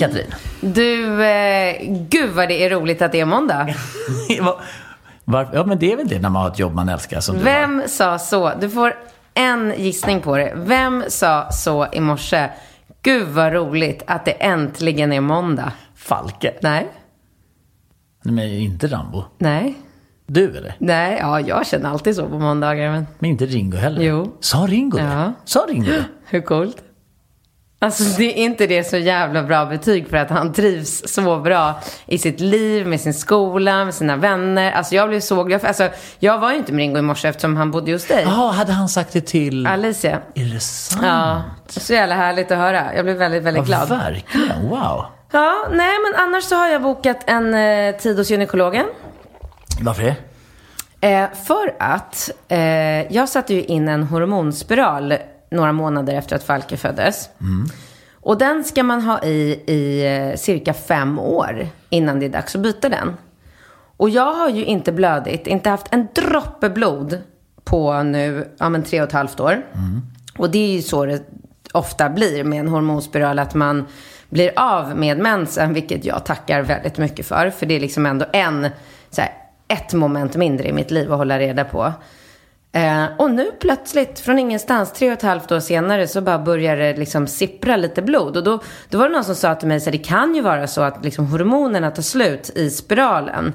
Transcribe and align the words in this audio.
Hej 0.00 0.08
Katrin. 0.08 0.34
Du, 0.60 1.24
eh, 1.24 1.76
gud 2.08 2.30
vad 2.30 2.48
det 2.48 2.64
är 2.64 2.70
roligt 2.70 3.02
att 3.02 3.12
det 3.12 3.20
är 3.20 3.24
måndag. 3.24 3.74
Va- 4.40 4.60
Var, 5.24 5.48
ja 5.52 5.64
men 5.66 5.78
det 5.78 5.92
är 5.92 5.96
väl 5.96 6.08
det 6.08 6.18
när 6.18 6.30
man 6.30 6.42
har 6.42 6.50
ett 6.50 6.58
jobb 6.58 6.74
man 6.74 6.88
älskar 6.88 7.20
som 7.20 7.36
du. 7.38 7.42
Vem 7.44 7.82
sa 7.86 8.18
så? 8.18 8.52
Du 8.60 8.70
får 8.70 8.94
en 9.34 9.74
gissning 9.76 10.20
på 10.20 10.36
det. 10.36 10.52
Vem 10.56 11.04
sa 11.08 11.50
så 11.50 11.86
i 11.92 12.00
morse? 12.00 12.48
Gud 13.02 13.28
vad 13.28 13.52
roligt 13.52 14.02
att 14.06 14.24
det 14.24 14.30
äntligen 14.32 15.12
är 15.12 15.20
måndag. 15.20 15.72
Falke. 15.96 16.54
Nej, 16.62 16.88
Nej, 18.22 18.34
men 18.34 18.48
inte 18.48 18.86
Rambo. 18.86 19.24
nej, 19.38 19.74
Du 20.26 20.56
eller? 20.56 20.74
nej. 20.78 21.18
Ja, 21.20 21.40
jag 21.40 21.66
känner 21.66 21.90
alltid 21.90 22.16
så 22.16 22.26
på 22.28 22.38
måndagar. 22.38 22.90
Men 22.90 23.06
Men 23.18 23.30
inte 23.30 23.46
Ringo 23.46 23.76
heller. 23.76 24.02
Jo. 24.02 24.32
Sa 24.40 24.58
Ringo 24.68 24.96
det? 24.96 25.02
Ja. 25.04 25.32
Sa 25.44 25.66
Ringo 25.68 25.86
det? 25.90 26.04
hur 26.26 26.40
coolt? 26.40 26.76
Alltså 27.78 28.04
det 28.18 28.24
är 28.24 28.44
inte 28.44 28.66
det 28.66 28.84
så 28.84 28.96
jävla 28.96 29.42
bra 29.42 29.66
betyg 29.66 30.08
för 30.08 30.16
att 30.16 30.30
han 30.30 30.52
trivs 30.52 31.02
så 31.14 31.38
bra 31.40 31.80
i 32.06 32.18
sitt 32.18 32.40
liv, 32.40 32.86
med 32.86 33.00
sin 33.00 33.14
skola, 33.14 33.84
med 33.84 33.94
sina 33.94 34.16
vänner. 34.16 34.72
Alltså 34.72 34.94
jag 34.94 35.08
blev 35.08 35.20
så 35.20 35.44
glad. 35.44 35.64
Alltså 35.64 35.88
jag 36.18 36.38
var 36.38 36.50
ju 36.50 36.56
inte 36.56 36.72
med 36.72 36.78
Ringo 36.82 36.98
i 36.98 37.02
morse 37.02 37.28
eftersom 37.28 37.56
han 37.56 37.70
bodde 37.70 37.92
hos 37.92 38.04
dig. 38.06 38.22
Jaha, 38.22 38.50
hade 38.52 38.72
han 38.72 38.88
sagt 38.88 39.12
det 39.12 39.20
till... 39.20 39.66
Alicia. 39.66 40.20
Är 40.34 40.44
det 40.54 40.60
sant? 40.60 41.02
Ja, 41.04 41.42
så 41.66 41.92
jävla 41.92 42.14
härligt 42.14 42.50
att 42.50 42.58
höra. 42.58 42.94
Jag 42.94 43.04
blev 43.04 43.16
väldigt, 43.16 43.42
väldigt 43.42 43.68
Ja, 43.68 43.84
glad. 43.86 43.88
verkligen. 43.88 44.68
Wow. 44.68 45.04
Ja, 45.32 45.54
nej 45.70 45.92
men 46.04 46.20
annars 46.22 46.44
så 46.44 46.54
har 46.56 46.68
jag 46.68 46.82
bokat 46.82 47.18
en 47.26 47.54
eh, 47.54 47.96
tid 47.96 48.18
hos 48.18 48.30
gynekologen. 48.30 48.86
Varför 49.80 50.02
det? 50.02 50.16
Eh, 51.08 51.28
för 51.46 51.74
att 51.78 52.30
eh, 52.48 53.12
jag 53.12 53.28
satte 53.28 53.54
ju 53.54 53.64
in 53.64 53.88
en 53.88 54.02
hormonspiral 54.02 55.14
några 55.56 55.72
månader 55.72 56.14
efter 56.14 56.36
att 56.36 56.42
Falke 56.42 56.76
föddes. 56.76 57.28
Och 58.12 58.38
den 58.38 58.64
ska 58.64 58.82
man 58.82 59.02
ha 59.02 59.22
i 59.24 59.62
i 59.66 60.06
eh, 60.16 60.36
cirka 60.36 60.74
fem 60.74 61.18
år 61.18 61.66
innan 61.90 62.20
det 62.20 62.26
är 62.26 62.30
dags 62.30 62.56
att 62.56 62.62
byta 62.62 62.88
den. 62.88 63.16
Och 63.96 64.10
jag 64.10 64.32
har 64.34 64.48
ju 64.48 64.64
inte 64.64 64.92
blödit, 64.92 65.46
inte 65.46 65.70
haft 65.70 65.86
en 65.90 66.08
droppe 66.14 66.70
blod 66.70 67.18
på 67.64 68.02
nu, 68.02 68.48
ja 68.58 68.68
men 68.68 68.82
tre 68.82 69.00
och 69.00 69.06
ett 69.06 69.12
halvt 69.12 69.40
år. 69.40 69.62
Och 70.38 70.50
det 70.50 70.58
är 70.58 70.72
ju 70.72 70.82
så 70.82 71.04
det 71.04 71.22
ofta 71.72 72.08
blir 72.08 72.44
med 72.44 72.60
en 72.60 72.68
hormonspiral, 72.68 73.38
att 73.38 73.54
man 73.54 73.86
blir 74.28 74.52
av 74.56 74.96
med 74.96 75.18
mensen, 75.18 75.74
vilket 75.74 76.04
jag 76.04 76.24
tackar 76.24 76.62
väldigt 76.62 76.98
mycket 76.98 77.26
för. 77.26 77.50
För 77.50 77.66
det 77.66 77.76
är 77.76 77.80
liksom 77.80 78.06
ändå 78.06 78.26
en, 78.32 78.68
så 79.10 79.20
här, 79.20 79.30
ett 79.68 79.92
moment 79.92 80.36
mindre 80.36 80.68
i 80.68 80.72
mitt 80.72 80.90
liv 80.90 81.12
att 81.12 81.18
hålla 81.18 81.38
reda 81.38 81.64
på. 81.64 81.92
Eh, 82.76 83.06
och 83.16 83.30
nu 83.30 83.50
plötsligt, 83.60 84.20
från 84.20 84.38
ingenstans, 84.38 84.92
tre 84.92 85.08
och 85.08 85.12
ett 85.12 85.22
halvt 85.22 85.52
år 85.52 85.60
senare, 85.60 86.06
så 86.06 86.20
bara 86.20 86.38
börjar 86.38 86.76
det 86.76 86.96
liksom 86.96 87.26
sippra 87.26 87.76
lite 87.76 88.02
blod. 88.02 88.36
Och 88.36 88.44
då, 88.44 88.62
då 88.88 88.98
var 88.98 89.08
det 89.08 89.14
någon 89.14 89.24
som 89.24 89.34
sa 89.34 89.54
till 89.54 89.68
mig, 89.68 89.80
så 89.80 89.84
här, 89.84 89.92
det 89.92 90.04
kan 90.04 90.34
ju 90.34 90.40
vara 90.40 90.66
så 90.66 90.80
att 90.80 91.04
liksom 91.04 91.26
hormonerna 91.26 91.90
tar 91.90 92.02
slut 92.02 92.50
i 92.54 92.70
spiralen. 92.70 93.52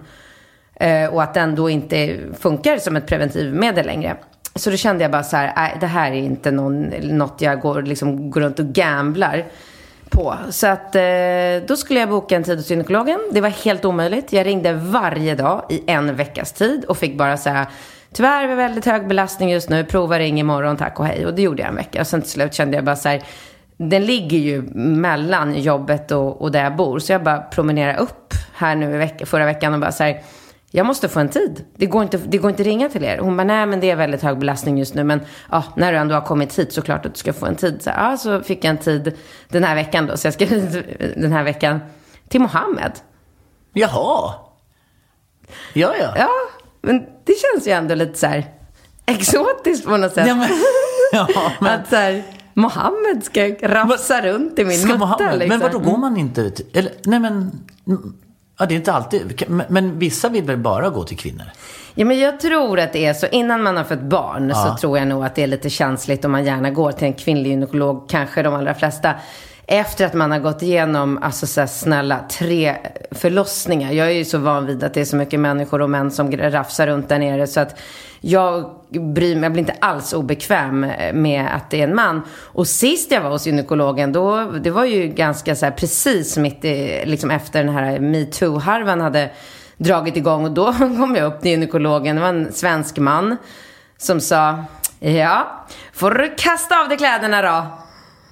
Eh, 0.75 1.13
och 1.13 1.23
att 1.23 1.33
den 1.33 1.55
då 1.55 1.69
inte 1.69 2.17
funkar 2.39 2.77
som 2.77 2.95
ett 2.95 3.07
preventivmedel 3.07 3.85
längre. 3.85 4.17
Så 4.55 4.69
då 4.69 4.77
kände 4.77 5.03
jag 5.03 5.11
bara 5.11 5.23
så 5.23 5.37
här, 5.37 5.53
nej 5.55 5.77
det 5.79 5.87
här 5.87 6.11
är 6.11 6.15
inte 6.15 6.51
någon, 6.51 6.81
något 7.01 7.41
jag 7.41 7.61
går, 7.61 7.81
liksom, 7.81 8.31
går 8.31 8.41
runt 8.41 8.59
och 8.59 8.65
gamblar 8.65 9.45
på. 10.09 10.35
Så 10.49 10.67
att 10.67 10.95
eh, 10.95 11.01
då 11.67 11.77
skulle 11.77 11.99
jag 11.99 12.09
boka 12.09 12.35
en 12.35 12.43
tid 12.43 12.57
hos 12.57 12.69
gynekologen. 12.69 13.19
Det 13.31 13.41
var 13.41 13.49
helt 13.49 13.85
omöjligt. 13.85 14.33
Jag 14.33 14.45
ringde 14.45 14.73
varje 14.73 15.35
dag 15.35 15.65
i 15.69 15.83
en 15.87 16.15
veckas 16.15 16.53
tid 16.53 16.85
och 16.85 16.97
fick 16.97 17.17
bara 17.17 17.37
säga 17.37 17.67
Tyvärr 18.13 18.43
är 18.43 18.47
det 18.47 18.55
väldigt 18.55 18.85
hög 18.85 19.07
belastning 19.07 19.51
just 19.51 19.69
nu. 19.69 19.83
Prova 19.83 20.19
ring 20.19 20.39
imorgon, 20.39 20.77
tack 20.77 20.99
och 20.99 21.05
hej. 21.05 21.25
Och 21.25 21.33
det 21.33 21.41
gjorde 21.41 21.61
jag 21.61 21.69
en 21.69 21.75
vecka. 21.75 22.01
Och 22.01 22.07
sen 22.07 22.21
till 22.21 22.31
slut 22.31 22.53
kände 22.53 22.77
jag 22.77 22.85
bara 22.85 22.95
så 22.95 23.09
här. 23.09 23.23
Den 23.77 24.05
ligger 24.05 24.37
ju 24.37 24.61
mellan 24.75 25.61
jobbet 25.61 26.11
och, 26.11 26.41
och 26.41 26.51
där 26.51 26.63
jag 26.63 26.75
bor. 26.75 26.99
Så 26.99 27.11
jag 27.11 27.23
bara 27.23 27.37
promenerade 27.37 27.99
upp 27.99 28.33
här 28.53 28.75
nu 28.75 28.95
i 28.95 28.97
vecka, 28.97 29.25
förra 29.25 29.45
veckan 29.45 29.73
och 29.73 29.79
bara 29.79 29.91
så 29.91 30.03
här. 30.03 30.21
Jag 30.73 30.85
måste 30.85 31.09
få 31.09 31.19
en 31.19 31.29
tid. 31.29 31.65
Det 31.75 31.85
går 31.85 32.03
inte, 32.03 32.17
det 32.17 32.37
går 32.37 32.49
inte 32.49 32.63
ringa 32.63 32.89
till 32.89 33.03
er. 33.03 33.17
Hon 33.17 33.37
bara, 33.37 33.43
nej 33.43 33.65
men 33.65 33.79
det 33.79 33.91
är 33.91 33.95
väldigt 33.95 34.21
hög 34.21 34.37
belastning 34.37 34.77
just 34.77 34.93
nu. 34.93 35.03
Men 35.03 35.21
ja, 35.51 35.63
när 35.75 35.91
du 35.91 35.97
ändå 35.97 36.15
har 36.15 36.21
kommit 36.21 36.59
hit 36.59 36.73
så 36.73 36.81
klart 36.81 37.05
att 37.05 37.13
du 37.13 37.19
ska 37.19 37.33
få 37.33 37.45
en 37.45 37.55
tid. 37.55 37.81
Så, 37.81 37.89
ja, 37.89 38.17
så 38.17 38.41
fick 38.41 38.63
jag 38.63 38.69
en 38.69 38.77
tid 38.77 39.17
den 39.49 39.63
här 39.63 39.75
veckan 39.75 40.07
då. 40.07 40.17
Så 40.17 40.27
jag 40.27 40.33
ska 40.33 40.45
den 41.15 41.31
här 41.31 41.43
veckan 41.43 41.79
till 42.27 42.41
Mohammed. 42.41 42.91
Jaha. 43.73 44.33
Ja, 45.73 45.93
ja. 45.99 46.13
Ja, 46.17 46.29
men 46.81 46.99
det 47.23 47.33
känns 47.33 47.67
ju 47.67 47.71
ändå 47.71 47.95
lite 47.95 48.19
så 48.19 48.27
här 48.27 48.45
exotiskt 49.05 49.85
på 49.85 49.97
något 49.97 50.13
sätt. 50.13 50.27
Ja, 50.27 50.35
men, 50.35 50.49
ja, 51.11 51.27
men, 51.59 51.79
Att 51.79 51.89
så 51.89 51.95
här, 51.95 52.23
Mohammed 52.53 53.23
ska 53.23 53.47
rafsa 53.61 54.21
runt 54.21 54.59
i 54.59 54.65
min 54.65 54.79
ska 54.79 54.97
mutta 54.97 55.31
liksom. 55.31 55.47
Men 55.47 55.59
vadå, 55.59 55.79
går 55.79 55.97
man 55.97 56.17
inte 56.17 56.49
till, 56.51 56.65
eller, 56.73 56.91
nej 57.05 57.19
men, 57.19 57.51
ja 58.59 58.65
det 58.65 58.73
är 58.73 58.75
inte 58.75 58.93
alltid, 58.93 59.43
men, 59.47 59.65
men 59.69 59.99
vissa 59.99 60.29
vill 60.29 60.43
väl 60.43 60.57
bara 60.57 60.89
gå 60.89 61.03
till 61.03 61.17
kvinnor? 61.17 61.45
Ja, 61.95 62.05
men 62.05 62.19
jag 62.19 62.39
tror 62.39 62.79
att 62.79 62.93
det 62.93 63.05
är 63.05 63.13
så. 63.13 63.27
Innan 63.27 63.63
man 63.63 63.77
har 63.77 63.83
fått 63.83 64.01
barn 64.01 64.49
Ja. 64.49 64.55
så 64.55 64.77
tror 64.81 64.97
jag 64.97 65.07
nog 65.07 65.25
att 65.25 65.35
det 65.35 65.43
är 65.43 65.47
lite 65.47 65.69
känsligt 65.69 66.25
om 66.25 66.31
man 66.31 66.45
gärna 66.45 66.69
går 66.69 66.91
till 66.91 67.07
en 67.07 67.13
kvinnlig 67.13 67.49
gynekolog. 67.49 68.09
Kanske 68.09 68.43
de 68.43 68.53
allra 68.53 68.73
flesta. 68.73 69.13
Efter 69.73 70.05
att 70.05 70.13
man 70.13 70.31
har 70.31 70.39
gått 70.39 70.61
igenom, 70.61 71.19
alltså 71.21 71.47
så 71.47 71.59
här, 71.59 71.67
snälla, 71.67 72.19
tre 72.29 72.75
förlossningar. 73.11 73.91
Jag 73.91 74.07
är 74.07 74.11
ju 74.11 74.25
så 74.25 74.37
van 74.37 74.65
vid 74.65 74.83
att 74.83 74.93
det 74.93 75.01
är 75.01 75.05
så 75.05 75.15
mycket 75.15 75.39
människor 75.39 75.81
och 75.81 75.89
män 75.89 76.11
som 76.11 76.31
rafsar 76.31 76.87
runt 76.87 77.09
där 77.09 77.19
nere. 77.19 77.47
Så 77.47 77.59
att 77.59 77.79
jag 78.21 78.71
bryr 78.89 79.35
mig, 79.35 79.43
jag 79.43 79.51
blir 79.51 79.59
inte 79.59 79.75
alls 79.81 80.13
obekväm 80.13 80.83
eh, 80.83 81.13
med 81.13 81.55
att 81.55 81.69
det 81.69 81.79
är 81.79 81.83
en 81.83 81.95
man. 81.95 82.21
Och 82.31 82.67
sist 82.67 83.11
jag 83.11 83.21
var 83.21 83.29
hos 83.29 83.47
gynekologen, 83.47 84.11
då, 84.11 84.43
det 84.43 84.71
var 84.71 84.85
ju 84.85 85.07
ganska 85.07 85.55
så 85.55 85.65
här 85.65 85.73
precis 85.73 86.37
mitt 86.37 86.65
i, 86.65 87.05
liksom 87.05 87.31
efter 87.31 87.63
den 87.63 87.73
här 87.73 87.99
metoo-harvan 87.99 89.01
hade 89.01 89.29
dragit 89.77 90.17
igång. 90.17 90.45
Och 90.45 90.51
då 90.51 90.73
kom 90.77 91.15
jag 91.15 91.25
upp 91.25 91.41
till 91.41 91.51
gynekologen, 91.51 92.15
det 92.15 92.21
var 92.21 92.29
en 92.29 92.53
svensk 92.53 92.97
man 92.97 93.37
som 93.97 94.21
sa, 94.21 94.63
ja, 94.99 95.65
får 95.93 96.11
du 96.11 96.35
kasta 96.37 96.81
av 96.81 96.89
dig 96.89 96.97
kläderna 96.97 97.41
då? 97.41 97.65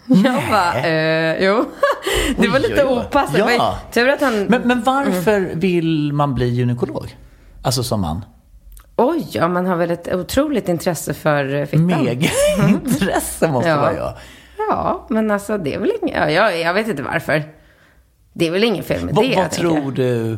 Jag 0.24 0.44
bara, 0.52 0.74
eh, 0.84 1.44
jo. 1.46 1.66
Det 2.38 2.48
var 2.48 2.60
lite 2.60 2.86
opassande. 2.86 3.54
Ja. 3.54 3.78
Tur 3.92 4.10
att 4.10 4.22
han... 4.22 4.44
Men, 4.44 4.62
men 4.62 4.84
varför 4.84 5.52
vill 5.54 6.14
man 6.14 6.36
bli 6.36 6.50
gynekolog? 6.50 7.18
Alltså 7.62 7.84
som 7.84 8.02
man? 8.02 8.26
Oj, 8.96 9.28
ja, 9.32 9.48
man 9.48 9.66
har 9.66 9.76
väl 9.76 9.92
ett 9.92 10.14
otroligt 10.14 10.70
intresse 10.70 11.14
för 11.14 11.54
eh, 11.56 11.66
fittan. 11.66 11.86
Mega 11.86 12.30
intresse 12.70 13.48
måste 13.52 13.70
Ja. 13.70 13.78
vara 13.82 13.96
jag. 13.96 14.14
Ja, 14.70 15.06
men 15.10 15.32
alltså 15.32 15.58
det 15.58 15.74
är 15.74 15.80
väl 15.80 15.92
inget... 16.02 16.16
Ja, 16.16 16.30
jag, 16.32 16.60
jag 16.60 16.74
vet 16.74 16.88
inte 16.88 17.04
varför. 17.04 17.44
Det 18.34 18.48
är 18.48 18.52
väl 18.52 18.64
inget 18.64 18.86
fel 18.86 19.06
med 19.06 19.16
det, 19.16 19.22
vad 19.22 19.26
jag 19.26 19.52
tror 19.52 19.92
du? 19.92 20.38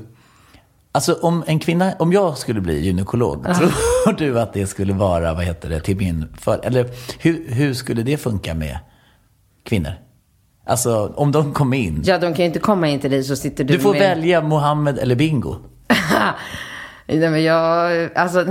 Alltså 0.92 1.14
om 1.22 1.44
en 1.48 1.60
kvinna, 1.60 1.94
om 2.00 2.14
jag 2.14 2.38
skulle 2.38 2.62
bli 2.62 2.80
gynekolog, 2.86 3.46
tror 3.56 4.14
du 4.18 4.40
att 4.40 4.54
det 4.54 4.68
skulle 4.68 4.94
vara, 4.94 5.34
vad 5.34 5.44
heter 5.44 5.70
det, 5.70 5.80
till 5.80 5.98
min 5.98 6.28
för, 6.42 6.60
Eller 6.64 6.90
hur, 7.20 7.46
hur 7.54 7.74
skulle 7.74 8.04
det 8.04 8.18
funka 8.18 8.54
med 8.54 8.80
kvinnor? 9.72 9.94
Alltså 10.66 11.14
om 11.16 11.32
de 11.32 11.54
kom 11.54 11.74
in. 11.74 12.02
Ja, 12.06 12.18
de 12.18 12.34
kan 12.34 12.44
ju 12.44 12.46
inte 12.46 12.60
komma 12.60 12.88
in 12.90 13.00
till 13.00 13.12
dig 13.12 13.24
så 13.24 13.36
sitter 13.36 13.64
du 13.64 13.74
Du 13.74 13.80
får 13.80 13.92
med... 13.92 14.02
välja 14.02 14.42
Mohammed 14.42 15.00
eller 15.00 15.16
Bingo. 15.16 15.56
Nej, 17.08 17.30
men 17.30 17.44
jag, 17.44 18.10
alltså, 18.16 18.46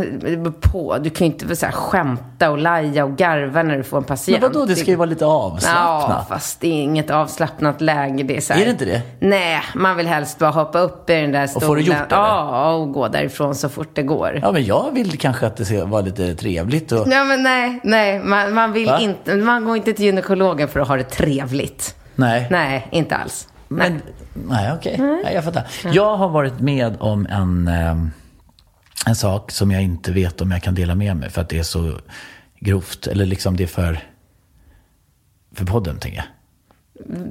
på. 0.61 0.99
Du 0.99 1.11
kan 1.11 1.27
ju 1.27 1.33
inte 1.33 1.57
så 1.57 1.67
här, 1.67 1.73
skämta 1.73 2.51
och 2.51 2.59
laja 2.59 3.05
och 3.05 3.17
garva 3.17 3.63
när 3.63 3.77
du 3.77 3.83
får 3.83 3.97
en 3.99 4.05
patient. 4.05 4.41
Men 4.43 4.53
vadå, 4.53 4.67
det 4.67 4.77
ska 4.77 4.91
ju 4.91 4.97
vara 4.97 5.07
lite 5.09 5.25
Ja, 5.25 5.31
avslappnat. 5.31 6.29
fast 6.29 6.61
det 6.61 6.67
är 6.69 6.83
inget 6.83 7.11
avslappnat 7.11 7.81
läge. 7.81 8.23
Det 8.23 8.37
är, 8.37 8.41
så 8.41 8.53
här, 8.53 8.61
Är 8.61 8.65
det 8.65 8.71
inte 8.71 8.85
det? 8.85 9.03
Nej, 9.21 9.63
man 9.75 9.97
vill 9.97 10.07
helst 10.07 10.39
bara 10.39 10.51
hoppa 10.51 10.79
upp 10.79 11.11
i 11.11 11.13
den 11.13 11.33
där 11.33 11.47
stolen. 11.47 11.75
du 11.75 11.81
gjort 11.81 11.97
det, 12.09 12.15
eller? 12.15 12.17
Ja, 12.27 12.73
och 12.73 12.93
gå 12.93 13.09
därifrån 13.09 13.55
så 13.55 13.69
fort 13.69 13.91
det 13.95 14.03
går. 14.03 14.39
Ja, 14.43 14.53
men 14.53 14.65
jag 14.65 14.91
vill 14.95 15.19
kanske 15.19 15.47
att 15.47 15.57
det 15.57 15.65
ska 15.65 15.85
vara 15.85 16.03
lite 16.03 16.35
trevligt. 16.35 16.93
Och... 16.93 17.09
Nej, 17.09 17.25
men 17.25 17.43
nej, 17.43 17.81
nej. 17.85 18.19
Man, 18.19 18.55
man 18.55 18.73
vill 18.73 18.87
Va? 18.89 18.99
inte, 19.01 19.37
man 19.37 19.65
går 19.65 19.77
inte 19.77 19.93
till 19.93 20.05
gynekologen 20.05 20.69
för 20.69 20.81
att 20.81 20.89
ha 20.89 20.97
det 20.97 21.05
trevligt. 21.05 21.95
Nej. 22.15 22.47
Nej, 22.51 22.87
inte 22.91 23.17
alls. 23.17 23.49
Men, 23.69 24.03
nej, 24.35 24.73
okej. 24.77 24.97
Nej, 24.99 25.35
jag 25.35 25.45
fattar. 25.45 25.63
Jag 25.93 26.17
har 26.17 26.29
varit 26.29 26.61
med 26.61 26.97
om 27.01 27.27
en, 27.31 27.69
eh, 27.69 27.95
en 29.07 29.15
sak 29.15 29.51
som 29.51 29.71
jag 29.71 29.83
inte 29.83 30.13
vet 30.13 30.41
om 30.41 30.51
jag 30.51 30.63
kan 30.63 30.75
dela 30.75 30.95
med 30.95 31.17
mig 31.17 31.31
för 31.31 31.41
att 31.41 31.49
det 31.49 31.59
är 31.59 31.63
så 31.63 31.99
grovt. 32.59 33.07
Eller 33.07 33.27
liksom 33.27 33.57
det 33.57 33.63
är 33.63 33.67
för, 33.67 33.99
för 35.55 35.65
podden, 35.65 35.99
tänker 35.99 36.19
jag. 36.19 36.27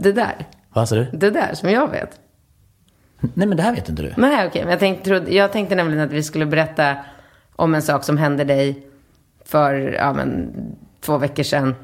Det 0.01 0.11
där. 0.11 0.47
Vad 0.69 0.89
sa 0.89 0.95
du? 0.95 1.07
Det 1.13 1.29
där 1.29 1.53
som 1.53 1.69
jag 1.69 1.91
vet. 1.91 2.19
Nej, 3.19 3.47
men 3.47 3.57
det 3.57 3.63
här 3.63 3.75
vet 3.75 3.89
inte 3.89 4.01
du. 4.01 4.13
Nej, 4.17 4.47
okej. 4.47 4.61
Men 4.61 4.71
jag 4.71 4.79
tänkte, 4.79 5.05
trodde, 5.05 5.35
jag 5.35 5.51
tänkte 5.51 5.75
nämligen 5.75 6.05
att 6.05 6.11
vi 6.11 6.23
skulle 6.23 6.45
berätta 6.45 6.97
om 7.55 7.75
en 7.75 7.81
sak 7.81 8.03
som 8.03 8.17
hände 8.17 8.43
dig 8.43 8.87
för 9.45 9.73
ja, 9.73 10.13
men, 10.13 10.51
två 11.01 11.17
veckor 11.17 11.43
sedan. 11.43 11.75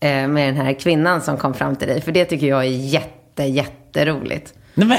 Eh, 0.00 0.28
med 0.28 0.48
den 0.48 0.56
här 0.56 0.72
kvinnan 0.72 1.20
som 1.20 1.36
kom 1.36 1.54
fram 1.54 1.76
till 1.76 1.88
dig. 1.88 2.00
För 2.00 2.12
det 2.12 2.24
tycker 2.24 2.46
jag 2.46 2.60
är 2.64 2.68
jätte, 2.68 3.44
jätteroligt. 3.44 4.54
Nej, 4.74 4.88
men... 4.88 4.98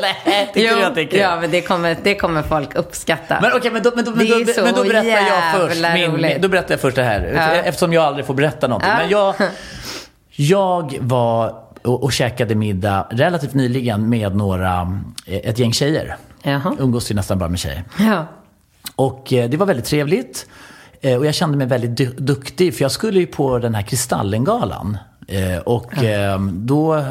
Nej, 0.00 0.50
tycker 0.54 0.76
du 0.76 0.84
att 0.84 0.94
det 0.94 1.00
är 1.00 1.06
kul? 1.06 1.18
ja, 1.20 1.40
men 1.40 1.50
det 1.50 1.60
kommer, 1.60 1.96
det 2.02 2.14
kommer 2.14 2.42
folk 2.42 2.74
uppskatta. 2.74 3.38
Men 3.42 3.50
okej, 3.54 3.70
men, 3.70 3.82
då, 3.82 3.92
men, 3.96 4.04
då, 4.04 4.10
men, 4.10 4.26
då, 4.28 4.52
så 4.52 4.62
men 4.62 4.74
då 4.74 4.84
berättar 4.84 5.08
jag 5.08 5.52
först 5.68 5.82
min, 5.94 6.10
roligt. 6.12 6.42
Då 6.42 6.48
berättar 6.48 6.70
jag 6.72 6.80
först 6.80 6.96
det 6.96 7.02
här. 7.02 7.32
Ja. 7.34 7.40
Eftersom 7.52 7.92
jag 7.92 8.04
aldrig 8.04 8.26
får 8.26 8.34
berätta 8.34 8.68
någonting. 8.68 8.90
Ja. 8.90 8.96
Men 8.98 9.10
jag, 9.10 9.34
jag 10.30 10.98
var 11.00 11.54
och, 11.82 12.02
och 12.02 12.12
käkade 12.12 12.54
middag 12.54 13.06
relativt 13.10 13.54
nyligen 13.54 14.08
med 14.08 14.36
några, 14.36 15.00
eh, 15.26 15.36
ett 15.36 15.58
gäng 15.58 15.72
tjejer. 15.72 16.16
Jaha. 16.42 16.76
Umgås 16.78 17.10
ju 17.10 17.14
nästan 17.14 17.38
bara 17.38 17.48
med 17.48 17.58
tjejer. 17.58 17.84
Ja. 17.98 18.26
Och 18.96 19.32
eh, 19.32 19.50
det 19.50 19.56
var 19.56 19.66
väldigt 19.66 19.86
trevligt. 19.86 20.46
Eh, 21.00 21.16
Och 21.18 21.26
jag 21.26 21.34
kände 21.34 21.56
mig 21.58 21.66
väldigt 21.66 21.96
du- 21.96 22.14
duktig, 22.18 22.74
för 22.76 22.82
jag 22.82 22.90
skulle 22.92 23.20
ju 23.20 23.26
på 23.26 23.58
den 23.58 23.74
här 23.74 23.82
Kristallengalan. 23.82 24.98
Och 25.64 26.04
eh, 26.04 26.40
då 26.40 27.04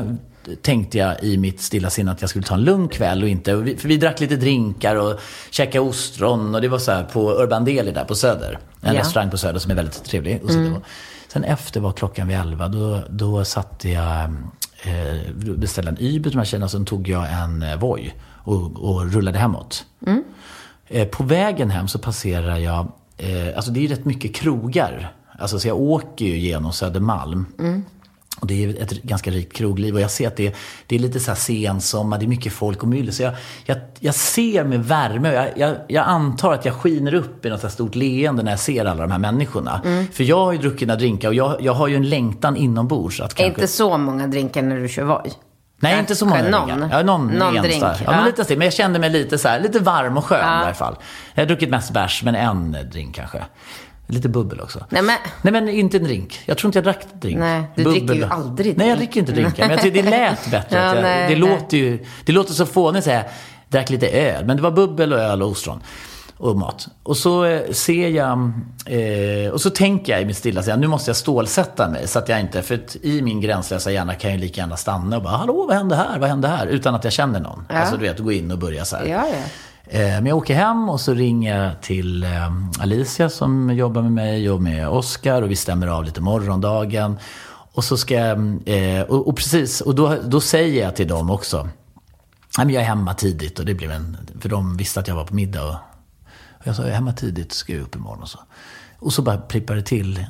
tänkte 0.61 0.97
jag 0.97 1.23
i 1.23 1.37
mitt 1.37 1.61
stilla 1.61 1.89
sinne 1.89 2.11
att 2.11 2.21
jag 2.21 2.29
skulle 2.29 2.45
ta 2.45 2.55
en 2.55 2.63
lugn 2.63 2.87
kväll 2.87 3.23
och 3.23 3.29
inte... 3.29 3.51
För 3.77 3.87
vi 3.87 3.97
drack 3.97 4.19
lite 4.19 4.35
drinkar 4.35 4.95
och 4.95 5.19
käkade 5.49 5.79
ostron 5.79 6.55
och 6.55 6.61
det 6.61 6.67
var 6.67 6.79
så 6.79 6.91
här 6.91 7.03
på 7.03 7.31
Urban 7.31 7.65
Deli 7.65 7.91
där 7.91 8.03
på 8.05 8.15
Söder. 8.15 8.59
En 8.81 8.93
Ja. 8.95 8.99
restaurang 9.01 9.29
på 9.29 9.37
Söder 9.37 9.59
som 9.59 9.71
är 9.71 9.75
väldigt 9.75 10.03
trevlig. 10.03 10.41
Och 10.43 10.51
så 10.51 10.59
var. 10.69 10.81
Sen 11.27 11.43
efter 11.43 11.79
var 11.79 11.91
klockan 11.91 12.27
vid 12.27 12.37
elva, 12.37 12.67
då, 12.67 13.01
då 13.09 13.45
satte 13.45 13.89
jag... 13.89 14.23
Eh, 14.83 15.31
beställde 15.57 15.91
en 15.91 15.97
Uber 15.99 16.23
till 16.29 16.31
de 16.31 16.37
här 16.37 16.45
tjejerna, 16.45 16.69
sen 16.69 16.85
tog 16.85 17.07
jag 17.07 17.33
en 17.33 17.63
eh, 17.63 17.75
Voi 17.79 18.13
och, 18.43 18.83
och 18.83 19.11
rullade 19.13 19.39
hemåt. 19.39 19.85
Eh, 20.87 21.07
På 21.07 21.23
vägen 21.23 21.69
hem 21.69 21.87
så 21.87 21.99
passerar 21.99 22.57
jag, 22.57 22.91
eh, 23.17 23.55
alltså 23.55 23.71
det 23.71 23.79
är 23.79 23.81
ju 23.81 23.87
rätt 23.87 24.05
mycket 24.05 24.35
krogar. 24.35 25.13
Alltså 25.39 25.59
så 25.59 25.67
jag 25.67 25.79
åker 25.79 26.25
ju 26.25 26.37
genom 26.37 26.73
Södermalm. 26.73 27.45
Och 28.39 28.47
det 28.47 28.63
är 28.65 28.81
ett 28.83 29.03
ganska 29.03 29.31
rikt 29.31 29.53
krogliv 29.53 29.95
och 29.95 30.01
jag 30.01 30.11
ser 30.11 30.27
att 30.27 30.35
det, 30.37 30.55
det 30.87 30.95
är 30.95 30.99
lite 30.99 31.19
så 31.19 31.31
här 31.31 31.35
sensommar, 31.35 32.17
det 32.17 32.25
är 32.25 32.27
mycket 32.27 32.53
folk 32.53 32.83
och 32.83 32.89
myller. 32.89 33.11
Så 33.11 33.23
jag, 33.23 33.33
jag, 33.65 33.77
jag 33.99 34.15
ser 34.15 34.63
med 34.63 34.85
värme 34.85 35.33
jag, 35.33 35.47
jag, 35.55 35.75
jag 35.87 36.05
antar 36.07 36.53
att 36.53 36.65
jag 36.65 36.73
skiner 36.75 37.13
upp 37.13 37.45
i 37.45 37.49
något 37.49 37.61
så 37.61 37.69
stort 37.69 37.95
leende 37.95 38.43
när 38.43 38.51
jag 38.51 38.59
ser 38.59 38.85
alla 38.85 39.01
de 39.01 39.11
här 39.11 39.19
människorna. 39.19 39.81
För 40.13 40.23
jag 40.23 40.45
har 40.45 40.51
ju 40.51 40.57
druckit 40.57 40.87
några 40.87 40.99
drinkar 40.99 41.27
och 41.27 41.33
jag, 41.35 41.57
jag 41.61 41.73
har 41.73 41.87
ju 41.87 41.95
en 41.95 42.09
längtan 42.09 42.55
inombords 42.57 43.21
att 43.21 43.33
kanske... 43.33 43.61
inte 43.61 43.67
så 43.67 43.97
många 43.97 44.27
drinkar 44.27 44.61
när 44.61 44.79
du 44.79 44.87
kör 44.87 45.03
Voi? 45.03 45.31
Nej, 45.81 45.99
inte 45.99 46.15
så 46.15 46.25
många 46.25 46.49
Någon. 46.49 46.67
drinkar. 46.67 46.97
Ja, 46.97 47.03
någon, 47.03 47.27
Någon 47.27 47.53
drink, 47.55 47.83
Ja, 47.83 47.95
ja. 48.05 48.11
Men, 48.11 48.25
lite, 48.25 48.55
men 48.55 48.65
jag 48.65 48.73
kände 48.73 48.99
mig 48.99 49.09
lite 49.09 49.37
så 49.37 49.47
här, 49.47 49.59
lite 49.59 49.79
varm 49.79 50.17
och 50.17 50.25
skön 50.25 50.39
Ja. 50.41 50.61
i 50.61 50.63
alla 50.65 50.73
fall. 50.73 50.95
Jag 51.33 51.41
har 51.41 51.47
druckit 51.47 51.69
mest 51.69 51.93
bärs, 51.93 52.23
men 52.23 52.35
en 52.35 52.77
drink 52.91 53.15
kanske. 53.15 53.43
Lite 54.11 54.29
bubbel 54.29 54.59
också. 54.61 54.85
Nej, 54.89 55.01
men- 55.01 55.17
Nej, 55.41 55.51
men 55.53 55.69
inte 55.69 55.97
en 55.97 56.03
drink. 56.03 56.41
Jag 56.45 56.57
tror 56.57 56.67
inte 56.69 56.77
jag 56.77 56.83
drack 56.83 56.99
drink. 57.21 57.39
Nej, 57.39 57.63
du 57.75 57.83
dricker 57.83 58.13
ju 58.13 58.25
aldrig 58.25 58.77
Nej, 58.77 58.87
jag 58.89 58.97
drink. 58.97 59.11
dricker 59.13 59.19
inte 59.19 59.31
drinkar. 59.41 59.63
Men 59.63 59.71
jag 59.71 59.81
tyckte 59.81 60.01
det 60.01 60.09
lät 60.29 60.51
bättre. 60.51 60.77
Ja, 60.77 60.95
jag, 60.95 61.01
nej, 61.03 61.29
det, 61.29 61.35
låter 61.35 61.77
ju, 61.77 62.05
det 62.25 62.31
låter 62.31 62.53
så 62.53 62.65
fånigt 62.65 62.97
att 62.97 63.03
säga, 63.03 63.23
drack 63.69 63.89
lite 63.89 64.07
öl. 64.09 64.45
Men 64.45 64.57
det 64.57 64.63
var 64.63 64.71
bubbel 64.71 65.13
och 65.13 65.19
öl 65.19 65.41
och 65.41 65.49
ostron. 65.49 65.79
Och 66.37 66.55
mat. 66.57 66.87
Och 67.03 67.17
så 67.17 67.45
eh, 67.45 67.71
ser 67.71 68.09
jag, 68.09 68.51
eh, 68.85 69.51
och 69.51 69.61
så 69.61 69.69
tänker 69.69 70.13
jag 70.13 70.21
i 70.21 70.25
mitt 70.25 70.37
stilla 70.37 70.63
sinne, 70.63 70.77
nu 70.77 70.87
måste 70.87 71.09
jag 71.09 71.15
stålsätta 71.15 71.89
mig. 71.89 72.07
Så 72.07 72.19
att 72.19 72.29
jag 72.29 72.39
inte, 72.39 72.61
för 72.61 72.75
att 72.75 72.95
i 73.01 73.21
min 73.21 73.41
gränslösa 73.41 73.91
hjärna 73.91 74.15
kan 74.15 74.31
jag 74.31 74.39
lika 74.39 74.61
gärna 74.61 74.77
stanna 74.77 75.17
och 75.17 75.23
bara, 75.23 75.37
hallå 75.37 75.65
vad 75.67 75.77
hände 75.77 75.95
här, 75.95 76.19
vad 76.19 76.29
hände 76.29 76.47
här? 76.47 76.67
Utan 76.67 76.95
att 76.95 77.03
jag 77.03 77.13
känner 77.13 77.39
någon. 77.39 77.65
Ja. 77.69 77.75
Alltså 77.75 77.97
du 77.97 78.01
vet, 78.07 78.19
gå 78.19 78.31
in 78.31 78.51
och 78.51 78.57
börja 78.57 78.85
så 78.85 78.95
här. 78.95 79.05
Ja, 79.05 79.27
ja. 79.27 79.43
Eh, 79.91 80.01
Men 80.01 80.25
jag 80.25 80.37
åker 80.37 80.55
hem 80.55 80.89
och 80.89 81.01
så 81.01 81.13
ringer 81.13 81.57
jag 81.63 81.81
till 81.81 82.23
eh, 82.23 82.51
Alicia 82.79 83.29
som 83.29 83.69
jobbar 83.69 84.01
med 84.01 84.11
mig 84.11 84.49
och 84.49 84.61
med 84.61 84.89
Oskar 84.89 85.41
och 85.41 85.51
vi 85.51 85.55
stämmer 85.55 85.87
av 85.87 86.03
lite 86.03 86.21
morgondagen. 86.21 87.17
Och 87.71 87.83
så 87.83 87.97
ska 87.97 88.13
jag, 88.13 88.37
eh, 88.65 89.01
och, 89.01 89.27
och 89.27 89.35
precis, 89.35 89.81
och 89.81 89.95
då, 89.95 90.15
då 90.25 90.41
säger 90.41 90.83
jag 90.83 90.95
till 90.95 91.07
dem 91.07 91.29
också, 91.29 91.69
jag 92.57 92.71
är 92.73 92.81
hemma 92.81 93.13
tidigt 93.13 93.59
och 93.59 93.65
det 93.65 93.73
blev 93.73 93.91
en, 93.91 94.17
för 94.39 94.49
de 94.49 94.77
visste 94.77 94.99
att 94.99 95.07
jag 95.07 95.15
var 95.15 95.25
på 95.25 95.35
middag. 95.35 95.63
Och, 95.67 95.75
och 96.51 96.67
jag 96.67 96.75
sa, 96.75 96.81
jag 96.81 96.91
är 96.91 96.95
hemma 96.95 97.13
tidigt, 97.13 97.51
ska 97.51 97.73
jag 97.73 97.81
upp 97.81 97.95
imorgon 97.95 98.21
och 98.21 98.29
så. 98.29 98.39
Och 98.99 99.13
så 99.13 99.21
bara 99.21 99.37
plippar 99.37 99.75
det 99.75 99.81
till 99.81 100.25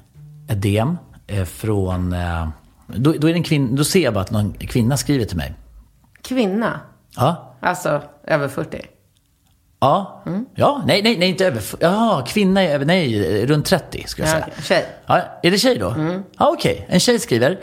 ett 0.48 0.62
DM 0.62 0.98
från, 1.46 2.16
då, 2.88 3.14
då, 3.20 3.30
är 3.30 3.34
en 3.34 3.44
kvinn, 3.44 3.76
då 3.76 3.84
ser 3.84 4.04
jag 4.04 4.14
bara 4.14 4.22
att 4.22 4.32
någon 4.32 4.54
kvinna 4.54 4.98
skriver 4.98 5.26
till 5.26 5.38
mig. 5.38 5.54
Kvinna? 6.22 6.80
Ja, 7.16 7.56
Alltså 7.60 8.02
över 8.24 8.48
40? 8.48 8.86
Ja. 9.80 10.24
Ja, 10.56 10.82
nej, 10.86 11.02
nej, 11.04 11.18
nej, 11.18 11.30
inte 11.30 11.46
över... 11.48 11.64
Ja, 11.80 12.24
kvinna 12.28 12.62
är 12.64 12.74
över... 12.76 12.86
Nej, 12.86 13.46
runt 13.46 13.66
30 13.66 14.04
skulle 14.08 14.28
jag 14.28 14.36
Ja, 14.38 14.42
säga. 14.42 14.48
okej. 14.52 14.64
Tjej. 14.66 14.86
Ja, 15.06 15.22
är 15.44 15.52
det 15.52 15.58
tjej 15.58 15.78
då? 15.78 15.96
Ja, 16.38 16.50
okej. 16.54 16.86
En 16.90 17.00
tjej 17.00 17.20
skriver. 17.20 17.60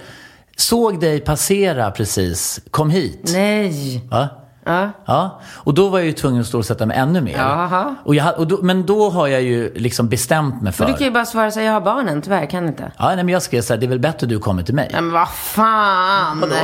Såg 0.56 1.00
dig 1.00 1.20
passera 1.20 1.90
precis. 1.90 2.60
Kom 2.70 2.90
hit. 2.90 3.30
Nej. 3.34 4.02
Ja. 4.10 4.28
Ja. 4.68 4.90
Ja, 5.06 5.40
och 5.46 5.74
då 5.74 5.88
var 5.88 5.98
jag 5.98 6.06
ju 6.06 6.12
tvungen 6.12 6.40
att 6.40 6.46
stålsätta 6.46 6.86
mig 6.86 6.96
ännu 6.96 7.20
mer. 7.20 7.56
Och 8.04 8.14
jag, 8.14 8.38
och 8.38 8.46
då, 8.46 8.58
men 8.62 8.86
då 8.86 9.10
har 9.10 9.26
jag 9.26 9.42
ju 9.42 9.74
liksom 9.74 10.08
bestämt 10.08 10.62
mig 10.62 10.72
för... 10.72 10.84
Men 10.84 10.92
du 10.92 10.98
kan 10.98 11.06
ju 11.06 11.12
bara 11.12 11.24
svara 11.26 11.50
så 11.50 11.60
jag 11.60 11.72
har 11.72 11.80
barnen, 11.80 12.22
tyvärr, 12.22 12.46
kan 12.46 12.66
inte. 12.68 12.92
Ja, 12.98 13.06
nej, 13.06 13.16
men 13.16 13.28
jag 13.28 13.42
skrev 13.42 13.62
så 13.62 13.72
här, 13.72 13.80
det 13.80 13.86
är 13.86 13.88
väl 13.88 13.98
bättre 13.98 14.26
du 14.26 14.38
kommer 14.38 14.62
till 14.62 14.74
mig. 14.74 14.88
Nej 14.92 15.02
men 15.02 15.12
vad 15.12 15.28
fan. 15.28 16.40
Vadå? 16.40 16.54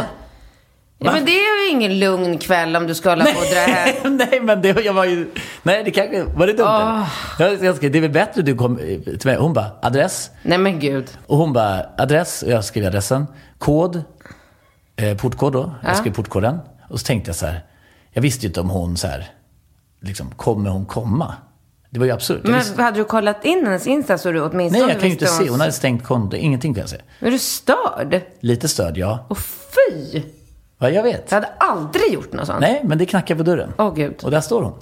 Ja, 1.04 1.12
men 1.12 1.24
det 1.24 1.30
är 1.30 1.64
ju 1.64 1.70
ingen 1.70 1.98
lugn 1.98 2.38
kväll 2.38 2.76
om 2.76 2.86
du 2.86 2.94
ska 2.94 3.08
hålla 3.10 3.24
på 3.24 3.38
och 3.38 3.46
dra 3.52 3.60
hem. 3.60 4.16
nej, 4.30 4.40
men 4.42 4.62
det, 4.62 4.84
jag 4.84 4.92
var 4.92 5.04
ju... 5.04 5.30
Nej, 5.62 5.84
det 5.84 5.90
kanske... 5.90 6.22
Var 6.22 6.46
det 6.46 6.52
dumt 6.52 6.68
eller? 6.68 7.06
Jag, 7.38 7.64
jag 7.64 7.76
skrev, 7.76 7.92
det 7.92 7.98
är 7.98 8.02
väl 8.02 8.10
bättre 8.10 8.42
du 8.42 8.54
kommer 8.56 8.78
till 9.18 9.30
mig. 9.30 9.36
Hon 9.36 9.52
bara, 9.52 9.70
adress? 9.82 10.30
Nej 10.42 10.58
men 10.58 10.78
gud. 10.80 11.18
Och 11.26 11.36
hon 11.36 11.52
bara, 11.52 11.86
adress, 11.98 12.42
och 12.42 12.50
jag 12.50 12.64
skrev 12.64 12.86
adressen. 12.86 13.26
Kod, 13.58 14.02
eh, 14.96 15.16
portkod 15.16 15.52
då. 15.52 15.74
Jag 15.82 15.96
skrev 15.96 16.14
portkoden. 16.14 16.58
Och 16.90 17.00
så 17.00 17.06
tänkte 17.06 17.28
jag 17.28 17.36
så 17.36 17.46
här, 17.46 17.64
jag 18.12 18.22
visste 18.22 18.46
ju 18.46 18.48
inte 18.48 18.60
om 18.60 18.70
hon 18.70 18.96
så 18.96 19.06
här, 19.06 19.30
liksom, 20.00 20.30
kommer 20.30 20.70
hon 20.70 20.86
komma? 20.86 21.34
Det 21.90 21.98
var 21.98 22.06
ju 22.06 22.12
absurt. 22.12 22.40
Men 22.44 22.54
visste, 22.58 22.82
hade 22.82 22.96
du 22.96 23.04
kollat 23.04 23.44
in 23.44 23.66
hennes 23.66 23.86
Insta 23.86 24.18
så 24.18 24.32
du 24.32 24.40
åtminstone 24.40 24.84
nej, 24.84 24.92
jag 24.92 25.00
kan 25.00 25.08
ju 25.08 25.12
inte 25.14 25.26
se. 25.26 25.48
Hon 25.50 25.60
hade 25.60 25.72
stängt 25.72 26.04
konto. 26.04 26.36
Ingenting 26.36 26.74
kan 26.74 26.80
jag 26.80 26.90
se. 26.90 26.96
Är 27.20 27.30
du 27.30 27.38
störd? 27.38 28.20
Lite 28.40 28.68
störd, 28.68 28.98
ja. 28.98 29.26
Och 29.28 29.38
fy! 29.38 30.22
Ja, 30.82 30.90
jag 30.90 31.02
vet. 31.02 31.30
Jag 31.30 31.36
hade 31.36 31.52
aldrig 31.58 32.12
gjort 32.12 32.32
något 32.32 32.46
sånt. 32.46 32.60
Nej, 32.60 32.80
men 32.84 32.98
det 32.98 33.06
knackar 33.06 33.34
på 33.34 33.42
dörren. 33.42 33.72
Åh 33.78 33.94
gud. 33.94 34.14
Och 34.22 34.30
där 34.30 34.40
står 34.40 34.62
hon. 34.62 34.74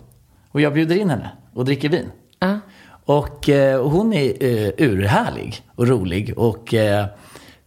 Och 0.51 0.61
jag 0.61 0.75
bjuder 0.75 0.97
in 0.97 1.11
henne 1.11 1.31
och 1.55 1.65
dricker 1.65 1.89
vin. 1.89 2.11
Ja. 2.39 2.59
Och 3.05 3.49
eh, 3.49 3.81
och 3.81 3.91
hon 3.91 4.13
är 4.13 4.45
eh, 4.45 4.71
urhärlig 4.77 5.63
och 5.75 5.89
rolig. 5.89 6.39
Och 6.39 6.75
eh, 6.75 7.07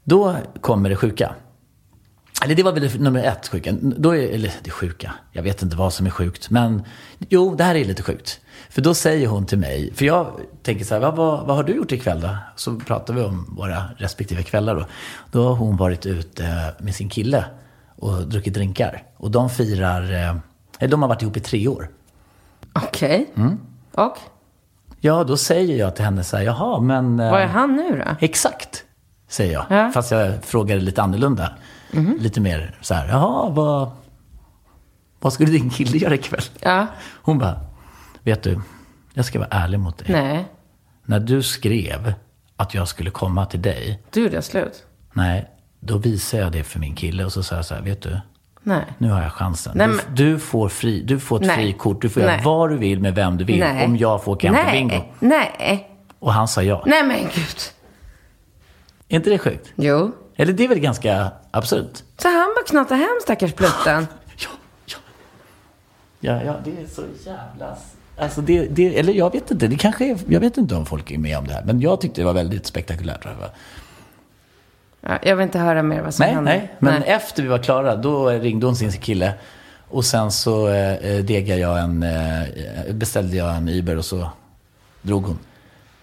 då 0.03 0.35
kommer 0.61 0.89
det 0.89 0.95
sjuka. 0.95 1.35
Eller 2.43 2.55
det 2.55 2.63
var 2.63 2.71
väl 2.71 3.01
nummer 3.01 3.23
ett 3.23 3.47
sjuka. 3.47 3.73
Då 3.81 4.15
är, 4.15 4.27
eller 4.27 4.51
det 4.63 4.71
sjuka, 4.71 5.13
jag 5.31 5.43
vet 5.43 5.61
inte 5.61 5.75
vad 5.75 5.93
som 5.93 6.05
är 6.05 6.09
sjukt. 6.09 6.49
Men 6.49 6.83
jo, 7.29 7.55
det 7.55 7.63
här 7.63 7.75
är 7.75 7.85
lite 7.85 8.03
sjukt. 8.03 8.39
För 8.69 8.81
då 8.81 8.93
säger 8.93 9.27
hon 9.27 9.45
till 9.45 9.57
mig, 9.57 9.93
för 9.93 10.05
jag 10.05 10.39
tänker 10.63 10.85
så 10.85 10.93
här, 10.93 11.01
vad, 11.01 11.15
vad, 11.15 11.47
vad 11.47 11.55
har 11.55 11.63
du 11.63 11.73
gjort 11.73 11.91
ikväll 11.91 12.21
då? 12.21 12.37
Så 12.55 12.79
pratar 12.79 13.13
vi 13.13 13.21
om 13.21 13.55
våra 13.57 13.83
respektive 13.97 14.43
kvällar 14.43 14.75
då. 14.75 14.85
Då 15.31 15.47
har 15.47 15.55
hon 15.55 15.77
varit 15.77 16.05
ute 16.05 16.73
med 16.79 16.95
sin 16.95 17.09
kille 17.09 17.45
och 17.95 18.27
druckit 18.27 18.53
drinkar. 18.53 19.03
Och 19.17 19.31
de 19.31 19.49
firar, 19.49 20.13
eh, 20.79 20.89
de 20.89 21.01
har 21.01 21.09
varit 21.09 21.21
ihop 21.21 21.37
i 21.37 21.39
tre 21.39 21.67
år. 21.67 21.89
Okej. 22.73 23.29
Mm. 23.35 23.59
Och? 23.91 24.17
Ja, 24.99 25.23
då 25.23 25.37
säger 25.37 25.77
jag 25.77 25.95
till 25.95 26.05
henne 26.05 26.23
så 26.23 26.37
här, 26.37 26.43
jaha, 26.43 26.79
men... 26.79 27.19
eh, 27.19 27.31
Vad 27.31 27.41
är 27.41 27.47
han 27.47 27.75
nu 27.75 28.03
då? 28.05 28.15
Exakt, 28.25 28.83
säger 29.27 29.53
jag. 29.53 29.65
Ja. 29.69 29.91
Fast 29.93 30.11
jag 30.11 30.43
frågar 30.43 30.77
lite 30.77 31.01
annorlunda. 31.01 31.51
Lite 32.19 32.41
mer 32.41 32.77
så 32.81 32.93
här, 32.93 33.07
jaha, 33.07 33.49
vad, 33.49 33.91
vad 35.19 35.33
skulle 35.33 35.51
din 35.51 35.69
kille 35.69 35.97
göra 35.97 36.15
ikväll? 36.15 36.41
Ja. 36.59 36.87
Hon 37.21 37.37
bara, 37.39 37.59
vet 38.23 38.43
du, 38.43 38.61
jag 39.13 39.25
ska 39.25 39.39
vara 39.39 39.49
ärlig 39.51 39.79
mot 39.79 39.97
dig. 39.97 40.07
Nej, 40.11 40.45
När 41.05 41.19
du 41.19 41.43
skrev 41.43 42.13
att 42.55 42.73
jag 42.73 42.87
skulle 42.87 43.09
komma 43.09 43.45
till 43.45 43.61
dig, 43.61 44.03
då 44.11 44.19
gjorde 44.19 44.35
jag 44.35 44.43
slut. 44.43 44.83
nej, 45.13 45.49
då 45.85 45.97
visade 45.97 46.43
jag 46.43 46.51
det 46.51 46.63
för 46.63 46.79
min 46.79 46.95
kille 46.95 47.25
och 47.25 47.33
så 47.33 47.43
sa 47.43 47.55
jag 47.55 47.65
så 47.65 47.73
här, 47.75 47.81
vet 47.81 48.01
du, 48.01 48.19
Nej. 48.63 48.83
nu 48.97 49.09
har 49.09 49.21
jag 49.21 49.31
chansen. 49.31 49.71
Nej, 49.75 49.87
du, 49.87 49.93
men- 49.93 50.15
du, 50.15 50.39
får 50.39 50.69
fri, 50.69 51.01
du 51.01 51.19
får 51.19 51.35
ett 51.41 51.47
Nej. 51.47 51.55
frikort, 51.55 52.01
du 52.01 52.09
får 52.09 52.23
göra 52.23 52.41
vad 52.43 52.69
du 52.69 52.77
vill 52.77 52.99
med 52.99 53.15
vem 53.15 53.37
du 53.37 53.43
vill 53.43 53.59
Nej. 53.59 53.85
om 53.85 53.97
jag 53.97 54.23
får 54.23 54.31
åka 54.31 54.51
hem 54.53 54.65
Nej. 54.65 54.71
bingo. 54.79 55.03
Nej. 55.19 55.89
Och 56.19 56.33
han 56.33 56.47
sa 56.47 56.63
ja. 56.63 56.83
Nej 56.87 57.03
men 57.03 57.19
gud. 57.19 57.57
Är 59.09 59.15
inte 59.15 59.29
det 59.29 59.37
sjukt? 59.37 59.71
Jo. 59.75 60.11
Eller 60.35 60.53
det 60.53 60.63
är 60.63 60.67
väl 60.67 60.79
ganska 60.79 61.31
absurt? 61.51 62.03
Så 62.17 62.27
han 62.27 62.53
bara 62.55 62.63
knatade 62.67 62.99
hem 62.99 63.17
stackars 63.21 63.53
plutten. 63.53 64.07
Ja, 64.37 64.49
ja. 64.85 64.97
Ja, 66.19 66.43
ja, 66.45 66.55
det 66.65 66.71
är 66.83 66.87
så 66.87 67.01
jävla... 67.25 67.75
Alltså 68.17 68.41
det, 68.41 68.65
det, 68.67 68.99
eller 68.99 69.13
jag 69.13 69.31
vet 69.31 69.51
inte, 69.51 69.67
det 69.67 69.75
kanske 69.77 70.05
är, 70.11 70.17
jag 70.27 70.39
vet 70.39 70.57
inte 70.57 70.75
om 70.75 70.85
folk 70.85 71.11
är 71.11 71.17
med 71.17 71.37
om 71.37 71.47
det 71.47 71.53
här. 71.53 71.63
Men 71.63 71.81
jag 71.81 72.01
tyckte 72.01 72.21
det 72.21 72.25
var 72.25 72.33
väldigt 72.33 72.65
spektakulärt. 72.65 73.25
Jag. 75.03 75.19
Ja, 75.23 75.35
vill 75.35 75.43
inte 75.43 75.59
höra 75.59 75.83
mer 75.83 76.01
vad 76.01 76.13
som 76.13 76.25
Nej, 76.25 76.33
hände. 76.35 76.51
nej. 76.51 76.71
Men 76.79 77.03
efter 77.03 77.43
vi 77.43 77.49
var 77.49 77.57
klara, 77.57 77.95
då 77.95 78.29
ringde 78.29 78.65
hon 78.65 78.75
sin 78.75 78.91
kille. 78.91 79.33
Och 79.89 80.05
sen 80.05 80.31
så 80.31 80.67
eh, 80.67 81.23
degade 81.23 81.61
jag 81.61 81.79
en, 81.79 82.03
eh, 82.03 82.93
beställde 82.93 83.37
jag 83.37 83.55
en 83.55 83.69
Uber 83.69 83.97
och 83.97 84.05
så 84.05 84.29
drog 85.01 85.25
hon. 85.25 85.39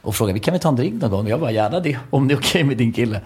Och 0.02 0.14
frågade, 0.14 0.38
kan 0.38 0.54
vi 0.54 0.61
ta 0.61 0.69
en 0.69 0.76
drink 0.76 1.02
någon 1.02 1.11
gång? 1.11 1.28
Jag 1.28 1.40
bara, 1.40 1.50
gärna 1.50 1.80
det, 1.80 1.99
om 2.11 2.28
det 2.28 2.35
är 2.35 2.38
okej 2.38 2.64
med 2.64 2.76
din 2.76 2.92
kille. 2.92 3.21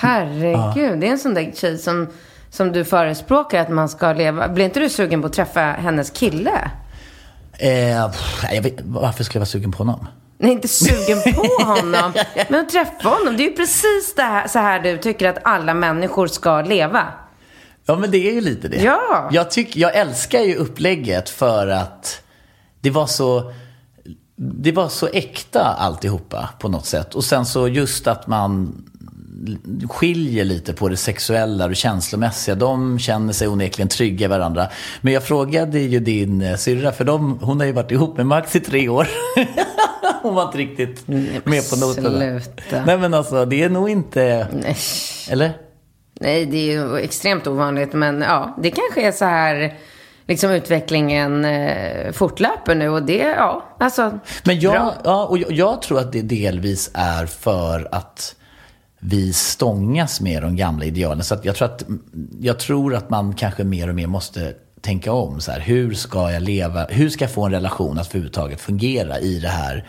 Herregud, 0.00 1.00
det 1.00 1.06
är 1.06 1.10
en 1.10 1.18
sån 1.18 1.34
där 1.34 1.52
tjej 1.54 1.78
som, 1.78 2.08
som 2.50 2.72
du 2.72 2.84
förespråkar 2.84 3.60
att 3.60 3.68
man 3.68 3.88
ska 3.88 4.12
leva. 4.12 4.48
Blir 4.48 4.64
inte 4.64 4.80
du 4.80 4.88
sugen 4.88 5.20
på 5.20 5.26
att 5.26 5.32
träffa 5.32 5.60
hennes 5.60 6.10
kille? 6.10 6.70
Eh, 7.58 8.10
pff, 8.10 8.44
jag 8.52 8.62
vet, 8.62 8.80
varför 8.84 9.24
skulle 9.24 9.36
jag 9.38 9.40
vara 9.40 9.46
sugen 9.46 9.72
på 9.72 9.78
honom? 9.78 10.06
Nej, 10.44 10.52
inte 10.52 10.68
sugen 10.68 11.34
på 11.34 11.62
honom. 11.64 12.12
Men 12.48 12.60
att 12.60 12.68
träffa 12.68 13.08
honom. 13.08 13.36
Det 13.36 13.42
är 13.42 13.48
ju 13.48 13.56
precis 13.56 14.14
det 14.16 14.22
här, 14.22 14.48
så 14.48 14.58
här 14.58 14.80
du 14.80 14.98
tycker 14.98 15.28
att 15.28 15.38
alla 15.44 15.74
människor 15.74 16.26
ska 16.26 16.62
leva. 16.62 17.06
Ja, 17.86 17.96
men 17.96 18.10
det 18.10 18.28
är 18.28 18.32
ju 18.32 18.40
lite 18.40 18.68
det. 18.68 18.82
Ja. 18.82 19.28
Jag, 19.32 19.50
tyck, 19.50 19.76
jag 19.76 19.96
älskar 19.96 20.40
ju 20.40 20.54
upplägget 20.54 21.28
för 21.28 21.68
att 21.68 22.22
det 22.80 22.90
var 22.90 23.06
så... 23.06 23.52
Det 24.36 24.72
var 24.72 24.88
så 24.88 25.06
äkta 25.06 25.76
alltihopa 25.78 26.48
på 26.58 26.68
något 26.68 26.86
sätt. 26.86 27.14
Och 27.14 27.24
sen 27.24 27.46
så 27.46 27.68
just 27.68 28.06
att 28.06 28.26
man 28.26 28.82
skiljer 29.88 30.44
lite 30.44 30.72
på 30.72 30.88
det 30.88 30.96
sexuella 30.96 31.64
och 31.64 31.70
det 31.70 31.76
känslomässiga. 31.76 32.54
De 32.54 32.98
känner 32.98 33.32
sig 33.32 33.48
onekligen 33.48 33.88
trygga 33.88 34.24
i 34.24 34.28
varandra. 34.28 34.66
Men 35.00 35.12
jag 35.12 35.22
frågade 35.24 35.80
ju 35.80 36.00
din 36.00 36.58
syrra, 36.58 36.92
för 36.92 37.04
de, 37.04 37.38
hon 37.42 37.60
har 37.60 37.66
ju 37.66 37.72
varit 37.72 37.90
ihop 37.90 38.16
med 38.16 38.26
Max 38.26 38.56
i 38.56 38.60
tre 38.60 38.88
år. 38.88 39.08
hon 40.28 40.34
var 40.34 40.42
inte 40.42 40.58
riktigt 40.58 41.08
med 41.44 41.70
på 41.70 41.76
noterna. 41.76 42.40
sluta. 42.40 42.84
Nej 42.86 42.98
men 42.98 43.14
alltså, 43.14 43.44
det 43.44 43.62
är 43.62 43.68
nog 43.68 43.90
inte... 43.90 44.48
Nej. 44.52 44.76
Eller? 45.30 45.52
Nej, 46.20 46.46
det 46.46 46.56
är 46.56 46.72
ju 46.72 46.98
extremt 46.98 47.46
ovanligt. 47.46 47.92
Men 47.92 48.20
ja, 48.20 48.56
det 48.62 48.70
kanske 48.70 49.08
är 49.08 49.12
så 49.12 49.24
här 49.24 49.78
liksom 50.26 50.50
utvecklingen 50.50 51.44
eh, 51.44 52.12
fortlöper 52.12 52.74
nu. 52.74 52.88
Och 52.88 53.02
det, 53.02 53.18
ja, 53.18 53.76
alltså. 53.80 54.18
Men 54.44 54.60
jag, 54.60 54.72
bra. 54.72 54.94
ja, 55.04 55.26
och 55.26 55.38
jag, 55.38 55.52
jag 55.52 55.82
tror 55.82 55.98
att 55.98 56.12
det 56.12 56.22
delvis 56.22 56.90
är 56.94 57.26
för 57.26 57.88
att 57.92 58.34
vi 58.98 59.32
stångas 59.32 60.20
med 60.20 60.42
de 60.42 60.56
gamla 60.56 60.84
idealen. 60.84 61.24
Så 61.24 61.36
jag, 61.42 61.56
tror 61.56 61.68
att, 61.68 61.84
jag 62.40 62.58
tror 62.58 62.94
att 62.94 63.10
man 63.10 63.34
kanske 63.34 63.64
mer 63.64 63.88
och 63.88 63.94
mer 63.94 64.06
måste 64.06 64.54
tänka 64.84 65.12
om. 65.12 65.40
Så 65.40 65.52
här, 65.52 65.60
hur 65.60 65.94
ska 65.94 66.32
jag 66.32 66.42
leva? 66.42 66.84
Hur 66.84 67.08
ska 67.08 67.24
jag 67.24 67.32
få 67.32 67.44
en 67.44 67.52
relation 67.52 67.98
att 67.98 68.06
överhuvudtaget 68.08 68.60
fungera 68.60 69.18
i 69.18 69.38
det 69.38 69.48
här 69.48 69.84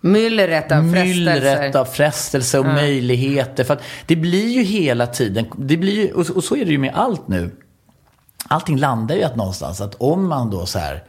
Myllret 0.00 0.72
av 0.72 0.84
myllret 0.84 1.42
frestelser. 1.42 1.80
av 1.80 1.84
frestelse 1.84 2.58
och 2.58 2.66
möjligheter. 2.66 3.64
För 3.64 3.78
det 4.06 4.16
blir 4.16 4.48
ju 4.48 4.62
hela 4.62 5.06
tiden, 5.06 5.46
det 5.56 5.76
blir 5.76 5.94
ju, 5.94 6.12
och, 6.12 6.30
och 6.30 6.44
så 6.44 6.56
är 6.56 6.64
det 6.64 6.70
ju 6.70 6.78
med 6.78 6.94
allt 6.94 7.28
nu. 7.28 7.50
Allting 8.48 8.78
landar 8.78 9.14
ju 9.14 9.22
att 9.22 9.36
någonstans 9.36 9.80
att 9.80 9.94
om 9.94 10.28
man 10.28 10.50
då 10.50 10.66
så 10.66 10.78
här, 10.78 11.04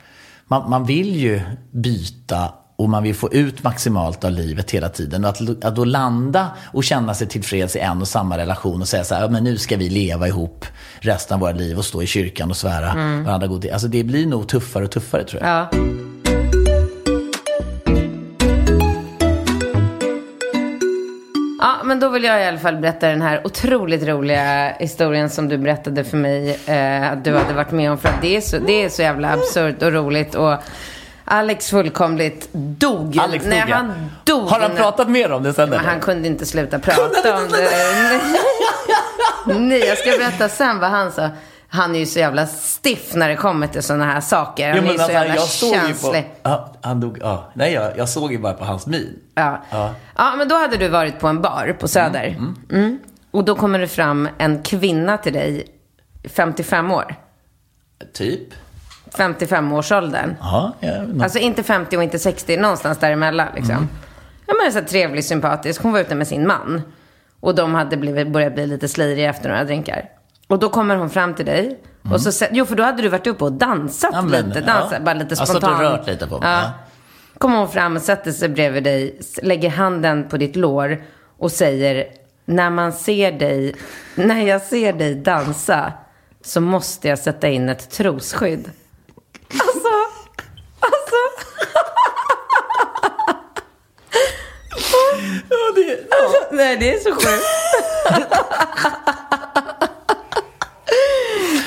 man, 0.47 0.69
man 0.69 0.85
vill 0.85 1.15
ju 1.15 1.41
byta 1.71 2.53
och 2.77 2.89
man 2.89 3.03
vill 3.03 3.15
få 3.15 3.33
ut 3.33 3.63
maximalt 3.63 4.23
av 4.23 4.31
livet 4.31 4.71
hela 4.71 4.89
tiden. 4.89 5.23
Och 5.23 5.29
att, 5.29 5.65
att 5.65 5.75
då 5.75 5.85
landa 5.85 6.47
och 6.73 6.83
känna 6.83 7.13
sig 7.13 7.27
tillfreds 7.27 7.75
i 7.75 7.79
en 7.79 8.01
och 8.01 8.07
samma 8.07 8.37
relation 8.37 8.81
och 8.81 8.87
säga 8.87 9.03
så 9.03 9.15
här, 9.15 9.21
ja, 9.21 9.29
men 9.29 9.43
nu 9.43 9.57
ska 9.57 9.77
vi 9.77 9.89
leva 9.89 10.27
ihop 10.27 10.65
resten 10.99 11.35
av 11.35 11.41
våra 11.41 11.51
liv 11.51 11.77
och 11.77 11.85
stå 11.85 12.01
i 12.01 12.07
kyrkan 12.07 12.49
och 12.49 12.57
svära 12.57 12.95
varandra 13.25 13.47
god. 13.47 13.69
Alltså 13.71 13.87
det 13.87 14.03
blir 14.03 14.25
nog 14.25 14.47
tuffare 14.47 14.83
och 14.83 14.91
tuffare 14.91 15.23
tror 15.23 15.43
jag. 15.43 15.49
Ja. 15.51 15.69
Ja, 21.59 21.83
men 21.83 21.99
då 21.99 22.09
vill 22.09 22.23
jag 22.23 22.41
i 22.41 22.45
alla 22.45 22.57
fall 22.57 22.77
berätta 22.77 23.07
den 23.07 23.21
här 23.21 23.41
otroligt 23.43 24.03
roliga 24.03 24.73
historien 24.79 25.29
som 25.29 25.49
du 25.49 25.57
berättade 25.57 26.03
för 26.03 26.17
mig 26.17 26.59
eh, 26.65 27.11
att 27.11 27.23
du 27.23 27.37
hade 27.37 27.53
varit 27.53 27.71
med 27.71 27.91
om. 27.91 27.97
För 27.97 28.09
att 28.09 28.21
det 28.21 28.35
är 28.35 28.41
så, 28.41 28.59
det 28.59 28.83
är 28.83 28.89
så 28.89 29.01
jävla 29.01 29.33
absurt 29.33 29.83
och 29.83 29.91
roligt. 29.91 30.35
Och 30.35 30.53
Alex 31.29 31.69
fullkomligt 31.69 32.49
dog. 32.53 33.17
Alex 33.19 33.45
Nej, 33.45 33.61
dog, 33.61 33.69
ja. 33.69 33.75
han 33.75 34.11
dog. 34.23 34.49
Har 34.49 34.59
han 34.59 34.75
pratat 34.75 35.09
mer 35.09 35.31
om 35.31 35.43
det 35.43 35.53
sen? 35.53 35.69
Men 35.69 35.79
eller? 35.79 35.89
han 35.89 35.99
kunde 35.99 36.27
inte 36.27 36.45
sluta 36.45 36.79
prata 36.79 37.37
om 37.37 37.47
det. 37.51 37.69
Nej, 39.59 39.79
jag 39.79 39.97
ska 39.97 40.09
berätta 40.09 40.49
sen 40.49 40.79
vad 40.79 40.89
han 40.89 41.11
sa. 41.11 41.29
Han 41.69 41.95
är 41.95 41.99
ju 41.99 42.05
så 42.05 42.19
jävla 42.19 42.45
stiff 42.47 43.15
när 43.15 43.29
det 43.29 43.35
kommer 43.35 43.67
till 43.67 43.83
sådana 43.83 44.05
här 44.05 44.21
saker. 44.21 44.67
Han 44.69 44.77
Jo, 44.77 44.83
är 44.83 44.91
ju 44.91 44.97
så 44.97 45.03
alltså, 45.03 45.13
jävla 45.13 45.35
jag 45.35 45.43
såg 45.43 45.73
ju 45.73 45.79
på... 45.79 45.85
känslig. 45.87 46.31
Ja, 46.43 46.73
han 46.81 46.99
dog, 46.99 47.17
ja. 47.21 47.51
Nej, 47.53 47.73
jag, 47.73 47.97
jag 47.97 48.09
såg 48.09 48.31
ju 48.31 48.37
bara 48.37 48.53
på 48.53 48.65
hans 48.65 48.87
min. 48.87 49.19
Ja. 49.35 49.63
Ja. 49.69 49.93
ja, 50.15 50.35
men 50.37 50.47
då 50.47 50.55
hade 50.55 50.77
du 50.77 50.87
varit 50.87 51.19
på 51.19 51.27
en 51.27 51.41
bar 51.41 51.75
på 51.79 51.87
Söder. 51.87 52.35
Mm. 52.71 52.99
Och 53.31 53.45
då 53.45 53.55
kommer 53.55 53.79
det 53.79 53.87
fram 53.87 54.29
en 54.37 54.63
kvinna 54.63 55.17
till 55.17 55.33
dig, 55.33 55.67
55 56.29 56.91
år. 56.91 57.15
Typ. 58.13 58.53
55-årsåldern. 59.17 60.35
Ja, 60.39 60.73
ja, 60.79 60.91
Alltså 61.23 61.39
inte 61.39 61.63
50 61.63 61.97
och 61.97 62.03
inte 62.03 62.19
60, 62.19 62.57
någonstans 62.57 62.97
däremellan 62.97 63.47
liksom. 63.55 63.89
Ja 64.47 64.53
men 64.63 64.71
så 64.71 64.79
här 64.79 64.85
trevlig, 64.85 65.25
sympatisk. 65.25 65.81
Hon 65.83 65.91
var 65.93 65.99
ute 65.99 66.15
med 66.15 66.27
sin 66.27 66.47
man. 66.47 66.81
Och 67.39 67.55
de 67.55 67.75
hade 67.75 67.97
blivit, 67.97 68.27
börjat 68.27 68.53
bli 68.53 68.67
lite 68.67 68.87
sliriga 68.87 69.29
efter 69.29 69.49
några 69.49 69.63
drinkar. 69.63 70.05
Och 70.47 70.59
då 70.59 70.69
kommer 70.69 70.95
hon 70.95 71.09
fram 71.09 71.33
till 71.35 71.45
dig. 71.45 71.79
Och 72.11 72.21
så, 72.21 72.45
jo 72.51 72.65
för 72.65 72.75
då 72.75 72.83
hade 72.83 73.01
du 73.01 73.09
varit 73.09 73.27
uppe 73.27 73.43
och 73.43 73.51
dansat 73.51 74.09
Ja, 74.13 74.21
men, 74.21 74.47
lite. 74.47 74.61
Dansat, 74.61 74.91
ja. 74.91 74.99
bara 74.99 75.13
lite 75.13 75.33
Jag 75.33 75.37
har 75.39 75.45
stått 75.45 75.55
och 75.55 75.61
spontant. 75.69 75.81
rört 75.99 76.07
lite 76.07 76.27
på 76.27 76.39
mig, 76.39 76.49
Ja. 76.49 76.71
Kommer 77.37 77.57
hon 77.57 77.69
fram 77.69 77.95
och 77.95 78.01
sätter 78.01 78.31
sig 78.31 78.49
bredvid 78.49 78.83
dig. 78.83 79.19
Lägger 79.41 79.69
handen 79.69 80.27
på 80.29 80.37
ditt 80.37 80.55
lår. 80.55 81.03
Och 81.37 81.51
säger, 81.51 82.05
när 82.45 82.69
man 82.69 82.93
ser 82.93 83.31
dig, 83.31 83.75
när 84.15 84.41
jag 84.41 84.61
ser 84.61 84.93
dig 84.93 85.15
dansa. 85.15 85.93
Så 86.41 86.61
måste 86.61 87.07
jag 87.07 87.19
sätta 87.19 87.47
in 87.47 87.69
ett 87.69 87.89
trosskydd. 87.89 88.71
Alltså, 89.49 89.89
alltså. 90.79 91.47
Nej, 96.51 96.77
det 96.77 96.93
är 96.93 96.99
så 96.99 97.11
sjukt. 97.15 97.45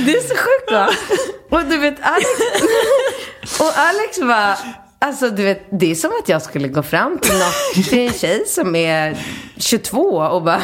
Det 0.07 0.13
är 0.13 0.21
så 0.21 0.35
sjukt 0.37 0.73
va? 0.73 0.89
Och 1.51 1.65
du 1.65 1.77
vet, 1.79 1.95
Alex, 2.03 2.29
och 3.61 3.73
Alex 3.79 4.19
var, 4.19 4.55
alltså 4.99 5.29
du 5.31 5.43
vet, 5.45 5.67
det 5.71 5.91
är 5.91 5.95
som 5.95 6.11
att 6.23 6.29
jag 6.29 6.43
skulle 6.43 6.69
gå 6.69 6.83
fram 6.83 7.19
till, 7.19 7.33
någon, 7.39 7.85
till 7.85 7.99
en 7.99 8.13
tjej 8.13 8.47
som 8.47 8.77
är 8.77 9.17
22 9.57 10.01
och 10.01 10.43
bara, 10.43 10.63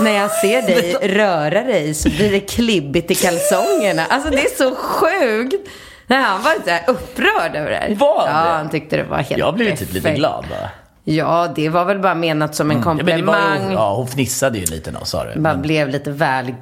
när 0.00 0.10
jag 0.10 0.30
ser 0.30 0.62
dig 0.62 0.92
röra 1.02 1.62
dig 1.62 1.94
så 1.94 2.08
blir 2.10 2.32
det 2.32 2.40
klibbigt 2.40 3.10
i 3.10 3.14
kalsongerna. 3.14 4.06
Alltså 4.08 4.30
det 4.30 4.44
är 4.44 4.56
så 4.56 4.74
sjukt. 4.76 5.68
Nej, 6.06 6.22
han 6.22 6.42
var 6.42 6.52
så 6.52 6.92
upprörd 6.92 7.56
över 7.56 7.70
det 7.70 7.76
här. 7.76 7.94
Var 7.94 8.22
Ja, 8.26 8.26
det? 8.26 8.32
han 8.32 8.70
tyckte 8.70 8.96
det 8.96 9.02
var 9.04 9.16
helt 9.16 9.38
Jag 9.38 9.54
blev 9.54 9.76
typ 9.76 9.92
lite 9.92 10.10
glad 10.10 10.44
bara. 10.50 10.70
Ja, 11.04 11.52
det 11.56 11.68
var 11.68 11.84
väl 11.84 11.98
bara 11.98 12.14
menat 12.14 12.54
som 12.54 12.70
en 12.70 12.76
Ja, 12.76 12.78
det 12.78 12.84
komplimang. 12.84 13.26
var, 13.60 13.68
ju- 13.68 13.74
ja, 13.74 13.94
hon 13.94 14.06
fnissade 14.08 14.58
ju 14.58 14.64
lite 14.66 14.90
då, 14.90 15.04
sa 15.04 15.24
du. 15.24 15.40
Bara 15.40 15.52
Men, 15.52 15.62
blev 15.62 15.88
lite 15.88 16.10
väl 16.10 16.54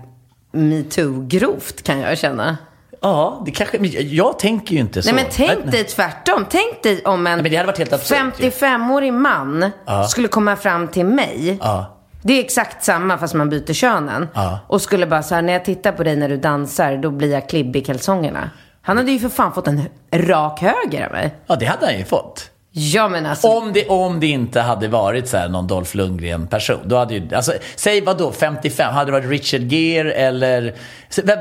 metoo-grovt 0.52 1.82
kan 1.82 1.98
jag 2.00 2.18
känna. 2.18 2.56
ja, 3.00 3.42
det 3.46 3.50
kanske, 3.50 3.78
men 3.78 3.90
jag, 4.14 4.38
tänker 4.38 4.74
ju 4.74 4.80
inte 4.80 5.02
så. 5.02 5.12
Nej 5.12 5.24
men 5.24 5.32
tänk 5.48 5.72
dig 5.72 5.84
tvärtom. 5.84 6.46
Tänk 6.50 6.82
dig 6.82 7.02
om 7.04 7.26
en 7.26 7.42
men 7.42 7.50
det 7.50 7.56
hade 7.56 7.66
varit 7.66 7.78
helt 7.78 7.92
absurt 7.92 8.18
ju. 8.38 8.50
55-årig 8.50 9.12
man 9.12 9.70
skulle 10.08 10.28
komma 10.28 10.56
fram 10.56 10.88
till 10.88 11.06
mig. 11.06 11.58
Ja. 11.60 11.98
Det 12.22 12.32
är 12.32 12.40
exakt 12.44 12.84
samma 12.84 13.18
fast 13.18 13.34
man 13.34 13.48
byter 13.50 13.72
könen. 13.72 14.28
Ja. 14.34 14.58
Och 14.66 14.82
skulle 14.82 15.06
bara 15.06 15.22
så 15.22 15.34
här, 15.34 15.42
när 15.42 15.52
jag 15.52 15.64
tittar 15.64 15.92
på 15.92 16.02
dig 16.04 16.16
när 16.16 16.28
du 16.28 16.36
dansar, 16.36 16.96
då 16.96 17.10
blir 17.10 17.32
jag 17.32 17.48
klibbig 17.48 17.80
i 17.82 17.84
kalsongerna. 17.84 18.50
Han 18.82 18.96
hade 18.96 19.12
ju 19.12 19.18
för 19.18 19.28
fan 19.28 19.52
fått 19.52 19.68
en 19.68 19.82
rak 20.12 20.60
höger 20.60 21.06
av 21.06 21.12
mig. 21.12 21.34
Ja, 21.46 21.56
det 21.56 21.66
hade 21.66 21.86
han 21.86 21.98
ju 21.98 22.04
fått. 22.04 22.50
Ja 22.74 23.08
men 23.08 23.26
alltså. 23.26 23.48
Om 23.48 23.72
det, 23.72 23.88
om 23.88 24.20
det 24.20 24.26
inte 24.26 24.60
hade 24.60 24.88
varit 24.88 25.28
så 25.28 25.48
någon 25.48 25.66
Dolph 25.66 25.96
Lundgren-person. 25.96 26.80
Då 26.84 26.96
hade 26.96 27.14
ju, 27.14 27.34
alltså, 27.34 27.52
säg 27.76 28.00
vad 28.00 28.18
då 28.18 28.32
55? 28.32 28.94
Hade 28.94 29.06
det 29.06 29.12
varit 29.12 29.30
Richard 29.30 29.60
Gere 29.60 30.12
eller... 30.12 30.74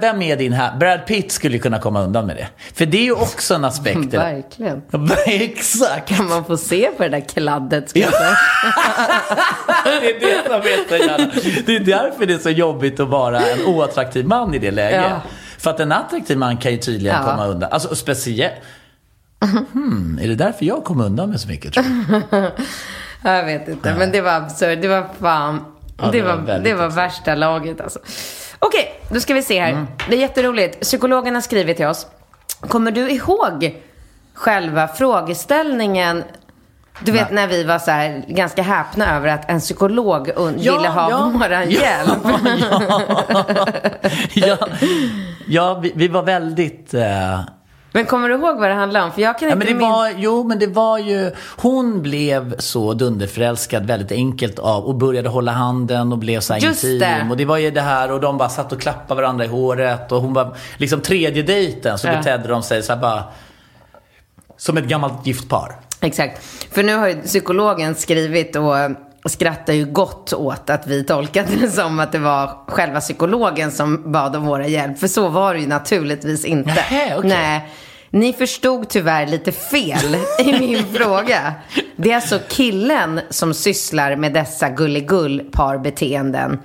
Vem 0.02 0.22
är 0.22 0.36
din 0.36 0.54
här? 0.54 0.78
Brad 0.78 1.06
Pitt 1.06 1.32
skulle 1.32 1.56
ju 1.56 1.62
kunna 1.62 1.80
komma 1.80 2.02
undan 2.02 2.26
med 2.28 2.36
det. 2.36 2.48
För 2.74 2.86
det 2.86 2.98
är 2.98 3.04
ju 3.04 3.12
också 3.14 3.54
en 3.54 3.66
aspekt. 3.66 3.98
Verkligen. 4.14 4.82
Exakt! 5.28 6.10
Kan 6.10 6.28
man 6.28 6.46
få 6.46 6.58
se 6.58 6.90
på 6.98 7.04
det 7.04 7.10
där 7.10 7.20
kladdet 7.20 7.90
säga. 7.90 8.08
Det 9.84 10.10
är 10.10 10.20
det 10.20 10.44
som 10.46 10.56
är 10.56 10.90
så 10.90 10.96
jävla... 10.96 11.28
Det 11.66 11.76
är 11.76 11.80
därför 11.80 12.26
det 12.26 12.34
är 12.34 12.38
så 12.38 12.50
jobbigt 12.50 13.00
att 13.00 13.08
vara 13.08 13.42
en 13.42 13.66
oattraktiv 13.66 14.26
man 14.26 14.54
i 14.54 14.60
det 14.60 14.72
läget. 14.72 15.06
Ja. 15.10 15.22
För 15.58 15.70
att 15.70 15.80
en 15.80 15.92
attraktiv 15.92 16.38
man 16.38 16.58
kan 16.58 16.72
ju 16.72 16.78
tydligen 16.78 17.18
Ja. 17.22 17.32
komma 17.32 17.48
undan. 17.48 17.72
Alltså 17.72 17.96
speciellt... 17.96 18.54
Hmm, 19.74 20.20
är 20.22 20.28
det 20.28 20.36
därför 20.36 20.66
jag 20.66 20.84
kom 20.84 21.02
undan 21.02 21.30
med 21.30 21.40
så 21.42 21.48
mycket 21.48 21.74
tror 21.74 21.84
du? 21.84 22.22
Jag 23.24 23.46
vet 23.46 23.68
inte, 23.68 23.96
men 23.98 24.12
det 24.12 24.22
var 24.22 24.32
absurt. 24.32 24.82
Det 24.82 24.88
var 24.88 25.06
fan... 25.22 25.66
Ja, 25.98 26.06
det, 26.06 26.12
det 26.12 26.22
var, 26.24 26.36
var 26.36 26.60
det 26.60 26.74
var 26.74 26.90
värsta 26.90 27.36
laget 27.36 27.82
alltså. 27.82 28.00
Okej, 28.60 29.02
då 29.10 29.20
ska 29.20 29.34
vi 29.34 29.42
se 29.44 29.60
här. 29.62 29.72
Mm. 29.72 29.88
Det 30.10 30.16
är 30.16 30.20
jätteroligt. 30.20 30.80
Psykologen 30.82 31.36
har 31.36 31.42
skrivit 31.42 31.78
till 31.78 31.86
oss. 31.86 32.08
Kommer 32.68 32.92
du 32.92 33.10
ihåg 33.12 33.82
själva 34.34 34.88
frågeställningen? 34.88 36.24
Du 37.04 37.12
vet 37.12 37.32
när 37.32 37.48
vi 37.48 37.64
var 37.64 37.80
så 37.80 37.92
här 37.92 38.24
ganska 38.28 38.62
häpna 38.62 39.16
över 39.16 39.28
att 39.28 39.50
en 39.50 39.60
psykolog 39.60 40.30
un- 40.36 40.58
ville 40.58 40.88
ha 40.88 41.30
våran 41.30 41.70
hjälp. 41.70 42.20
ja, 44.34 44.58
ja 45.48 45.80
vi, 45.84 45.92
vi 45.96 46.08
var 46.08 46.24
väldigt... 46.24 46.94
eh, 46.94 47.40
Men 47.94 48.06
kommer 48.06 48.30
du 48.30 48.36
ihåg 48.36 48.58
vad 48.60 48.70
det 48.70 48.74
handlade 48.76 49.06
om? 49.06 49.12
För 49.12 49.22
jag 49.22 49.40
kan 49.40 49.48
Ja, 49.50 49.56
inte 49.56 49.66
men 49.66 49.74
det 49.74 49.80
min- 49.80 49.92
var, 49.92 50.12
jo, 50.18 50.44
men 50.44 50.60
det 50.60 50.68
var 50.68 50.98
ju... 50.98 51.32
Hon 51.58 52.02
blev 52.02 52.56
så 52.60 52.94
dunderförälskad 52.94 53.86
väldigt 53.86 54.12
enkelt 54.12 54.60
av 54.60 54.84
och 54.86 54.96
började 54.96 55.30
hålla 55.30 55.52
handen 55.52 56.12
och 56.12 56.18
blev 56.18 56.40
så 56.40 56.54
här 56.54 56.60
Just 56.62 56.84
intim. 56.84 57.00
det. 57.00 57.28
Och 57.30 57.38
det 57.38 57.46
var 57.46 57.58
ju 57.58 57.72
det 57.72 57.82
här 57.82 58.12
och 58.12 58.22
de 58.22 58.38
bara 58.38 58.50
satt 58.50 58.72
och 58.72 58.82
klappade 58.82 59.22
varandra 59.22 59.46
i 59.46 59.48
håret. 59.48 60.12
Och 60.12 60.22
hon 60.22 60.34
var 60.34 60.56
liksom 60.78 61.02
tredje 61.02 61.44
dejten 61.44 61.98
så 61.98 62.08
Ja. 62.08 62.18
betedde 62.18 62.48
de 62.48 62.64
sig 62.64 62.84
så 62.84 62.94
här 62.94 63.00
bara... 63.02 63.24
Som 64.58 64.78
ett 64.78 64.86
gammalt 64.86 65.28
gift 65.28 65.50
par. 65.50 65.76
Exakt. 66.02 66.44
För 66.72 66.84
nu 66.84 66.96
har 66.96 67.08
ju 67.08 67.22
psykologen 67.22 67.96
skrivit 67.96 68.56
och 68.56 68.76
skrattar 69.30 69.74
ju 69.74 69.86
gott 69.86 70.34
åt 70.34 70.70
att 70.70 70.88
vi 70.88 71.04
tolkade 71.04 71.56
det 71.56 71.70
som 71.72 72.00
att 72.00 72.12
det 72.12 72.20
var 72.20 72.66
själva 72.68 73.00
psykologen 73.00 73.72
som 73.72 74.12
bad 74.12 74.36
om 74.36 74.46
våra 74.46 74.68
hjälp. 74.68 75.00
För 75.00 75.08
så 75.08 75.30
var 75.30 75.54
det 75.54 75.60
ju 75.60 75.68
naturligtvis 75.68 76.46
inte. 76.46 76.74
Nähä, 76.74 77.18
okej. 77.18 77.30
Nej. 77.30 77.70
Ni 78.14 78.34
förstod 78.34 78.90
tyvärr 78.90 79.28
lite 79.28 79.52
fel 79.52 80.16
i 80.40 80.60
min 80.60 80.94
fråga. 80.94 81.54
Det 81.96 82.12
är 82.12 82.16
alltså 82.16 82.40
killen 82.50 83.22
som 83.30 83.54
sysslar 83.54 84.16
med 84.16 84.34
dessa 84.34 84.70
gulligull-parbeteenden. 84.70 86.58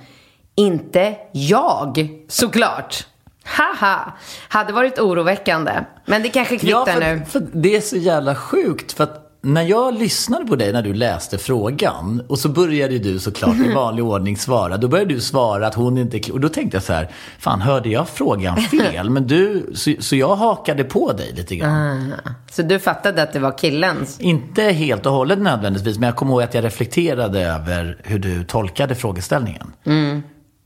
Inte 0.55 1.15
jag, 1.31 2.09
såklart. 2.27 3.05
Haha, 3.43 4.13
hade 4.49 4.73
varit 4.73 4.99
oroväckande. 4.99 5.71
Men 6.05 6.23
det 6.23 6.29
kanske 6.29 6.57
kvittar 6.57 6.85
för, 6.85 6.99
nu. 6.99 7.25
för 7.29 7.47
det 7.53 7.75
är 7.75 7.81
så 7.81 7.97
jävla 7.97 8.35
sjukt. 8.35 8.93
För 8.93 9.03
att 9.03 9.26
när 9.41 9.61
jag 9.61 9.99
lyssnade 9.99 10.45
på 10.45 10.55
dig 10.55 10.73
när 10.73 10.81
du 10.81 10.93
läste 10.93 11.37
frågan 11.37 12.21
och 12.27 12.39
så 12.39 12.49
började 12.49 12.99
du 12.99 13.19
såklart 13.19 13.55
i 13.55 13.73
vanlig 13.73 14.05
ordning 14.05 14.37
svara. 14.37 14.77
Då 14.77 14.87
började 14.87 15.13
du 15.13 15.21
svara 15.21 15.67
att 15.67 15.75
hon 15.75 15.97
inte 15.97 16.17
är 16.17 16.31
Och 16.31 16.39
då 16.39 16.49
tänkte 16.49 16.77
jag 16.77 16.83
så 16.83 16.93
här, 16.93 17.11
fan 17.39 17.61
hörde 17.61 17.89
jag 17.89 18.09
frågan 18.09 18.57
fel? 18.57 19.09
Men 19.09 19.27
du, 19.27 19.71
så, 19.73 19.93
så 19.99 20.15
jag 20.15 20.35
hakade 20.35 20.83
på 20.83 21.13
dig 21.13 21.33
lite 21.35 21.55
grann. 21.55 22.13
Så 22.51 22.61
du 22.61 22.79
fattade 22.79 23.23
att 23.23 23.33
det 23.33 23.39
var 23.39 23.57
killens? 23.57 24.19
Inte 24.19 24.63
helt 24.63 25.05
och 25.05 25.11
hållet 25.11 25.39
nödvändigtvis, 25.39 25.99
men 25.99 26.07
jag 26.07 26.15
kommer 26.15 26.31
ihåg 26.31 26.41
att 26.41 26.53
jag 26.53 26.63
reflekterade 26.63 27.41
över 27.41 27.97
hur 28.03 28.19
du 28.19 28.43
tolkade 28.43 28.95
frågeställningen. 28.95 29.73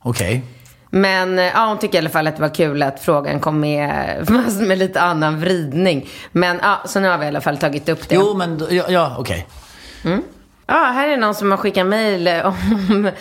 Okej. 0.03 0.43
Men 0.93 1.39
eh, 1.39 1.45
ja, 1.45 1.65
hon 1.65 1.79
tycker 1.79 1.97
i 1.97 1.99
alla 1.99 2.09
fall 2.09 2.27
att 2.27 2.35
det 2.35 2.41
var 2.41 2.55
kul 2.55 2.83
att 2.83 2.99
frågan 2.99 3.39
kom 3.39 3.59
med, 3.59 4.29
med 4.59 4.77
lite 4.77 5.01
annan 5.01 5.39
vridning. 5.39 6.09
Men 6.31 6.59
ja, 6.61 6.81
så 6.85 6.99
nu 6.99 7.07
har 7.07 7.17
vi 7.17 7.25
i 7.25 7.27
alla 7.27 7.41
fall 7.41 7.57
tagit 7.57 7.89
upp 7.89 8.09
det. 8.09 8.15
Jo, 8.15 8.33
men 8.33 8.61
ja, 8.69 8.83
ja 8.89 9.15
okej. 9.19 9.47
Ja, 10.67 10.75
här 10.75 11.07
är 11.07 11.17
någon 11.17 11.35
som 11.35 11.51
har 11.51 11.57
skickat 11.57 11.87
mejl 11.87 12.27
om 12.43 13.11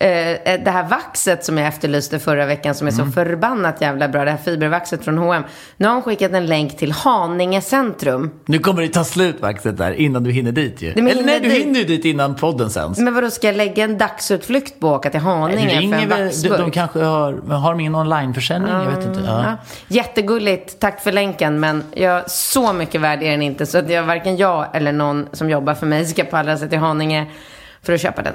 eh, 0.00 0.60
det 0.64 0.70
här 0.70 0.88
vaxet 0.88 1.44
som 1.44 1.58
jag 1.58 1.66
efterlyste 1.68 2.18
förra 2.18 2.46
veckan 2.46 2.74
som 2.74 2.86
är 2.86 2.92
Mm. 2.92 3.06
så 3.06 3.12
förbannat 3.12 3.80
jävla 3.80 4.08
bra. 4.08 4.24
Det 4.24 4.30
här 4.30 4.38
fibervaxet 4.38 5.04
från 5.04 5.18
H&M. 5.18 5.42
Nu 5.76 5.86
har 5.86 5.94
hon 5.94 6.02
skickat 6.02 6.32
en 6.32 6.46
länk 6.46 6.76
till 6.76 6.92
Haninge 6.92 7.60
centrum. 7.60 8.30
Nu 8.46 8.58
kommer 8.58 8.82
det 8.82 8.88
ta 8.88 9.04
slut 9.04 9.40
Maxet 9.42 9.76
där, 9.78 9.92
innan 9.92 10.24
du 10.24 10.30
hinner 10.30 10.52
dit 10.52 10.82
ju. 10.82 10.90
Eller 10.90 11.22
nej, 11.22 11.40
du 11.40 11.48
dit. 11.48 11.62
hinner 11.64 11.80
ju 11.80 11.86
dit 11.86 12.04
innan 12.04 12.34
podden 12.34 12.70
sänds. 12.70 12.98
Men 13.00 13.14
vadå, 13.14 13.30
ska 13.30 13.46
jag 13.46 13.56
lägga 13.56 13.84
en 13.84 13.98
dagsutflykt 13.98 14.80
på 14.80 14.88
att 14.94 14.98
åka 14.98 15.10
till 15.10 15.20
Haninge 15.20 15.80
Du 15.80 15.88
för 15.88 15.96
en 15.96 16.08
väl, 16.08 16.18
de, 16.18 16.24
vaxburk? 16.24 16.58
de 16.58 16.70
kanske 16.70 16.98
har, 17.04 17.32
har 17.54 17.70
de 17.70 17.80
ingen 17.80 17.94
onlineförsäljning? 17.94 18.72
Jag 18.72 18.90
vet 18.96 19.06
inte. 19.06 19.20
Ja. 19.26 19.42
Ja. 19.44 19.56
Jättegulligt, 19.88 20.80
tack 20.80 21.00
för 21.00 21.12
länken. 21.12 21.60
Men 21.60 21.82
jag, 21.94 22.30
så 22.30 22.72
mycket 22.72 23.00
värd 23.00 23.22
är 23.22 23.30
den 23.30 23.42
inte. 23.42 23.66
Så 23.66 23.78
att 23.78 23.90
jag, 23.90 24.02
varken 24.02 24.36
jag 24.36 24.66
eller 24.76 24.92
någon 24.92 25.26
som 25.32 25.50
jobbar 25.50 25.74
för 25.74 25.86
mig 25.86 26.06
ska 26.06 26.24
pallra 26.24 26.56
sig 26.56 26.68
till 26.68 26.78
Haninge 26.78 27.26
för 27.82 27.92
att 27.92 28.00
köpa 28.00 28.22
den. 28.22 28.32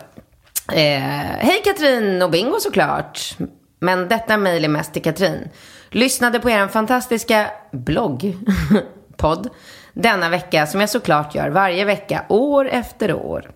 Eh, 0.72 1.02
Hej 1.40 1.62
Katrin 1.64 2.22
och 2.22 2.30
Bingo 2.30 2.60
såklart. 2.60 3.38
Men 3.80 4.08
detta 4.08 4.38
mejl 4.38 4.64
är 4.64 4.70
mest 4.70 4.94
till 4.94 5.02
Katrin. 5.02 5.50
Lyssnade 5.90 6.40
på 6.40 6.50
er 6.50 6.68
fantastiska 6.68 7.52
blogg, 7.72 8.38
podd, 9.18 9.50
denna 9.94 10.30
vecka 10.30 10.68
som 10.68 10.80
jag 10.80 10.90
såklart 10.90 11.36
gör 11.36 11.50
varje 11.50 11.86
vecka, 11.86 12.26
år 12.30 12.70
efter 12.70 13.14
år. 13.14 13.52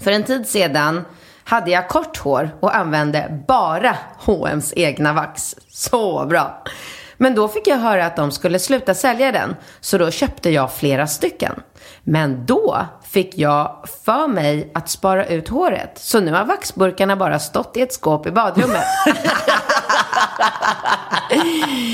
För 0.00 0.10
en 0.10 0.24
tid 0.24 0.46
sedan 0.48 1.04
hade 1.44 1.70
jag 1.70 1.88
kort 1.88 2.16
hår 2.16 2.50
och 2.60 2.76
använde 2.76 3.42
bara 3.48 3.96
H&M's 4.18 4.72
egna 4.76 5.12
vax. 5.12 5.56
Så 5.68 6.26
bra! 6.26 6.62
Men 7.16 7.34
då 7.34 7.48
fick 7.48 7.66
jag 7.66 7.76
höra 7.76 8.06
att 8.06 8.16
de 8.16 8.30
skulle 8.30 8.58
sluta 8.58 8.94
sälja 8.94 9.32
den, 9.32 9.56
så 9.80 9.98
då 9.98 10.10
köpte 10.10 10.50
jag 10.50 10.72
flera 10.72 11.06
stycken. 11.06 11.62
Men 12.02 12.46
då 12.46 12.86
fick 13.10 13.38
jag 13.38 13.84
för 14.04 14.28
mig 14.28 14.70
att 14.74 14.88
spara 14.88 15.26
ut 15.26 15.48
håret, 15.48 15.92
så 15.94 16.20
nu 16.20 16.32
har 16.32 16.44
vaxburkarna 16.44 17.16
bara 17.16 17.38
stått 17.38 17.76
i 17.76 17.80
ett 17.80 17.92
skåp 17.92 18.26
i 18.26 18.30
badrummet. 18.30 18.84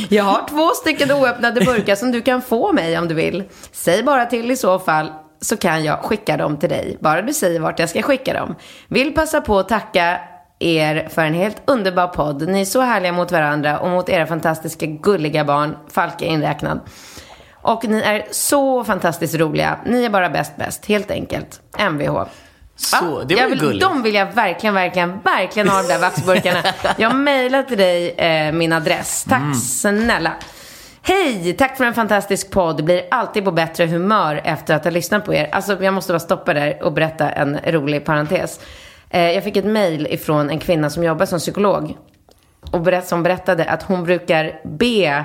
Jag 0.09 0.25
har 0.25 0.49
två 0.49 0.69
stycken 0.69 1.11
oöppnade 1.11 1.61
burkar 1.61 1.95
som 1.95 2.13
du 2.13 2.23
kan 2.23 2.43
få 2.43 2.73
mig 2.73 2.99
om 2.99 3.09
du 3.09 3.15
vill. 3.15 3.45
Säg 3.73 4.03
bara 4.03 4.27
till 4.27 4.51
i 4.51 4.57
så 4.57 4.79
fall 4.79 5.13
så 5.41 5.57
kan 5.57 5.85
jag 5.85 5.99
skicka 5.99 6.37
dem 6.37 6.57
till 6.57 6.69
dig. 6.69 6.99
Bara 7.01 7.23
du 7.23 7.33
säger 7.33 7.61
vart 7.61 7.79
jag 7.79 7.89
ska 7.89 8.03
skicka 8.03 8.33
dem. 8.33 8.55
Vill 8.89 9.15
passa 9.15 9.41
på 9.41 9.59
att 9.59 9.69
tacka 9.69 10.21
er 10.59 11.09
för 11.09 11.23
en 11.23 11.35
helt 11.35 11.63
underbar 11.65 12.07
podd. 12.07 12.49
Ni 12.49 12.61
är 12.61 12.65
så 12.65 12.81
härliga 12.81 13.13
mot 13.13 13.33
varandra 13.33 13.79
och 13.79 13.91
mot 13.91 14.09
era 14.09 14.27
fantastiska 14.27 14.87
gulliga 14.87 15.45
barn, 15.45 15.77
Falke 15.89 16.25
inräknad. 16.25 16.81
Och 17.65 17.85
ni 17.89 18.01
är 18.01 18.25
så 18.31 18.85
fantastiskt 18.85 19.35
roliga. 19.35 19.79
Ni 19.87 20.05
är 20.05 20.11
bara 20.11 20.31
bäst 20.31 20.57
bäst, 20.57 20.87
helt 20.87 21.11
enkelt. 21.11 21.61
Mvh. 21.79 22.25
Så, 22.77 23.23
det 23.25 23.35
var 23.35 23.41
jag 23.43 23.49
ju 23.51 23.55
vill, 23.55 23.61
gulligt. 23.61 23.81
De 23.87 24.03
vill 24.03 24.15
jag 24.15 24.27
verkligen, 24.33 24.75
verkligen, 24.75 25.21
verkligen 25.21 25.69
ha 25.69 25.83
de 25.83 25.89
där 25.89 25.99
vaxburkarna. 25.99 26.59
Jag 26.99 27.15
mejlar 27.15 27.63
till 27.63 27.79
dig 27.79 28.11
eh, 28.11 28.53
min 28.53 28.73
adress. 28.73 29.25
Tack 29.29 29.41
Mm. 29.43 29.55
snälla. 29.55 30.33
Hej! 31.03 31.53
Tack 31.59 31.77
för 31.77 31.85
en 31.85 31.95
fantastisk 31.95 32.51
podd. 32.51 32.85
Blir 32.85 33.03
alltid 33.11 33.45
på 33.45 33.51
bättre 33.51 33.87
humör 33.87 34.41
efter 34.45 34.75
att 34.75 34.85
ha 34.85 34.91
lyssnat 34.91 35.25
på 35.25 35.35
er. 35.35 35.49
Alltså, 35.53 35.83
jag 35.83 35.95
måste 35.95 36.13
bara 36.13 36.21
stoppa 36.21 36.55
där 36.55 36.83
och 36.83 36.93
berätta 36.93 37.31
en 37.31 37.59
rolig 37.67 38.05
parentes. 38.05 38.61
Eh, 39.11 39.31
jag 39.31 39.45
fick 39.45 39.57
ett 39.57 39.65
mejl 39.65 40.07
ifrån 40.11 40.51
en 40.51 40.59
kvinna 40.59 40.91
som 40.91 41.05
jobbar 41.05 41.27
som 41.27 41.39
psykolog. 41.39 41.97
Och 42.71 42.81
berätt, 42.81 43.07
som 43.09 43.23
berättade 43.23 43.65
att 43.65 43.83
hon 43.83 44.05
brukar 44.05 44.61
be 44.65 45.25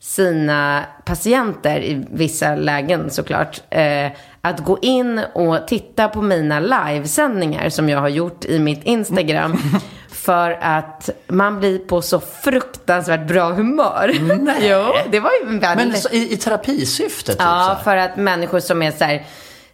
sina 0.00 0.84
patienter 1.04 1.80
i 1.80 2.06
vissa 2.10 2.54
lägen 2.54 3.10
såklart. 3.10 3.60
Eh, 3.70 4.12
att 4.40 4.64
gå 4.64 4.78
in 4.82 5.20
och 5.34 5.68
titta 5.68 6.08
på 6.08 6.22
mina 6.22 6.60
livesändningar 6.60 7.68
som 7.68 7.88
jag 7.88 8.00
har 8.00 8.08
gjort 8.08 8.44
i 8.44 8.58
mitt 8.58 8.84
Instagram. 8.84 9.58
För 10.08 10.50
att 10.60 11.10
man 11.28 11.58
blir 11.60 11.78
på 11.78 12.02
så 12.02 12.20
fruktansvärt 12.20 13.28
bra 13.28 13.52
humör. 13.52 14.16
Nej. 14.40 14.56
jo, 14.70 14.84
det 15.10 15.20
var 15.20 15.30
ju 15.40 15.46
Men 15.46 15.60
väldigt... 15.60 16.02
så, 16.02 16.08
i, 16.08 16.32
i 16.32 16.36
terapisyfte 16.36 17.32
typ 17.32 17.40
Ja, 17.40 17.80
för 17.84 17.96
att 17.96 18.16
människor 18.16 18.60
som 18.60 18.82
är 18.82 18.90
så 18.90 19.04
här 19.04 19.26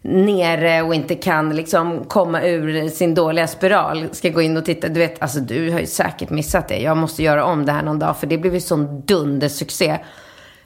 nere 0.04 0.82
och 0.82 0.94
inte 0.94 1.14
kan 1.14 1.56
liksom 1.56 2.04
komma 2.04 2.42
ur 2.42 2.88
sin 2.88 3.14
dåliga 3.14 3.46
spiral 3.46 4.08
ska 4.12 4.28
gå 4.28 4.42
in 4.42 4.56
och 4.56 4.64
titta. 4.64 4.88
Du 4.88 5.00
vet, 5.00 5.22
alltså 5.22 5.40
du 5.40 5.70
har 5.70 5.80
ju 5.80 5.86
säkert 5.86 6.30
missat 6.30 6.68
det. 6.68 6.78
Jag 6.78 6.96
måste 6.96 7.22
göra 7.22 7.44
om 7.44 7.66
det 7.66 7.72
här 7.72 7.82
någon 7.82 7.98
dag 7.98 8.16
för 8.16 8.26
det 8.26 8.38
blev 8.38 8.54
ju 8.54 8.60
sån 8.60 9.00
dundersuccé. 9.00 9.98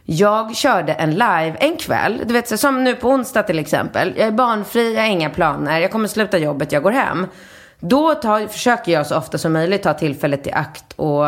Jag 0.05 0.57
körde 0.57 0.93
en 0.93 1.11
live 1.11 1.57
en 1.61 1.77
kväll, 1.77 2.23
du 2.27 2.35
vet 2.35 2.49
så 2.49 2.57
som 2.57 2.85
nu 2.85 2.95
på 2.95 3.09
onsdag 3.09 3.43
till 3.43 3.59
exempel. 3.59 4.13
Jag 4.17 4.27
är 4.27 4.33
barnfri, 4.33 4.95
jag 4.95 5.03
har 5.03 5.09
inga 5.09 5.31
planer, 5.31 5.81
jag 5.81 5.91
kommer 5.91 6.09
sluta 6.09 6.39
jobbet, 6.39 6.73
jag 6.73 6.83
går 6.83 6.91
hem. 6.91 7.27
Då 7.81 8.15
tar, 8.15 8.47
försöker 8.47 8.93
jag 8.93 9.07
så 9.07 9.17
ofta 9.17 9.39
som 9.39 9.53
möjligt 9.53 9.83
ta 9.83 9.95
tillfället 9.95 10.47
i 10.47 10.53
akt 10.53 10.93
och 10.97 11.25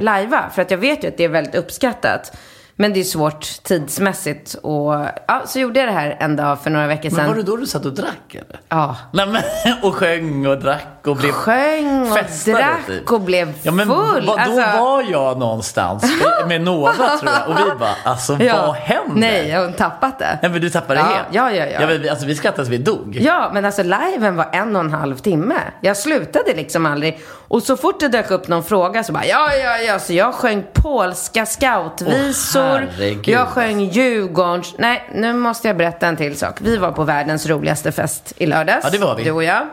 lajva. 0.00 0.50
För 0.54 0.62
att 0.62 0.70
jag 0.70 0.78
vet 0.78 1.04
ju 1.04 1.08
att 1.08 1.16
det 1.16 1.24
är 1.24 1.28
väldigt 1.28 1.54
uppskattat. 1.54 2.36
Men 2.76 2.92
det 2.92 3.00
är 3.00 3.04
svårt 3.04 3.62
tidsmässigt. 3.62 4.54
Och, 4.54 4.94
ja, 5.26 5.42
så 5.46 5.58
gjorde 5.58 5.80
jag 5.80 5.88
det 5.88 5.92
här 5.92 6.16
en 6.20 6.36
dag 6.36 6.60
för 6.60 6.70
några 6.70 6.86
veckor 6.86 7.10
sedan. 7.10 7.16
Men 7.16 7.26
var 7.28 7.34
det 7.34 7.42
då 7.42 7.56
du 7.56 7.66
satt 7.66 7.86
och 7.86 7.94
drack 7.94 8.34
eller? 8.34 8.60
Ja. 8.68 8.96
Nej, 9.12 9.26
men, 9.26 9.42
och 9.82 9.94
sjöng 9.94 10.46
och 10.46 10.58
drack 10.60 10.86
och 11.06 11.16
blev 11.16 11.32
Sjöng 11.32 12.02
och 12.10 12.16
festade, 12.18 12.56
drack 12.56 12.86
typ. 12.86 13.10
och 13.12 13.20
blev 13.20 13.52
Ja, 13.62 13.72
men 13.72 13.86
full. 13.86 14.26
vad- 14.26 14.26
då 14.26 14.32
Alltså- 14.42 14.78
var 14.80 15.02
jag 15.10 15.38
någonstans 15.38 16.04
med 16.48 16.60
Nova 16.60 16.92
tror 16.92 17.32
jag. 17.32 17.48
Och 17.48 17.58
vi 17.58 17.78
bara, 17.78 17.94
alltså 18.04 18.32
vad 18.32 18.74
händer? 18.74 19.14
Nej, 19.20 19.48
jag 19.48 19.60
har 19.64 19.70
tappat 19.72 20.18
det. 20.18 20.38
Nej 20.42 20.50
men 20.50 20.60
du 20.60 20.70
tappade 20.70 21.00
Ja, 21.00 21.06
helt. 21.06 21.26
ja, 21.30 21.50
ja, 21.50 21.64
ja. 21.66 21.80
ja 21.80 21.86
men, 21.86 22.02
vi- 22.02 22.08
alltså 22.08 22.26
vi 22.26 22.34
skrattade 22.34 22.64
så 22.64 22.70
vi 22.70 22.78
dog. 22.78 23.16
Ja, 23.20 23.50
men 23.54 23.64
alltså 23.64 23.82
liven 23.82 24.36
var 24.36 24.48
en 24.52 24.76
och 24.76 24.82
en 24.84 24.92
halv 24.92 25.16
timme. 25.16 25.54
Jag 25.80 25.96
slutade 25.96 26.54
liksom 26.54 26.86
aldrig. 26.86 27.20
Och 27.48 27.62
så 27.62 27.76
fort 27.76 28.00
det 28.00 28.08
dök 28.08 28.30
upp 28.30 28.48
någon 28.48 28.64
fråga 28.64 29.04
så 29.04 29.12
bara 29.12 29.26
ja, 29.26 29.52
ja, 29.54 29.78
ja. 29.78 29.98
Så 29.98 30.12
jag 30.12 30.34
sjöng 30.34 30.64
polska 30.72 31.46
scoutvisor. 31.46 32.60
Herregud. 32.96 33.28
jag 33.28 33.48
sjöng 33.48 33.80
Djurgårdens. 33.80 34.74
Nej, 34.78 35.08
nu 35.14 35.32
måste 35.32 35.68
jag 35.68 35.76
berätta 35.76 36.06
en 36.06 36.16
till 36.16 36.36
sak. 36.38 36.54
Vi 36.60 36.76
var 36.76 36.92
på 36.92 37.04
världens 37.04 37.46
roligaste 37.46 37.92
fest 37.92 38.32
i 38.36 38.46
lördags. 38.46 38.80
Ja, 38.84 38.90
det 38.90 38.98
var 38.98 39.14
vi. 39.14 39.22
Mm. 39.22 39.24
Du 39.24 39.30
och 39.32 39.44
jag. 39.44 39.66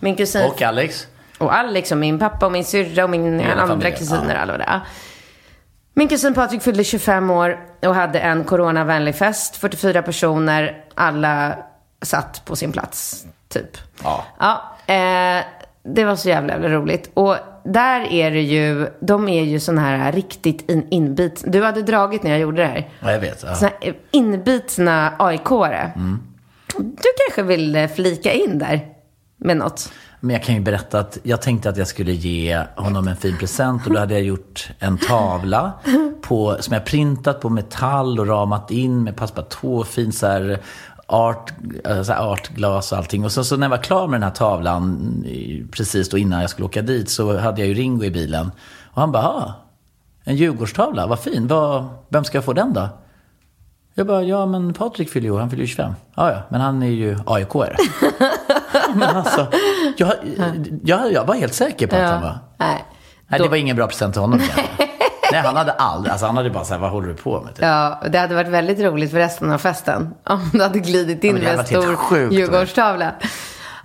Min 0.00 0.16
kusin. 0.16 0.42
Och 0.44 0.62
Alex. 0.70 1.06
Och 1.38 1.54
Alex 1.54 1.92
och 1.92 1.98
min 1.98 2.18
pappa 2.18 2.46
och 2.46 2.52
min 2.52 2.64
syrra 2.64 3.04
och 3.04 3.10
min 3.10 3.40
Hela 3.40 3.52
andra 3.52 3.66
familjen, 3.66 3.98
kusiner. 3.98 4.34
ja. 4.34 4.40
Alla 4.40 4.58
det. 4.58 4.80
Min 5.94 6.08
kusin 6.08 6.34
Patrik 6.34 6.62
fyllde 6.62 6.84
25 6.84 7.30
år 7.30 7.58
och 7.82 7.94
hade 7.94 8.18
en 8.18 8.44
coronavänlig 8.44 9.14
fest. 9.14 9.56
44 9.56 10.02
personer, 10.02 10.84
alla 10.94 11.56
satt 12.02 12.44
på 12.44 12.56
sin 12.56 12.72
plats, 12.72 13.26
typ. 13.48 13.76
Ja. 14.02 14.24
Ja, 14.38 14.76
eh, 14.94 15.44
det 15.82 16.04
var 16.04 16.16
så 16.16 16.28
jävla, 16.28 16.52
jävla 16.52 16.68
roligt. 16.68 17.10
Och 17.14 17.36
där 17.64 18.12
är 18.12 18.30
det 18.30 18.40
ju, 18.40 18.88
de 19.00 19.28
är 19.28 19.42
ju 19.42 19.60
sån 19.60 19.78
här 19.78 20.12
riktigt 20.12 20.70
in, 20.70 20.86
inbit. 20.90 21.44
Du 21.46 21.62
hade 21.64 21.82
dragit 21.82 22.22
när 22.22 22.30
jag 22.30 22.40
gjorde 22.40 22.62
det 22.62 22.68
här. 22.68 22.88
Ja, 23.00 23.12
jag 23.12 23.20
vet. 23.20 23.42
Ja. 23.46 23.54
Såna 23.54 23.70
här 23.80 23.94
inbitna 24.10 25.12
AIK-are. 25.18 25.90
Mm. 25.96 26.22
Du 26.78 27.08
kanske 27.26 27.42
vill 27.42 27.76
eh, 27.76 27.88
flika 27.88 28.32
in 28.32 28.58
där 28.58 28.80
med 29.40 29.56
något? 29.56 29.92
Men 30.20 30.34
jag 30.34 30.42
kan 30.42 30.54
ju 30.54 30.60
berätta 30.60 30.98
att 30.98 31.18
jag 31.22 31.42
tänkte 31.42 31.68
att 31.68 31.76
jag 31.76 31.86
skulle 31.86 32.12
ge 32.12 32.64
honom 32.76 33.08
en 33.08 33.16
fin 33.16 33.38
present 33.38 33.86
och 33.86 33.92
då 33.92 33.98
hade 33.98 34.14
jag 34.14 34.22
gjort 34.22 34.70
en 34.78 34.98
tavla 34.98 35.72
på, 36.22 36.56
som 36.60 36.74
jag 36.74 36.84
printat 36.84 37.40
på 37.40 37.48
metall 37.48 38.20
och 38.20 38.26
ramat 38.26 38.70
in 38.70 39.02
med 39.02 39.16
passepartout, 39.16 39.88
fin 39.88 40.12
så 40.12 40.26
här 40.26 40.60
art, 41.06 41.52
eh, 41.84 42.02
så 42.02 42.12
här 42.12 42.32
artglas 42.32 42.92
och 42.92 42.98
allting. 42.98 43.24
Och 43.24 43.32
så, 43.32 43.44
så 43.44 43.56
när 43.56 43.66
jag 43.66 43.70
var 43.70 43.82
klar 43.82 44.08
med 44.08 44.20
den 44.20 44.22
här 44.22 44.34
tavlan, 44.36 45.24
precis 45.70 46.08
då 46.08 46.18
innan 46.18 46.40
jag 46.40 46.50
skulle 46.50 46.66
åka 46.66 46.82
dit, 46.82 47.10
så 47.10 47.38
hade 47.38 47.60
jag 47.60 47.68
ju 47.68 47.74
Ringo 47.74 48.04
i 48.04 48.10
bilen. 48.10 48.50
Och 48.84 49.00
han 49.00 49.12
bara, 49.12 49.24
ah, 49.28 49.52
en 50.24 50.36
Djurgårdstavla, 50.36 51.06
vad 51.06 51.18
fin. 51.18 51.46
Vad, 51.46 51.88
vem 52.08 52.24
ska 52.24 52.36
jag 52.36 52.44
få 52.44 52.52
den 52.52 52.72
då? 52.72 52.88
Jag 53.94 54.06
bara, 54.06 54.22
ja 54.22 54.46
men 54.46 54.74
Patrik 54.74 55.10
fyller 55.10 55.28
ju 55.28 55.38
han 55.38 55.50
fyller 55.50 55.62
ju 55.62 55.66
25. 55.66 55.92
Ja, 56.16 56.30
ja, 56.32 56.38
men 56.48 56.60
han 56.60 56.82
är 56.82 56.86
ju 56.86 57.14
AIK-are. 57.26 57.76
men 58.94 59.16
alltså, 59.16 59.46
jag, 59.96 60.12
jag, 60.84 61.12
jag 61.12 61.24
var 61.24 61.34
helt 61.34 61.54
säker 61.54 61.86
på 61.86 61.96
att 61.96 62.02
han 62.10 62.22
var... 62.22 62.38
Nej. 62.56 62.84
Nej, 63.28 63.38
Då- 63.38 63.44
det 63.44 63.50
var 63.50 63.56
ingen 63.56 63.76
bra 63.76 63.86
present 63.86 64.14
till 64.14 64.20
honom. 64.20 64.40
Nej, 65.32 65.40
han 65.42 65.56
hade 65.56 65.72
aldrig, 65.72 66.10
alltså 66.12 66.26
han 66.26 66.36
hade 66.36 66.50
bara 66.50 66.64
så 66.64 66.74
här, 66.74 66.80
vad 66.80 66.90
håller 66.90 67.08
du 67.08 67.14
på 67.14 67.40
med? 67.40 67.54
Typ. 67.54 67.62
Ja, 67.64 68.02
det 68.10 68.18
hade 68.18 68.34
varit 68.34 68.48
väldigt 68.48 68.80
roligt 68.80 69.10
för 69.10 69.18
resten 69.18 69.52
av 69.52 69.58
festen. 69.58 70.14
Om 70.26 70.50
du 70.52 70.62
hade 70.62 70.78
glidit 70.78 71.24
in 71.24 71.34
det 71.34 71.42
med 71.42 71.58
en 71.58 71.66
stor 71.66 71.96
sjukt, 71.96 72.34
Djurgårdstavla. 72.34 73.12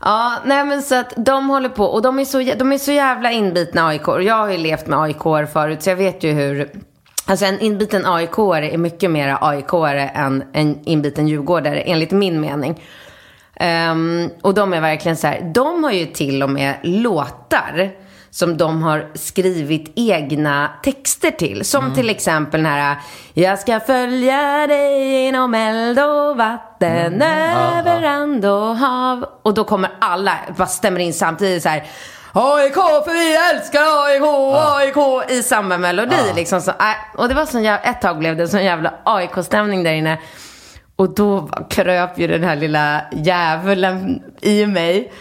Ja, 0.02 0.34
nej 0.46 0.65
men 0.65 0.82
så 0.82 0.96
att 1.00 1.13
de 1.18 1.50
håller 1.50 1.70
på. 1.70 1.86
Och 1.86 2.02
de 2.02 2.20
är 2.20 2.26
så, 2.26 2.38
de 2.60 2.72
är 2.72 2.78
så 2.78 2.91
jävla 2.91 3.32
inbitna 3.32 3.88
AIK. 3.88 4.08
Jag 4.08 4.36
har 4.36 4.50
ju 4.50 4.58
levt 4.58 4.88
med 4.88 5.00
AIK 5.00 5.22
förut, 5.54 5.84
så 5.84 5.89
jag 5.89 5.96
vet 5.98 6.24
ju 6.24 6.32
hur... 6.32 6.70
Alltså 7.26 7.46
en 7.46 7.60
inbiten 7.60 8.06
aik 8.06 8.38
är 8.38 8.78
mycket 8.78 9.12
mer 9.12 9.38
aik 9.42 9.74
än 10.14 10.44
en 10.54 10.80
inbiten 10.86 11.28
djurgårdare, 11.28 11.82
enligt 11.82 12.12
min 12.12 12.42
mening. 12.42 12.82
Ehm, 13.56 14.30
och 14.42 14.54
de 14.54 14.74
är 14.74 14.82
verkligen 14.82 15.18
så 15.18 15.28
här, 15.28 15.52
de 15.54 15.84
har 15.84 15.92
ju 15.92 16.06
till 16.06 16.44
och 16.44 16.50
med 16.50 16.76
låtar 16.84 17.92
som 18.36 18.58
de 18.58 18.84
har 18.84 19.08
skrivit 19.14 19.94
egna 19.96 20.72
texter 20.84 21.32
till. 21.32 21.66
Som 21.66 21.94
till 21.94 22.10
exempel 22.10 22.64
den 22.64 22.72
här 22.72 22.98
Jag 23.34 23.60
ska 23.60 23.80
följa 23.80 24.68
dig 24.68 25.28
inom 25.28 25.54
eld 25.54 26.00
och 26.00 26.38
vatten, 26.38 27.22
över 27.22 28.02
land 28.02 28.46
och 28.46 28.78
hav. 28.78 29.26
Och 29.42 29.54
då 29.54 29.64
kommer 29.64 29.92
alla, 30.00 30.38
bara 30.58 30.68
stämmer 30.68 31.00
in 31.00 31.14
samtidigt 31.14 31.64
så 31.64 31.70
här 31.70 31.84
AIK 32.38 32.74
för 32.74 33.13
vi 33.13 33.36
älskar 33.36 33.80
AIK, 33.80 34.24
AIK 34.56 35.32
i 35.32 35.43
samma 35.43 35.78
melodi 35.78 36.15
liksom. 36.36 36.62
Så, 36.62 36.71
äh, 36.71 36.76
och 37.21 37.28
det 37.30 37.34
var 37.34 37.45
sån 37.45 37.63
jävla, 37.63 37.89
ett 37.89 38.02
tag 38.02 38.19
blev 38.19 38.38
det 38.38 38.48
sån 38.48 38.63
jävla 38.63 38.93
AIK-stämning 39.04 39.84
där 39.84 39.93
inne. 39.93 40.19
Och 40.95 41.15
då 41.15 41.50
kröp 41.69 42.19
ju 42.19 42.28
den 42.28 42.43
här 42.43 42.56
lilla 42.56 43.02
djävulen 43.12 44.24
i 44.41 44.65
mig. 44.65 45.12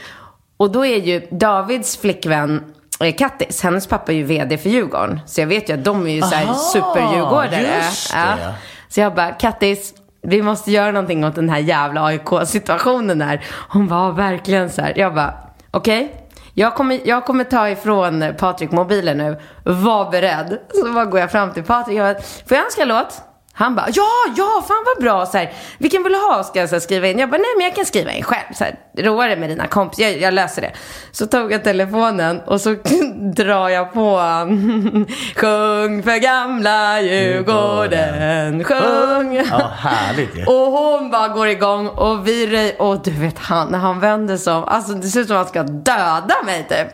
Och 0.56 0.70
då 0.72 0.86
är 0.86 0.98
ju 0.98 1.26
Davids 1.30 1.96
flickvän 1.96 2.64
eh, 3.00 3.14
Kattis, 3.14 3.62
hennes 3.62 3.86
pappa 3.86 4.12
är 4.12 4.16
ju 4.16 4.24
vd 4.24 4.58
för 4.58 4.70
Djurgården. 4.70 5.20
Så 5.26 5.40
jag 5.40 5.46
vet 5.46 5.68
ju 5.68 5.74
att 5.74 5.84
de 5.84 6.06
är 6.06 6.10
ju 6.10 6.22
såhär 6.22 6.54
superdjurgårdare. 6.54 7.62
det. 7.62 8.54
Så 8.88 9.00
jag 9.00 9.14
bara, 9.14 9.30
Kattis, 9.32 9.94
vi 10.22 10.42
måste 10.42 10.70
göra 10.70 10.92
någonting 10.92 11.24
åt 11.24 11.34
den 11.34 11.48
här 11.48 11.58
jävla 11.58 12.04
AIK-situationen 12.04 13.20
här. 13.22 13.44
Hon 13.68 13.88
var 13.88 14.12
verkligen 14.12 14.70
så 14.70 14.82
här. 14.82 14.92
Jag 14.96 15.14
bara, 15.14 15.34
okej. 15.70 16.20
Jag 16.56 16.74
kommer, 16.74 17.00
jag 17.04 17.24
kommer 17.24 17.44
ta 17.44 17.68
ifrån 17.68 18.24
Patrik 18.38 18.70
mobilen 18.70 19.18
nu. 19.18 19.40
Var 19.64 20.10
beredd. 20.10 20.58
Så 20.74 20.92
bara 20.92 21.04
går 21.04 21.20
jag 21.20 21.32
fram 21.32 21.52
till 21.52 21.62
Patrik. 21.62 21.98
Jag 21.98 22.16
bara, 22.16 22.22
får 22.22 22.56
jag 22.56 22.64
önska 22.64 22.82
en 22.82 22.88
låt? 22.88 23.22
Han 23.56 23.74
bara, 23.74 23.86
ja, 23.92 24.08
ja, 24.36 24.64
fan 24.68 24.84
vad 24.94 25.04
bra. 25.04 25.26
Så 25.26 25.38
här, 25.38 25.52
Vilken 25.78 26.02
vill 26.02 26.12
du 26.12 26.18
ha? 26.18 26.44
Ska 26.44 26.60
jag 26.60 26.68
så 26.68 26.74
här, 26.74 26.80
skriva 26.80 27.08
in? 27.08 27.18
Jag 27.18 27.30
bara, 27.30 27.36
nej 27.38 27.50
men 27.56 27.64
jag 27.64 27.74
kan 27.74 27.84
skriva 27.84 28.12
in 28.12 28.22
själv. 28.22 28.54
Så 28.54 28.64
här, 28.64 28.74
roa 28.98 29.26
dig 29.26 29.36
med 29.36 29.50
dina 29.50 29.66
kompisar, 29.66 30.02
jag, 30.02 30.20
jag 30.20 30.34
löser 30.34 30.62
det. 30.62 30.72
Så 31.12 31.26
tog 31.26 31.52
jag 31.52 31.64
telefonen 31.64 32.40
och 32.40 32.60
så 32.60 32.70
drar 33.36 33.68
jag 33.68 33.92
på 33.92 34.16
Sjung 35.36 36.02
för 36.02 36.20
gamla 36.20 37.00
Djurgården, 37.00 38.64
sjung. 38.64 39.34
Ja, 39.50 39.72
härligt 39.78 40.36
ju. 40.36 40.44
Och 40.44 40.72
hon 40.72 41.10
bara 41.10 41.28
går 41.28 41.48
igång 41.48 41.88
och 41.88 42.28
vi 42.28 42.74
Och 42.78 43.02
du 43.02 43.10
vet 43.10 43.38
han, 43.38 43.68
när 43.68 43.78
han 43.78 44.00
vänder 44.00 44.36
sig 44.36 44.52
om, 44.52 44.64
alltså 44.64 44.92
det 44.92 45.08
ser 45.08 45.20
ut 45.20 45.26
som 45.26 45.36
att 45.36 45.42
han 45.42 45.48
ska 45.48 45.62
döda 45.62 46.34
mig 46.44 46.66
typ. 46.68 46.88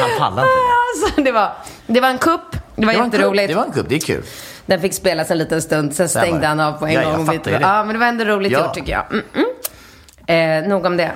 Han 0.00 0.10
pallar 0.18 0.42
inte 0.42 0.54
det. 0.54 0.76
Alltså 1.06 1.22
det 1.22 1.32
var, 1.32 1.52
det 1.86 2.00
var 2.00 2.08
en 2.08 2.18
kupp, 2.18 2.40
det 2.76 2.86
var, 2.86 2.92
Det 2.92 2.98
var 2.98 3.04
jätteroligt. 3.06 3.48
Det 3.48 3.54
var 3.54 3.64
en 3.64 3.72
kupp, 3.72 3.88
det 3.88 3.94
är 3.94 4.00
kul. 4.00 4.22
Den 4.66 4.80
fick 4.80 4.94
spelas 4.94 5.30
en 5.30 5.38
liten 5.38 5.62
stund, 5.62 5.94
sen 5.94 6.08
stängde 6.08 6.46
han 6.46 6.60
av 6.60 6.72
på 6.72 6.86
en 6.86 6.92
Ja, 6.92 7.02
jag 7.02 7.16
gång. 7.16 7.32
ju 7.32 7.38
det. 7.38 7.50
Ja, 7.60 7.84
men 7.84 7.92
det 7.94 7.98
var 7.98 8.06
ändå 8.06 8.24
roligt 8.24 8.52
Ja. 8.52 8.64
gjort 8.64 8.74
tycker 8.74 8.92
jag. 8.92 9.04
Mm 9.12 9.24
-mm. 9.34 10.62
Eh, 10.62 10.68
nog 10.68 10.86
om 10.86 10.96
det. 10.96 11.12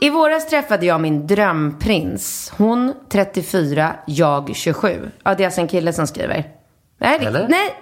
I 0.00 0.10
våras 0.10 0.48
träffade 0.48 0.86
jag 0.86 1.00
min 1.00 1.26
drömprins. 1.26 2.52
Hon 2.56 2.94
34, 3.08 3.94
jag 4.06 4.50
27. 4.54 5.10
Ja, 5.24 5.34
det 5.34 5.42
är 5.42 5.46
alltså 5.46 5.60
en 5.60 5.68
kille 5.68 5.92
som 5.92 6.06
skriver. 6.06 6.44
Nej, 6.98 7.18
det, 7.18 7.46
nej. 7.48 7.74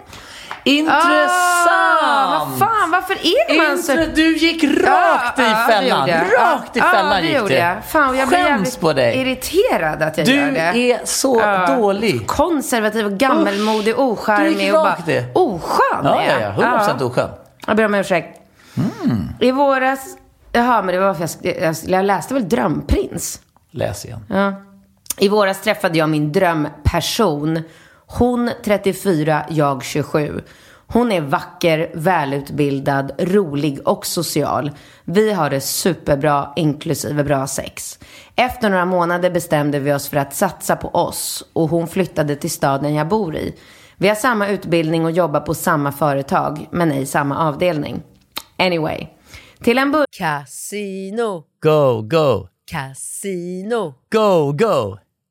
Intressant! 0.65 2.03
Ah, 2.03 2.47
vad 2.49 2.59
fan, 2.59 2.91
varför 2.91 3.15
är 3.15 3.69
man 3.69 3.79
så... 3.83 3.93
Du 4.15 4.37
gick 4.37 4.65
rakt 4.65 5.39
i 5.39 5.43
Ja, 5.43 5.49
ja, 5.49 5.67
det 5.67 5.73
fällan. 5.73 6.09
jag. 6.09 6.21
Rakt 6.39 6.77
i 6.77 6.79
Ja, 6.79 6.85
fällan 6.85 7.11
ja, 7.17 7.21
det 7.21 7.27
gick 7.27 7.37
gjorde 7.37 7.49
det. 7.55 7.59
jag. 7.61 7.85
Fan, 7.85 8.17
jag 8.19 8.29
Skäms 8.29 8.49
jävligt 8.49 8.81
på 8.81 8.93
dig. 8.93 9.17
irriterad 9.21 10.03
att 10.03 10.19
jag 10.19 10.27
Du 10.27 10.35
gör 10.35 10.51
det. 10.53 10.93
är 10.93 11.01
så 11.05 11.41
Ja. 11.41 11.67
dålig. 11.77 12.27
Konservativ 12.27 13.07
och 13.07 13.13
gammelmodig, 13.13 13.95
Du 13.95 13.99
ocharmig 13.99 14.61
gick 14.61 14.75
och 14.75 14.81
bara 14.83 14.91
rakt 14.91 15.07
det. 15.07 15.25
oskön 15.35 16.01
Ja, 16.05 16.21
är 16.21 16.41
ja, 16.41 16.41
jag. 16.41 16.55
ja. 16.59 16.79
100% 16.97 17.03
oskön. 17.03 17.31
Jag 17.67 17.77
ber 17.77 17.85
om 17.85 17.95
ursäkt. 17.95 18.41
Mm. 19.05 19.29
I 19.41 19.51
våras, 19.51 20.01
jaha 20.53 20.83
men 20.83 20.95
det 20.95 21.01
var 21.01 21.15
för 21.15 21.29
jag, 21.43 21.57
jag, 21.63 21.75
jag 21.87 22.05
läste 22.05 22.35
väl 22.35 22.49
Drömprins. 22.49 23.41
Läs 23.71 24.05
igen. 24.05 24.25
Ja. 24.29 24.53
I 25.19 25.29
våras 25.29 25.61
träffade 25.63 25.99
jag 25.99 26.09
min 26.09 26.33
drömperson. 26.33 27.63
Hon 28.13 28.51
34, 28.65 29.47
jag 29.49 29.85
27. 29.85 30.41
Hon 30.87 31.13
är 31.13 31.21
vacker, 31.21 31.91
välutbildad, 31.95 33.13
rolig 33.19 33.89
och 33.89 34.07
social. 34.07 34.71
Vi 35.05 35.33
har 35.33 35.51
det 35.51 35.61
superbra, 35.61 36.53
inklusive 36.57 37.25
bra 37.25 37.47
sex. 37.47 37.99
Efter 38.37 38.71
några 38.71 38.85
månader 38.85 39.31
bestämde 39.31 39.79
vi 39.79 39.93
oss 39.93 40.09
för 40.09 40.17
att 40.17 40.35
satsa 40.35 40.77
på 40.77 40.89
oss 40.89 41.45
och 41.53 41.69
hon 41.69 41.89
flyttade 41.89 42.37
till 42.37 42.51
staden 42.51 42.95
jag 42.95 43.09
bor 43.09 43.37
i. 43.37 43.55
Vi 43.97 44.09
har 44.09 44.15
samma 44.15 44.49
utbildning 44.49 45.05
och 45.05 45.11
jobbar 45.11 45.41
på 45.41 45.55
samma 45.55 45.93
företag, 45.93 46.69
men 46.71 46.93
ej 46.93 47.07
samma 47.07 47.49
avdelning. 47.49 48.03
Anyway. 48.57 49.07
Till 49.63 49.79
en 49.79 49.93
början 49.93 50.07
Casino, 50.19 51.45
Go, 51.63 52.03
go, 52.03 52.49
casino, 52.71 53.95
go, 54.13 54.53
go, 54.53 54.99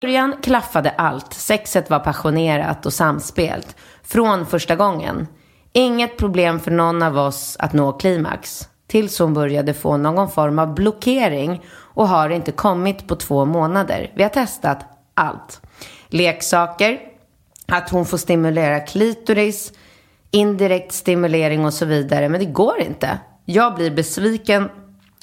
Början 0.00 0.34
klaffade 0.42 0.90
allt. 0.90 1.32
Sexet 1.32 1.90
var 1.90 1.98
passionerat 1.98 2.86
och 2.86 2.92
samspelt. 2.92 3.76
Från 4.02 4.46
första 4.46 4.76
gången. 4.76 5.26
Inget 5.72 6.16
problem 6.16 6.60
för 6.60 6.70
någon 6.70 7.02
av 7.02 7.18
oss 7.18 7.56
att 7.58 7.72
nå 7.72 7.92
klimax. 7.92 8.68
Tills 8.86 9.18
hon 9.18 9.34
började 9.34 9.74
få 9.74 9.96
någon 9.96 10.30
form 10.30 10.58
av 10.58 10.74
blockering 10.74 11.62
och 11.70 12.08
har 12.08 12.30
inte 12.30 12.52
kommit 12.52 13.08
på 13.08 13.16
två 13.16 13.44
månader. 13.44 14.12
Vi 14.14 14.22
har 14.22 14.30
testat 14.30 14.78
allt. 15.14 15.60
Leksaker, 16.08 17.00
att 17.66 17.90
hon 17.90 18.06
får 18.06 18.18
stimulera 18.18 18.80
klitoris, 18.80 19.72
indirekt 20.30 20.92
stimulering 20.92 21.64
och 21.64 21.74
så 21.74 21.84
vidare. 21.84 22.28
Men 22.28 22.40
det 22.40 22.46
går 22.46 22.80
inte. 22.80 23.18
Jag 23.44 23.74
blir 23.74 23.90
besviken 23.90 24.70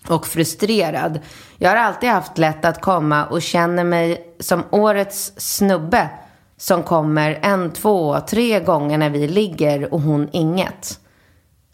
och 0.09 0.27
frustrerad. 0.27 1.19
Jag 1.57 1.69
har 1.69 1.77
alltid 1.77 2.09
haft 2.09 2.37
lätt 2.37 2.65
att 2.65 2.81
komma 2.81 3.25
och 3.25 3.41
känner 3.41 3.83
mig 3.83 4.35
som 4.39 4.63
årets 4.71 5.33
snubbe 5.37 6.09
som 6.57 6.83
kommer 6.83 7.39
en, 7.41 7.71
två, 7.71 8.19
tre 8.29 8.59
gånger 8.59 8.97
när 8.97 9.09
vi 9.09 9.27
ligger 9.27 9.93
och 9.93 10.01
hon 10.01 10.29
inget. 10.31 10.99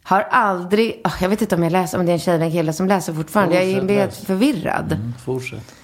Har 0.03 0.21
aldrig, 0.21 1.01
ah, 1.03 1.11
jag 1.21 1.29
vet 1.29 1.41
inte 1.41 1.55
om 1.55 1.63
jag 1.63 1.71
läser, 1.71 1.99
om 1.99 2.05
det 2.05 2.11
är 2.11 2.13
en 2.13 2.19
tjej 2.19 2.35
eller 2.35 2.45
en 2.45 2.51
kille 2.51 2.73
som 2.73 2.87
läser 2.87 3.13
fortfarande. 3.13 3.55
jag 3.55 3.63
är 3.63 3.79
Fortsätt 3.79 3.97
helt 3.97 4.11
läs. 4.17 4.25
förvirrad. 4.25 4.91
Mm, 4.91 5.13
fortsätt. 5.25 5.75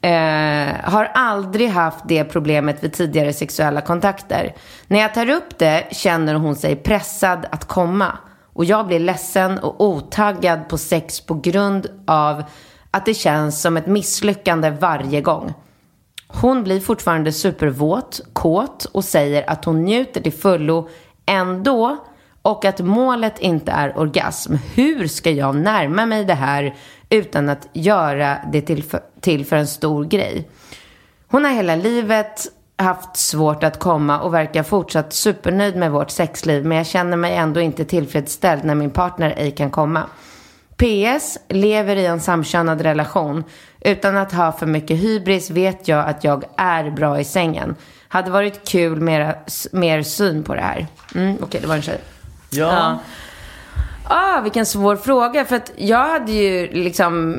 Eh, 0.00 0.90
har 0.90 1.04
aldrig 1.14 1.68
haft 1.70 2.04
det 2.08 2.24
problemet 2.24 2.84
vid 2.84 2.92
tidigare 2.92 3.32
sexuella 3.32 3.80
kontakter. 3.80 4.54
När 4.86 5.00
jag 5.00 5.14
tar 5.14 5.28
upp 5.30 5.58
det 5.58 5.88
känner 5.90 6.34
hon 6.34 6.56
sig 6.56 6.76
pressad 6.76 7.46
att 7.52 7.64
komma. 7.64 8.18
Och 8.54 8.64
jag 8.64 8.86
blir 8.86 8.98
ledsen 8.98 9.58
och 9.58 9.84
otaggad 9.84 10.68
på 10.68 10.78
sex 10.78 11.20
på 11.20 11.34
grund 11.34 11.86
av 12.06 12.42
att 12.90 13.06
det 13.06 13.14
känns 13.14 13.62
som 13.62 13.76
ett 13.76 13.86
misslyckande 13.86 14.70
varje 14.70 15.20
gång. 15.20 15.54
Hon 16.28 16.64
blir 16.64 16.80
fortfarande 16.80 17.32
supervåt, 17.32 18.20
kåt 18.32 18.84
och 18.84 19.04
säger 19.04 19.50
att 19.50 19.64
hon 19.64 19.84
njuter 19.84 20.20
till 20.20 20.32
fullo 20.32 20.88
ändå 21.26 21.96
och 22.42 22.64
att 22.64 22.80
målet 22.80 23.38
inte 23.38 23.72
är 23.72 23.98
orgasm. 23.98 24.54
Hur 24.74 25.08
ska 25.08 25.30
jag 25.30 25.56
närma 25.56 26.06
mig 26.06 26.24
det 26.24 26.34
här 26.34 26.74
utan 27.10 27.48
att 27.48 27.68
göra 27.72 28.38
det 28.52 28.60
till 28.60 28.82
för, 28.82 29.00
till 29.20 29.46
för 29.46 29.56
en 29.56 29.66
stor 29.66 30.04
grej? 30.04 30.48
Hon 31.28 31.44
har 31.44 31.52
hela 31.52 31.76
livet 31.76 32.46
haft 32.84 33.16
svårt 33.16 33.64
att 33.64 33.78
komma 33.78 34.20
och 34.20 34.34
verkar 34.34 34.62
fortsatt 34.62 35.12
supernöjd 35.12 35.76
med 35.76 35.90
vårt 35.92 36.10
sexliv 36.10 36.64
men 36.66 36.78
jag 36.78 36.86
känner 36.86 37.16
mig 37.16 37.34
ändå 37.36 37.60
inte 37.60 37.84
tillfredsställd 37.84 38.64
när 38.64 38.74
min 38.74 38.90
partner 38.90 39.34
ej 39.36 39.50
kan 39.50 39.70
komma. 39.70 40.02
PS. 40.76 41.38
Lever 41.48 41.96
i 41.96 42.06
en 42.06 42.20
samkönad 42.20 42.80
relation. 42.80 43.44
Utan 43.80 44.16
att 44.16 44.32
ha 44.32 44.52
för 44.52 44.66
mycket 44.66 44.96
hybris 44.96 45.50
vet 45.50 45.88
jag 45.88 46.08
att 46.08 46.24
jag 46.24 46.44
är 46.56 46.90
bra 46.90 47.20
i 47.20 47.24
sängen. 47.24 47.76
Hade 48.08 48.30
varit 48.30 48.68
kul 48.68 49.00
mera, 49.00 49.34
s- 49.46 49.68
mer 49.72 50.02
syn 50.02 50.42
på 50.42 50.54
det 50.54 50.60
här. 50.60 50.86
Mm, 51.14 51.36
Okej, 51.42 51.60
det 51.60 51.66
var 51.66 51.74
en 51.74 51.82
tjej. 51.82 52.00
Ja. 52.50 52.98
Ah, 54.08 54.40
vilken 54.40 54.66
svår 54.66 54.96
fråga. 54.96 55.44
För 55.44 55.56
att 55.56 55.72
jag 55.76 56.04
hade 56.08 56.32
ju 56.32 56.66
liksom, 56.72 57.36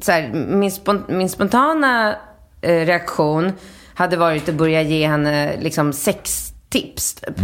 så 0.00 0.12
här, 0.12 0.28
min, 0.48 0.70
spon- 0.70 1.04
min 1.08 1.28
spontana 1.28 2.14
eh, 2.60 2.86
reaktion 2.86 3.52
hade 3.94 4.16
varit 4.16 4.48
att 4.48 4.54
börja 4.54 4.82
ge 4.82 5.06
henne 5.06 5.56
liksom 5.60 5.92
sextips. 5.92 7.14
Typ. 7.14 7.40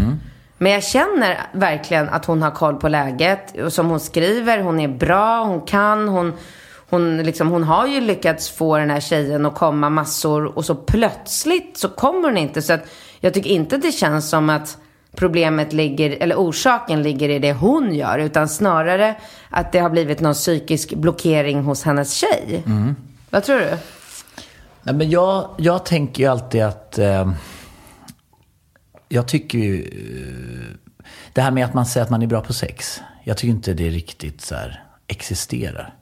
Men 0.58 0.72
jag 0.72 0.84
känner 0.84 1.38
verkligen 1.52 2.08
att 2.08 2.24
hon 2.24 2.42
har 2.42 2.50
koll 2.50 2.76
på 2.76 2.88
läget. 2.88 3.56
Och 3.60 3.72
som 3.72 3.86
hon 3.86 4.00
skriver, 4.00 4.58
hon 4.58 4.80
är 4.80 4.88
bra, 4.88 5.44
hon 5.44 5.60
kan, 5.60 6.08
hon, 6.08 6.32
hon, 6.90 7.22
liksom, 7.22 7.48
hon 7.48 7.64
har 7.64 7.86
ju 7.86 8.00
lyckats 8.00 8.50
få 8.50 8.78
den 8.78 8.90
här 8.90 9.00
tjejen 9.00 9.46
att 9.46 9.54
komma 9.54 9.90
massor. 9.90 10.44
Och 10.44 10.64
så 10.64 10.74
plötsligt 10.74 11.76
så 11.78 11.88
kommer 11.88 12.28
hon 12.28 12.36
inte. 12.36 12.62
Så 12.62 12.72
att 12.72 12.86
jag 13.20 13.34
tycker 13.34 13.50
inte 13.50 13.76
det 13.76 13.92
känns 13.92 14.30
som 14.30 14.50
att 14.50 14.78
problemet 15.16 15.72
ligger, 15.72 16.10
eller 16.20 16.36
orsaken 16.36 17.02
ligger 17.02 17.28
i 17.28 17.38
det 17.38 17.52
hon 17.52 17.94
gör. 17.94 18.18
Utan 18.18 18.48
snarare 18.48 19.14
att 19.50 19.72
det 19.72 19.78
har 19.78 19.90
blivit 19.90 20.20
någon 20.20 20.34
psykisk 20.34 20.94
blockering 20.94 21.62
hos 21.62 21.82
hennes 21.82 22.14
tjej. 22.14 22.62
Vad 23.30 23.44
tror 23.44 23.58
du? 23.58 23.76
Nej, 24.82 24.94
men 24.94 25.10
jag, 25.10 25.54
jag 25.58 25.84
tänker 25.84 26.22
ju 26.22 26.28
alltid 26.28 26.62
att... 26.62 26.98
Eh, 26.98 27.32
jag 29.08 29.28
tycker 29.28 29.58
ju... 29.58 29.82
Eh, 29.82 30.76
det 31.32 31.40
här 31.40 31.50
med 31.50 31.64
att 31.64 31.74
man 31.74 31.86
säger 31.86 32.04
att 32.04 32.10
man 32.10 32.22
är 32.22 32.26
bra 32.26 32.40
på 32.40 32.52
sex. 32.52 33.00
Jag 33.24 33.36
tycker 33.36 33.54
inte 33.54 33.74
det 33.74 33.90
riktigt 33.90 34.40
så 34.40 34.54
här, 34.54 34.84
existerar. 35.06 35.94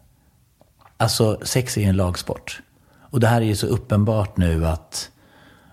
Alltså, 0.97 1.41
sex 1.43 1.77
är 1.77 1.81
ju 1.81 1.87
en 1.87 1.97
lagsport. 1.97 2.63
Och 3.11 3.21
det 3.21 3.27
här 3.27 3.41
är 3.41 3.47
ju 3.47 3.57
så 3.57 3.67
uppenbart 3.67 4.37
nu 4.37 4.67
att, 4.67 5.11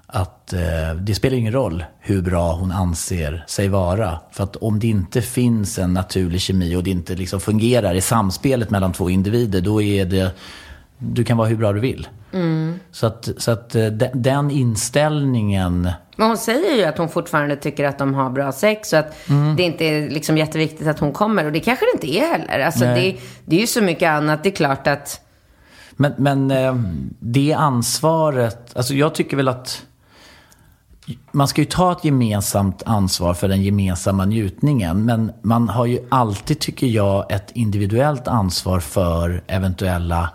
att 0.08 0.54
eh, 0.54 0.96
det 1.02 1.16
spelar 1.16 1.38
ingen 1.38 1.54
roll 1.54 1.86
hur 2.00 2.22
bra 2.22 2.54
hon 2.54 2.72
anser 2.72 3.44
sig 3.48 3.68
vara. 3.68 4.20
För 4.32 4.44
att 4.44 4.56
om 4.56 4.80
det 4.80 4.88
inte 4.88 5.22
finns 5.22 5.80
en 5.80 5.94
naturlig 5.94 6.42
kemi 6.42 6.76
och 6.76 6.84
det 6.84 6.92
inte 6.92 7.16
liksom 7.16 7.40
fungerar 7.40 7.96
i 7.96 8.02
samspelet 8.02 8.70
mellan 8.70 8.94
två 8.94 9.10
individer, 9.10 9.62
då 9.62 9.82
är 9.82 10.06
det... 10.06 10.32
Du 10.98 11.24
kan 11.24 11.38
vara 11.38 11.48
hur 11.48 11.56
bra 11.58 11.74
du 11.74 11.80
vill. 11.80 12.08
Så 12.92 13.08
att, 13.08 13.30
så 13.38 13.52
att 13.52 13.76
eh, 13.76 13.86
de- 13.86 14.10
den 14.14 14.52
inställningen... 14.52 15.90
Men 16.16 16.28
hon 16.28 16.38
säger 16.38 16.76
ju 16.76 16.84
att 16.84 16.98
hon 16.98 17.10
fortfarande 17.10 17.56
tycker 17.56 17.84
att 17.84 17.98
de 17.98 18.14
har 18.14 18.30
bra 18.30 18.52
sex 18.52 18.94
och 18.94 19.00
att 19.00 19.16
det 19.58 19.64
inte 19.64 19.86
är 19.86 20.10
liksom 20.10 20.38
jätteviktigt 20.38 20.88
att 20.88 21.00
hon 21.00 21.12
kommer. 21.12 21.46
Och 21.46 21.52
det 21.52 21.60
kanske 21.60 21.86
det 21.86 21.92
inte 22.08 22.18
är 22.20 22.32
heller. 22.32 22.60
Alltså 22.66 22.86
det, 22.86 23.16
det 23.46 23.56
är 23.56 23.60
ju 23.60 23.68
så 23.68 23.82
mycket 23.82 24.10
annat. 24.10 24.44
Det 24.44 24.50
är 24.50 24.56
klart 24.56 24.88
att... 24.88 25.22
Men, 25.96 26.14
men 26.18 26.52
eh, 26.52 26.76
det 27.20 27.54
ansvaret, 27.54 28.78
alltså 28.78 28.94
jag 28.94 29.16
tycker 29.16 29.38
väl 29.38 29.48
att 29.48 29.86
man 31.32 31.48
ska 31.48 31.62
ju 31.62 31.66
ta 31.66 31.92
ett 31.92 32.06
gemensamt 32.06 32.84
ansvar 32.86 33.34
för 33.34 33.48
den 33.48 33.62
gemensamma 33.64 34.26
njutningen. 34.26 35.06
Men 35.06 35.32
man 35.42 35.70
har 35.70 35.86
ju 35.86 36.00
alltid, 36.10 36.60
tycker 36.60 36.88
jag, 36.88 37.32
ett 37.32 37.52
individuellt 37.54 38.28
ansvar 38.28 38.80
för 38.80 39.44
eventuella 39.48 40.30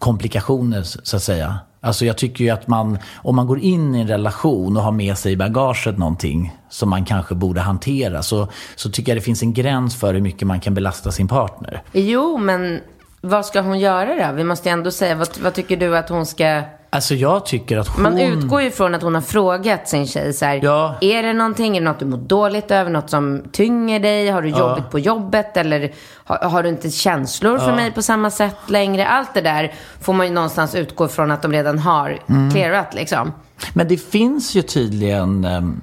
komplikationer, 0.00 0.82
så 0.82 1.16
att 1.16 1.22
säga. 1.22 1.58
Alltså 1.80 2.04
jag 2.04 2.18
tycker 2.18 2.44
ju 2.44 2.50
att 2.50 2.68
man, 2.68 2.98
om 3.16 3.36
man 3.36 3.46
går 3.46 3.58
in 3.58 3.94
i 3.94 4.00
en 4.00 4.08
relation 4.08 4.76
och 4.76 4.82
har 4.82 4.92
med 4.92 5.18
sig 5.18 5.32
i 5.32 5.36
bagaget 5.36 5.98
någonting 5.98 6.56
som 6.68 6.90
man 6.90 7.04
kanske 7.04 7.34
borde 7.34 7.60
hantera, 7.60 8.22
så, 8.22 8.48
så 8.76 8.90
tycker 8.90 9.12
jag 9.12 9.16
det 9.16 9.24
finns 9.24 9.42
en 9.42 9.52
gräns 9.52 9.96
för 9.96 10.14
hur 10.14 10.20
mycket 10.20 10.48
man 10.48 10.60
kan 10.60 10.74
belasta 10.74 11.12
sin 11.12 11.28
partner. 11.28 11.82
Jo, 11.92 12.38
men 12.38 12.80
vad 13.20 13.46
ska 13.46 13.60
hon 13.60 13.78
göra 13.78 14.26
då? 14.30 14.36
Vi 14.36 14.44
måste 14.44 14.70
ändå 14.70 14.90
säga, 14.90 15.14
vad, 15.14 15.28
vad 15.42 15.54
tycker 15.54 15.76
du 15.76 15.96
att 15.96 16.08
hon 16.08 16.26
ska... 16.26 16.62
Alltså 16.92 17.14
jag 17.14 17.46
tycker 17.46 17.78
att 17.78 17.88
hon... 17.88 18.02
Man 18.02 18.18
utgår 18.18 18.62
ju 18.62 18.70
från 18.70 18.94
att 18.94 19.02
hon 19.02 19.14
har 19.14 19.22
frågat 19.22 19.88
sin 19.88 20.06
tjej 20.06 20.32
så 20.32 20.44
här, 20.44 20.60
Ja. 20.62 20.94
är 21.00 21.22
det 21.22 21.32
någonting, 21.32 21.76
är 21.76 21.80
det 21.80 21.84
något 21.84 21.98
du 21.98 22.04
mår 22.06 22.18
dåligt 22.18 22.70
över, 22.70 22.90
något 22.90 23.10
som 23.10 23.42
tynger 23.52 24.00
dig, 24.00 24.28
har 24.28 24.42
du 24.42 24.48
Ja. 24.48 24.58
jobbigt 24.58 24.90
på 24.90 24.98
jobbet 24.98 25.56
eller 25.56 25.92
har, 26.14 26.36
har 26.36 26.62
du 26.62 26.68
inte 26.68 26.90
känslor 26.90 27.58
för 27.58 27.68
Ja. 27.68 27.76
mig 27.76 27.92
på 27.92 28.02
samma 28.02 28.30
sätt 28.30 28.56
längre? 28.66 29.06
Allt 29.06 29.34
det 29.34 29.40
där 29.40 29.74
får 30.00 30.12
man 30.12 30.26
ju 30.26 30.32
någonstans 30.32 30.74
utgå 30.74 31.08
från 31.08 31.30
att 31.30 31.42
de 31.42 31.52
redan 31.52 31.78
har 31.78 32.18
Mm. 32.28 32.50
clearat 32.50 32.94
liksom. 32.94 33.32
Men 33.74 33.88
det 33.88 33.96
finns 33.96 34.54
ju 34.54 34.62
tydligen, 34.62 35.44
um, 35.44 35.80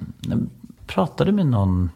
pratade 0.86 1.32
med 1.32 1.46
någon, 1.46 1.90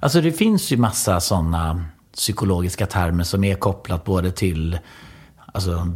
alltså 0.00 0.20
det 0.20 0.32
finns 0.32 0.70
ju 0.72 0.76
massa 0.76 1.20
sådana 1.20 1.84
psykologiska 2.16 2.86
termer 2.86 3.24
som 3.24 3.44
är 3.44 3.54
kopplat 3.54 4.04
både 4.04 4.30
till 4.30 4.78
Alltså 5.56 5.86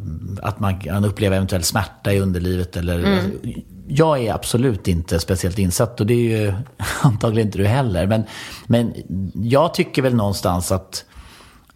att 0.43 0.61
man 0.61 0.81
kan 0.81 1.05
uppleva 1.05 1.37
eventuell 1.37 1.63
smärta 1.63 2.13
i 2.13 2.21
underlivet 2.21 2.77
eller... 2.77 2.99
Mm. 2.99 3.41
Jag 3.89 4.19
är 4.25 4.35
absolut 4.35 4.89
inte 4.89 5.21
speciellt 5.21 5.59
insatt 5.59 6.01
och 6.01 6.07
det 6.07 6.15
är 6.15 6.41
ju 6.41 6.55
antagligen 7.03 7.49
inte 7.49 7.59
du 7.59 7.67
heller. 7.67 8.07
Men, 8.07 8.25
men 8.67 8.95
jag 9.35 9.75
tycker 9.75 10.03
väl 10.03 10.15
någonstans 10.15 10.73
att, 10.73 11.05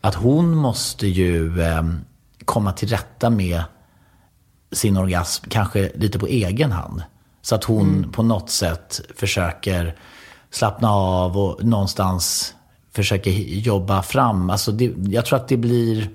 att 0.00 0.14
hon 0.14 0.54
måste 0.54 1.06
ju 1.06 1.62
eh, 1.62 1.82
komma 2.44 2.72
till 2.72 2.88
rätta 2.88 3.30
med 3.30 3.62
sin 4.72 4.96
orgasm 4.96 5.46
kanske 5.50 5.90
lite 5.94 6.18
på 6.18 6.26
egen 6.26 6.72
hand. 6.72 7.02
Så 7.42 7.54
att 7.54 7.64
hon 7.64 8.12
på 8.12 8.22
något 8.22 8.50
sätt 8.50 9.00
försöker 9.16 9.96
slappna 10.50 10.90
av 10.90 11.38
och 11.38 11.64
någonstans 11.64 12.54
försöker 12.94 13.30
jobba 13.58 14.02
fram. 14.02 14.50
Alltså 14.50 14.72
det, 14.72 14.92
jag 15.08 15.26
tror 15.26 15.36
att 15.38 15.48
det 15.48 15.56
blir... 15.56 16.08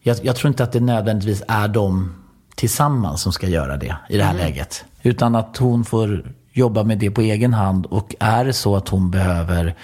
Jag, 0.00 0.16
jag 0.22 0.36
tror 0.36 0.48
inte 0.48 0.64
att 0.64 0.72
det 0.72 0.80
nödvändigtvis 0.80 1.42
är 1.48 1.68
de 1.68 2.14
tillsammans 2.54 3.22
som 3.22 3.32
ska 3.32 3.48
göra 3.48 3.76
det 3.76 3.96
i 4.08 4.16
det 4.16 4.24
här 4.24 4.34
läget. 4.34 4.84
Utan 5.02 5.34
att 5.34 5.56
hon 5.56 5.84
får 5.84 6.32
jobba 6.52 6.82
med 6.82 6.98
det 6.98 7.10
på 7.10 7.20
egen 7.20 7.54
hand. 7.54 7.86
Och 7.86 8.14
är 8.20 8.44
det 8.44 8.52
så 8.52 8.76
att 8.76 8.88
hon 8.88 9.10
behöver 9.10 9.74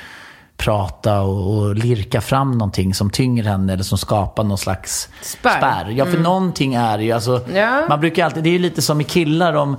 prata 0.56 1.20
och, 1.20 1.56
och 1.58 1.74
lirka 1.74 2.20
fram 2.20 2.52
någonting 2.58 2.94
som 2.94 3.10
tynger 3.10 3.44
henne 3.44 3.72
eller 3.72 3.82
som 3.82 3.98
skapar 3.98 4.44
någon 4.44 4.58
slags 4.58 5.08
Spärr. 5.22 5.90
Ja, 5.90 6.06
för 6.06 6.18
någonting 6.18 6.74
är 6.74 6.98
ju, 6.98 7.12
alltså, 7.12 7.40
Ja. 7.54 7.86
man 7.88 8.00
brukar 8.00 8.24
alltid, 8.24 8.44
det 8.44 8.48
är 8.50 8.52
ju 8.52 8.58
lite 8.58 8.82
som 8.82 9.00
i 9.00 9.04
killar 9.04 9.52
om, 9.52 9.76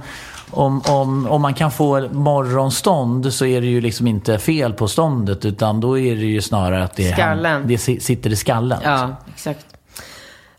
om, 0.53 0.81
om, 0.89 1.27
om 1.27 1.41
man 1.41 1.53
kan 1.53 1.71
få 1.71 2.07
morgonstånd 2.11 3.33
så 3.33 3.45
är 3.45 3.61
det 3.61 3.67
ju 3.67 3.81
liksom 3.81 4.07
inte 4.07 4.37
fel 4.39 4.73
på 4.73 4.87
ståndet 4.87 5.45
utan 5.45 5.79
då 5.79 5.97
är 5.99 6.15
det 6.15 6.25
ju 6.25 6.41
snarare 6.41 6.83
att 6.83 6.95
det, 6.95 7.13
Skallen. 7.13 7.67
det 7.67 7.77
si- 7.77 7.99
sitter 7.99 8.29
i 8.29 8.35
skallen. 8.35 8.79
Ja, 8.83 9.15
exakt. 9.33 9.65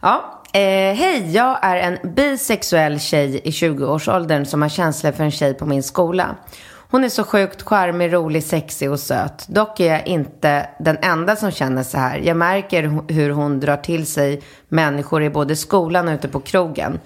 Ja, 0.01 0.43
eh, 0.53 0.61
hej, 0.95 1.31
jag 1.35 1.59
är 1.65 1.77
en 1.77 2.15
bisexuell 2.15 3.01
tjej 3.01 3.41
i 3.45 3.51
20-årsåldern 3.51 4.47
som 4.47 4.63
har 4.63 4.69
känslor 4.69 5.13
för 5.13 5.25
en 5.25 5.31
tjej 5.31 5.55
på 5.55 5.67
min 5.67 5.83
skola. 5.83 6.27
Hon 6.91 7.05
är 7.05 7.09
så 7.09 7.25
sjukt 7.25 7.63
charmig, 7.63 8.13
rolig, 8.13 8.45
sexig 8.45 8.91
och 8.91 9.01
söt. 9.01 9.49
Dock 9.49 9.81
är 9.81 9.93
jag 9.93 10.07
inte 10.07 10.69
den 10.79 10.97
enda 11.03 11.37
som 11.37 11.51
känner 11.51 11.83
så 11.83 11.99
här. 11.99 12.19
Jag 12.25 12.37
märker 12.37 12.83
hu- 12.83 13.13
hur 13.13 13.31
hon 13.31 13.61
drar 13.61 13.77
till 13.77 14.07
sig 14.07 14.43
människor 14.69 15.23
i 15.23 15.31
både 15.31 15.57
skolan 15.57 16.09
och 16.09 16.15
ute 16.15 16.29
på 16.29 16.41
krogen. 16.41 17.01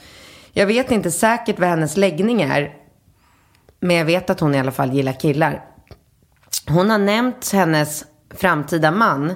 Jag 0.53 0.66
vet 0.66 0.90
inte 0.90 1.11
säkert 1.11 1.59
vad 1.59 1.68
hennes 1.68 1.96
läggning 1.96 2.42
är, 2.42 2.70
men 3.81 3.97
jag 3.97 4.05
vet 4.05 4.31
att 4.31 4.41
hon 4.41 4.55
i 4.55 4.59
alla 4.59 4.73
fall 4.73 4.93
gillar 4.93 5.12
killar. 5.12 5.64
Hon 6.69 6.91
har 6.91 6.99
nämnt 6.99 7.53
hennes 7.53 8.05
framtida 8.35 8.91
man. 8.91 9.35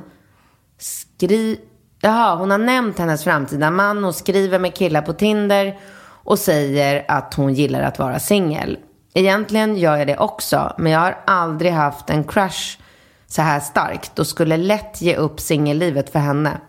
Skri... 0.78 1.60
Jaha, 2.00 2.36
hon 2.36 2.50
har 2.50 2.58
nämnt 2.58 2.98
hennes 2.98 3.24
framtida 3.24 3.70
man 3.70 4.04
Hon 4.04 4.12
skriver 4.12 4.58
med 4.58 4.74
killar 4.74 5.02
på 5.02 5.12
Tinder 5.12 5.78
och 6.24 6.38
säger 6.38 7.04
att 7.08 7.34
hon 7.34 7.54
gillar 7.54 7.82
att 7.82 7.98
vara 7.98 8.18
singel. 8.18 8.78
Egentligen 9.14 9.76
gör 9.76 9.96
jag 9.96 10.06
det 10.06 10.16
också, 10.16 10.74
men 10.78 10.92
jag 10.92 11.00
har 11.00 11.18
aldrig 11.26 11.72
haft 11.72 12.10
en 12.10 12.24
crush 12.24 12.78
så 13.26 13.42
här 13.42 13.60
starkt 13.60 14.18
och 14.18 14.26
skulle 14.26 14.56
lätt 14.56 15.02
ge 15.02 15.16
upp 15.16 15.40
singellivet 15.40 16.12
för 16.12 16.18
henne. 16.18 16.60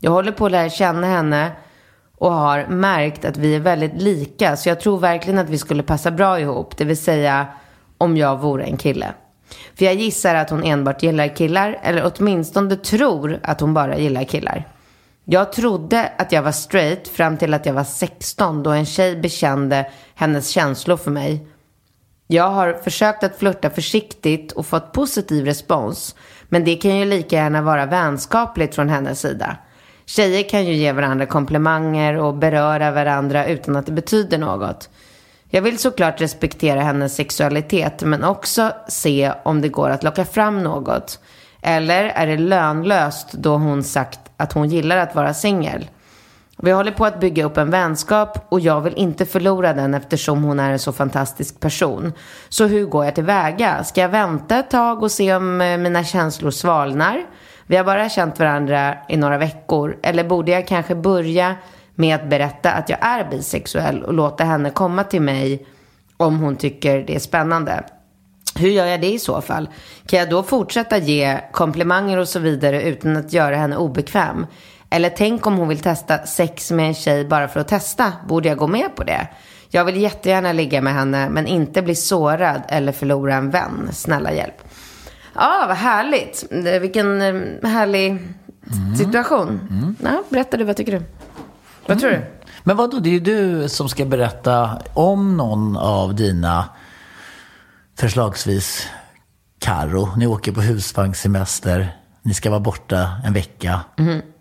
Jag 0.00 0.10
håller 0.10 0.32
på 0.32 0.46
att 0.46 0.52
lära 0.52 0.70
känna 0.70 1.06
henne 1.06 1.52
och 2.22 2.32
har 2.32 2.66
märkt 2.66 3.24
att 3.24 3.36
vi 3.36 3.54
är 3.54 3.60
väldigt 3.60 4.02
lika. 4.02 4.56
Så 4.56 4.68
jag 4.68 4.80
tror 4.80 4.98
verkligen 4.98 5.38
att 5.38 5.50
vi 5.50 5.58
skulle 5.58 5.82
passa 5.82 6.10
bra 6.10 6.40
ihop. 6.40 6.76
Det 6.76 6.84
vill 6.84 6.96
säga 6.96 7.46
om 7.98 8.16
jag 8.16 8.40
vore 8.40 8.64
en 8.64 8.76
kille. 8.76 9.06
För 9.74 9.84
jag 9.84 9.94
gissar 9.94 10.34
att 10.34 10.50
hon 10.50 10.64
enbart 10.64 11.02
gillar 11.02 11.36
killar. 11.36 11.78
Eller 11.82 12.12
åtminstone 12.14 12.76
tror 12.76 13.40
att 13.42 13.60
hon 13.60 13.74
bara 13.74 13.98
gillar 13.98 14.24
killar. 14.24 14.68
Jag 15.24 15.52
trodde 15.52 16.12
att 16.18 16.32
jag 16.32 16.42
var 16.42 16.52
straight 16.52 17.08
fram 17.08 17.36
till 17.36 17.54
att 17.54 17.66
jag 17.66 17.74
var 17.74 17.84
16 17.84 18.62
då 18.62 18.70
en 18.70 18.86
tjej 18.86 19.16
bekände 19.16 19.90
hennes 20.14 20.48
känslor 20.48 20.96
för 20.96 21.10
mig. 21.10 21.46
Jag 22.26 22.50
har 22.50 22.72
försökt 22.72 23.24
att 23.24 23.38
flirta 23.38 23.70
försiktigt 23.70 24.52
och 24.52 24.66
fått 24.66 24.92
positiv 24.92 25.44
respons. 25.44 26.14
Men 26.48 26.64
det 26.64 26.74
kan 26.74 26.98
ju 26.98 27.04
lika 27.04 27.36
gärna 27.36 27.62
vara 27.62 27.86
vänskapligt 27.86 28.74
från 28.74 28.88
hennes 28.88 29.20
sida. 29.20 29.56
Tjejer 30.06 30.48
kan 30.48 30.64
ju 30.64 30.74
ge 30.74 30.92
varandra 30.92 31.26
komplimanger 31.26 32.16
och 32.16 32.34
beröra 32.34 32.90
varandra 32.90 33.46
utan 33.46 33.76
att 33.76 33.86
det 33.86 33.92
betyder 33.92 34.38
något. 34.38 34.88
Jag 35.48 35.62
vill 35.62 35.78
såklart 35.78 36.20
respektera 36.20 36.80
hennes 36.80 37.14
sexualitet 37.14 38.02
men 38.02 38.24
också 38.24 38.72
se 38.88 39.32
om 39.42 39.60
det 39.60 39.68
går 39.68 39.90
att 39.90 40.02
locka 40.02 40.24
fram 40.24 40.62
något. 40.62 41.20
Eller 41.62 42.04
är 42.04 42.26
det 42.26 42.36
lönlöst 42.36 43.32
då 43.32 43.56
hon 43.56 43.82
sagt 43.84 44.20
att 44.36 44.52
hon 44.52 44.68
gillar 44.68 44.96
att 44.96 45.14
vara 45.14 45.34
singel? 45.34 45.88
Vi 46.64 46.70
håller 46.70 46.92
på 46.92 47.04
att 47.04 47.20
bygga 47.20 47.44
upp 47.44 47.56
en 47.56 47.70
vänskap 47.70 48.46
och 48.48 48.60
jag 48.60 48.80
vill 48.80 48.94
inte 48.96 49.26
förlora 49.26 49.72
den 49.72 49.94
eftersom 49.94 50.42
hon 50.42 50.60
är 50.60 50.72
en 50.72 50.78
så 50.78 50.92
fantastisk 50.92 51.60
person. 51.60 52.12
Så 52.48 52.66
hur 52.66 52.86
går 52.86 53.04
jag 53.04 53.14
tillväga? 53.14 53.84
Ska 53.84 54.00
jag 54.00 54.08
vänta 54.08 54.58
ett 54.58 54.70
tag 54.70 55.02
och 55.02 55.10
se 55.10 55.34
om 55.34 55.60
eh, 55.60 55.78
mina 55.78 56.04
känslor 56.04 56.50
svalnar? 56.50 57.26
Vi 57.72 57.76
har 57.76 57.84
bara 57.84 58.08
känt 58.08 58.38
varandra 58.38 58.96
i 59.08 59.16
några 59.16 59.38
veckor. 59.38 59.98
Eller 60.02 60.24
borde 60.24 60.52
jag 60.52 60.68
kanske 60.68 60.94
börja 60.94 61.56
med 61.94 62.14
att 62.14 62.30
berätta 62.30 62.72
att 62.72 62.88
jag 62.88 62.98
är 63.02 63.30
bisexuell 63.30 64.02
och 64.02 64.14
låta 64.14 64.44
henne 64.44 64.70
komma 64.70 65.04
till 65.04 65.22
mig 65.22 65.66
om 66.16 66.38
hon 66.38 66.56
tycker 66.56 67.02
det 67.02 67.14
är 67.14 67.18
spännande? 67.18 67.84
Hur 68.56 68.68
gör 68.68 68.86
jag 68.86 69.00
det 69.00 69.12
i 69.12 69.18
så 69.18 69.40
fall? 69.40 69.68
Kan 70.06 70.18
jag 70.18 70.30
då 70.30 70.42
fortsätta 70.42 70.98
ge 70.98 71.40
komplimanger 71.52 72.18
och 72.18 72.28
så 72.28 72.38
vidare 72.38 72.82
utan 72.82 73.16
att 73.16 73.32
göra 73.32 73.56
henne 73.56 73.76
obekväm? 73.76 74.46
Eller 74.90 75.10
tänk 75.10 75.46
om 75.46 75.56
hon 75.56 75.68
vill 75.68 75.80
testa 75.80 76.18
sex 76.18 76.70
med 76.70 76.86
en 76.86 76.94
tjej 76.94 77.24
bara 77.24 77.48
för 77.48 77.60
att 77.60 77.68
testa. 77.68 78.12
Borde 78.28 78.48
jag 78.48 78.58
gå 78.58 78.66
med 78.66 78.96
på 78.96 79.04
det? 79.04 79.28
Jag 79.70 79.84
vill 79.84 80.00
jättegärna 80.00 80.52
ligga 80.52 80.80
med 80.80 80.94
henne 80.94 81.28
men 81.30 81.46
inte 81.46 81.82
bli 81.82 81.94
sårad 81.94 82.62
eller 82.68 82.92
förlora 82.92 83.34
en 83.34 83.50
vän. 83.50 83.88
Snälla 83.92 84.32
hjälp. 84.32 84.62
Ja, 85.34 85.64
vad 85.68 85.76
härligt. 85.76 86.44
Det- 86.50 86.78
Vilken 86.78 87.22
eh, 87.22 87.68
härlig 87.70 88.18
situation. 88.98 89.60
Ja, 90.02 90.22
berätta 90.28 90.56
du, 90.56 90.64
vad 90.64 90.76
tycker 90.76 90.92
du? 90.92 91.02
Vad 91.86 92.00
tror 92.00 92.10
du? 92.10 92.22
Men 92.62 92.76
vadå, 92.76 92.98
det 92.98 93.08
är 93.08 93.12
ju 93.12 93.20
du 93.20 93.68
som 93.68 93.88
ska 93.88 94.04
berätta 94.04 94.78
om 94.94 95.36
någon 95.36 95.76
av 95.76 96.14
dina, 96.14 96.64
förslagsvis 97.98 98.86
Karo. 99.58 100.08
Ni 100.16 100.26
åker 100.26 100.52
på 100.52 100.60
husvagnssemester, 100.60 101.96
ni 102.22 102.34
ska 102.34 102.50
vara 102.50 102.60
borta 102.60 103.10
en 103.24 103.32
vecka. 103.32 103.80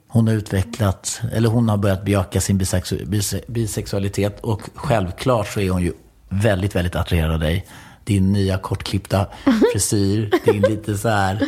Hon 0.07 0.27
har 0.27 0.33
utvecklat, 0.33 1.21
eller 1.33 1.49
hon 1.49 1.69
har 1.69 1.77
börjat 1.77 2.05
bejaka 2.05 2.41
sin 2.41 2.59
bisexu- 2.61 3.05
bise- 3.05 3.41
bisexualitet 3.47 4.39
och 4.39 4.61
självklart 4.75 5.47
så 5.47 5.59
är 5.59 5.69
hon 5.69 5.81
ju 5.81 5.93
väldigt, 6.29 6.75
väldigt 6.75 6.95
attraherad 6.95 7.31
av 7.31 7.39
dig. 7.39 7.65
Din 8.03 8.31
nya 8.33 8.57
kortklippta 8.57 9.25
frisyr, 9.73 10.31
din 10.45 10.61
lite 10.61 10.97
så 10.97 11.09
här, 11.09 11.39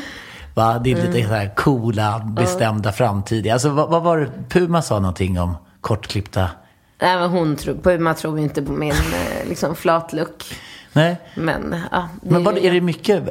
va? 0.53 0.79
Din 0.79 0.97
lite 0.97 1.27
så 1.27 1.33
här 1.33 1.55
coola, 1.55 2.19
bestämda 2.35 2.91
framtid. 2.91 3.47
Alltså 3.51 3.69
vad, 3.69 3.89
vad 3.89 4.03
var 4.03 4.17
det, 4.17 4.29
Puma 4.49 4.81
sa 4.81 4.99
någonting 4.99 5.39
om 5.39 5.55
kortklippta 5.81 6.49
Nej, 7.01 7.17
men 7.19 7.29
hon 7.29 7.55
tror, 7.55 7.75
Puma 7.75 8.13
tror 8.13 8.39
inte 8.39 8.61
på 8.61 8.71
min 8.71 8.91
eh, 8.91 9.47
liksom 9.49 9.75
flatlook. 9.75 10.43
Nej. 10.93 11.17
Men, 11.35 11.75
ja. 11.91 12.09
Men 12.21 12.43
vad, 12.43 12.57
är 12.57 12.71
det 12.71 12.81
mycket, 12.81 13.27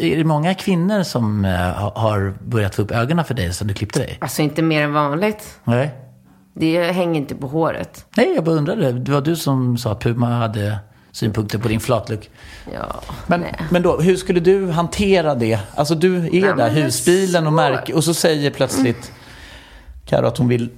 är 0.00 0.16
det 0.16 0.24
många 0.24 0.54
kvinnor 0.54 1.02
som 1.02 1.44
eh, 1.44 1.50
ha- 1.60 1.92
har 1.96 2.34
börjat 2.44 2.74
få 2.74 2.82
upp 2.82 2.90
ögonen 2.90 3.24
för 3.24 3.34
dig 3.34 3.52
sen 3.54 3.66
du 3.68 3.74
klippte 3.74 3.98
dig? 3.98 4.18
Alltså 4.20 4.42
inte 4.42 4.62
mer 4.62 4.82
än 4.82 4.92
vanligt. 4.92 5.58
Nej. 5.64 5.90
Det 6.54 6.92
hänger 6.92 7.20
inte 7.20 7.34
på 7.34 7.46
håret. 7.46 8.06
Nej, 8.16 8.32
jag 8.34 8.44
bara 8.44 8.54
undrade. 8.54 8.92
Det 8.92 9.12
var 9.12 9.20
du 9.20 9.36
som 9.36 9.78
sa 9.78 9.92
att 9.92 10.00
Puma 10.02 10.26
hade 10.26 10.78
synpunkter 11.12 11.58
på 11.58 11.68
din 11.68 11.80
flatlook. 11.80 12.30
Ja, 12.72 13.00
Men, 13.26 13.40
nej. 13.40 13.54
men 13.70 13.82
då, 13.82 14.00
hur 14.00 14.16
skulle 14.16 14.40
du 14.40 14.70
hantera 14.70 15.34
det? 15.34 15.58
Alltså 15.74 15.94
du 15.94 16.16
är 16.16 16.20
Nej, 16.20 16.40
där, 16.56 16.70
husbilen 16.70 17.46
och 17.46 17.52
märker, 17.52 17.96
och 17.96 18.04
så 18.04 18.14
säger 18.14 18.50
plötsligt 18.50 19.12
Karo 20.06 20.26
att 20.26 20.38
hon 20.38 20.48
vill 20.48 20.70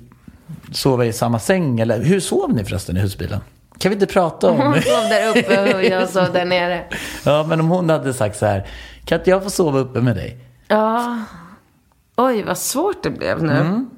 sova 0.72 1.05
i 1.05 1.12
samma 1.12 1.39
säng. 1.39 1.80
Eller 1.80 2.03
hur 2.03 2.20
sov 2.20 2.55
ni 2.55 2.64
förresten 2.64 2.97
i 2.97 3.01
husbilen? 3.01 3.41
Kan 3.78 3.91
vi 3.91 3.95
inte 3.95 4.07
prata 4.07 4.51
om 4.51 4.57
Hon 4.57 4.74
sov 4.74 5.09
där 5.09 5.28
uppe 5.39 5.74
och 5.74 5.85
jag 5.85 6.09
sov 6.11 6.32
där 6.32 6.45
nere. 6.45 6.85
Ja, 7.24 7.47
men 7.49 7.61
om 7.61 7.68
hon 7.68 7.91
hade 7.91 8.14
sagt 8.14 8.39
så 8.39 8.47
här, 8.47 8.66
kan 9.05 9.18
inte 9.18 9.30
jag 9.30 9.43
få 9.43 9.51
sova 9.51 9.78
uppe 9.78 10.01
med 10.01 10.16
dig? 10.16 10.39
Ja. 10.68 11.18
Oj, 12.16 12.43
vad 12.43 12.59
svårt 12.59 13.03
det 13.03 13.11
blev 13.11 13.43
nu. 13.43 13.53
Mm. 13.53 13.91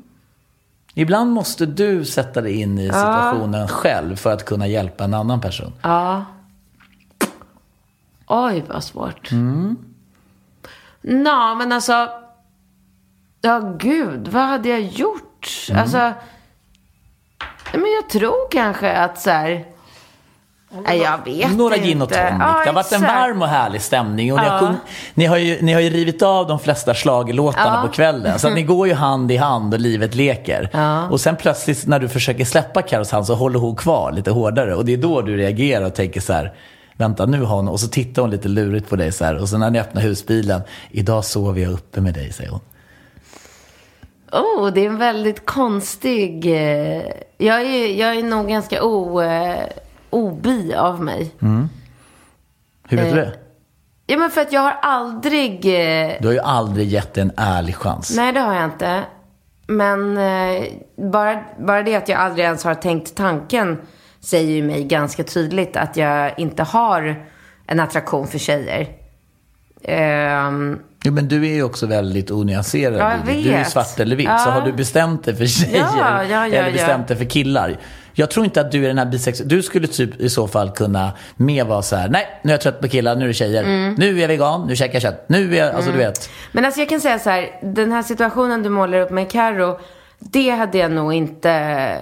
Ibland 0.99 1.33
måste 1.33 1.67
du 1.67 2.05
sätta 2.05 2.41
dig 2.41 2.61
in 2.61 2.79
i 2.79 2.87
situationen 2.87 3.69
själv 3.69 4.17
för 4.17 4.33
att 4.33 4.45
kunna 4.45 4.67
hjälpa 4.67 5.05
en 5.05 5.15
annan 5.15 5.41
person. 5.41 5.73
Ja. 5.83 6.25
Oj, 8.27 8.65
vad 8.69 8.85
svårt. 8.85 9.33
Mm. 9.33 9.77
Nå, 11.01 11.55
men 11.55 11.73
alltså. 11.73 12.09
Ja, 13.41 13.75
gud, 13.79 14.29
vad 14.29 14.43
hade 14.43 14.69
jag 14.69 14.81
gjort? 14.81 15.49
Alltså. 15.75 15.99
nej, 15.99 16.15
Men 17.73 17.93
jag 18.01 18.09
tror 18.11 18.51
kanske 18.51 18.93
att 18.93 19.21
så 19.21 19.31
här. 19.31 19.65
Nej, 20.85 20.99
jag 20.99 21.24
vet 21.24 21.57
Några 21.57 21.77
inte. 21.77 21.89
gin 21.89 22.03
och 22.03 22.09
tonic. 22.09 22.24
Ja, 22.31 22.61
det 22.64 22.68
har 22.70 22.72
varit 22.72 22.93
en 22.93 23.01
varm 23.03 23.43
och 23.43 23.49
härlig 23.49 23.83
stämning. 23.83 24.33
Och 24.33 24.39
ni, 24.41 24.47
har 24.47 24.55
Ja. 24.55 24.61
sjung, 24.61 24.77
ni, 25.14 25.24
har 25.27 25.37
ju, 25.37 25.62
ni 25.62 25.72
har 25.72 25.81
ju 25.81 25.91
rivit 25.91 26.22
av 26.22 26.47
de 26.47 26.59
flesta 26.59 26.95
schlagerlåtarna 26.95 27.81
Ja. 27.83 27.89
på 27.89 27.93
kvällen. 27.95 28.39
Så 28.39 28.51
ni 28.51 28.62
går 28.72 28.87
ju 28.89 28.95
hand 28.95 29.33
i 29.33 29.37
hand 29.37 29.74
och 29.74 29.81
livet 29.81 30.14
leker. 30.14 30.70
Ja. 30.72 31.09
Och 31.09 31.20
sen 31.20 31.37
plötsligt 31.37 31.87
när 31.87 31.99
du 31.99 32.09
försöker 32.09 32.45
släppa 32.45 32.83
Carros 32.83 33.11
hand 33.12 33.27
så 33.27 33.35
håller 33.35 33.59
hon 33.59 33.77
kvar 33.77 34.12
lite 34.12 34.31
hårdare. 34.31 34.74
Och 34.74 34.85
det 34.85 34.93
är 34.93 34.97
då 34.97 35.22
du 35.22 35.37
reagerar 35.37 35.85
och 35.87 35.95
tänker 35.95 36.20
så 36.20 36.33
här. 36.33 36.53
Vänta 36.99 37.27
nu 37.27 37.43
har 37.43 37.57
hon, 37.57 37.68
och 37.68 37.81
så 37.81 37.89
tittar 37.89 38.22
hon 38.22 38.31
lite 38.31 38.49
lurigt 38.49 38.89
på 38.91 38.97
dig 38.97 39.12
så 39.12 39.24
här. 39.24 39.41
Och 39.43 39.49
sen 39.49 39.61
när 39.61 39.70
ni 39.70 39.81
öppnar 39.81 40.03
husbilen, 40.03 40.61
idag 40.91 41.24
sover 41.24 41.61
jag 41.62 41.72
uppe 41.72 42.01
med 42.01 42.14
dig, 42.14 42.33
säger 42.33 42.51
hon. 42.51 42.61
Oh, 44.33 44.72
det 44.72 44.81
är 44.81 44.87
en 44.87 44.99
väldigt 44.99 45.47
konstig... 45.47 46.47
eh, 46.47 47.03
Jag 47.39 47.61
är, 47.61 47.95
jag 48.01 48.16
är 48.16 48.22
nog 48.22 48.49
ganska 48.49 48.83
o, 48.85 49.20
eh, 49.22 49.57
obi 50.17 50.75
av 50.75 51.03
mig. 51.03 51.31
Hur 52.89 52.97
vet 52.97 53.11
du 53.14 53.21
det? 53.21 53.33
Ja, 54.07 54.17
men 54.19 54.31
för 54.31 54.41
att 54.41 54.53
jag 54.53 54.61
har 54.61 54.77
aldrig... 54.83 55.55
eh, 55.67 56.12
Du 56.21 56.27
har 56.27 56.33
ju 56.33 56.41
aldrig 56.41 56.89
gett 56.89 57.19
en 57.19 57.33
ärlig 57.37 57.77
chans. 57.77 58.17
Nej, 58.17 58.33
det 58.33 58.41
har 58.41 58.55
jag 58.55 58.64
inte. 58.64 59.03
Men 59.67 60.17
eh, 60.19 60.64
bara, 61.12 61.45
bara 61.59 61.83
det 61.83 61.95
att 61.97 62.09
jag 62.09 62.19
aldrig 62.21 62.45
ens 62.45 62.64
har 62.64 62.75
tänkt 62.75 63.14
tanken 63.14 63.79
säger 64.21 64.53
ju 64.57 64.62
mig 64.62 64.85
ganska 64.85 65.25
tydligt 65.25 65.77
att 65.77 65.97
jag 65.97 66.39
inte 66.39 66.62
har 66.62 67.25
en 67.67 67.81
attraktion 67.81 68.27
för 68.27 68.39
tjejer. 68.39 68.89
Ehm, 69.85 70.79
Jo, 71.05 71.12
men 71.12 71.29
du 71.29 71.47
är 71.47 71.55
ju 71.55 71.62
också 71.62 71.87
väldigt 71.87 72.31
onyanserad. 72.31 73.01
Ja. 73.01 73.12
Du 73.27 73.33
är 73.33 73.59
vet. 73.59 73.71
svart 73.71 74.01
eller 74.01 74.17
vitt. 74.17 74.27
Så 74.27 74.49
Ja. 74.49 74.51
har 74.51 74.61
du 74.67 74.73
bestämt 74.73 75.25
dig 75.25 75.37
för 75.37 75.47
tjejer 75.47 75.79
Ja, 75.79 76.25
ja, 76.25 76.47
ja, 76.47 76.57
eller 76.57 76.73
bestämt 76.73 77.05
ja. 77.11 77.14
dig 77.14 77.17
för 77.17 77.31
killar. 77.31 77.79
Jag 78.19 78.31
tror 78.31 78.45
inte 78.45 78.61
att 78.61 78.73
du 78.73 78.85
är 78.85 78.89
den 78.89 78.99
här 78.99 79.07
bisexuella. 79.07 79.49
Du 79.49 79.62
skulle 79.62 79.87
typ 79.87 80.21
i 80.21 80.29
så 80.31 80.49
fall 80.49 80.71
kunna 80.71 81.12
mer 81.37 81.64
vara 81.64 81.83
så 81.83 81.97
här. 81.97 82.09
Nej, 82.09 82.27
nu 82.43 82.51
är 82.51 82.55
jag 82.55 82.61
trött 82.61 82.81
på 82.81 82.89
killar, 82.89 83.17
nu 83.17 83.25
är 83.25 83.29
det 83.29 83.35
tjejer. 83.35 83.62
Mm. 83.64 83.95
Nu 83.99 84.17
är 84.17 84.21
jag 84.21 84.29
vegan, 84.29 84.67
nu 84.67 84.77
käkar 84.77 84.95
jag 84.95 85.03
kött. 85.03 85.25
Nu 85.29 85.55
är 85.57 85.59
jag, 85.67 85.75
alltså 85.75 85.91
du 85.91 85.99
vet. 85.99 86.31
Men 86.53 86.64
alltså 86.64 86.81
jag 86.81 86.89
kan 86.89 87.01
säga 87.01 87.19
så 87.19 87.31
här, 87.31 87.51
den 87.62 87.93
här 87.93 88.03
situationen 88.03 88.62
du 88.62 88.69
målar 88.69 89.01
upp 89.01 89.11
med 89.11 89.31
Karo, 89.31 89.79
det 90.19 90.51
hade 90.51 90.79
jag 90.79 90.91
nog 90.91 91.12
inte, 91.14 91.51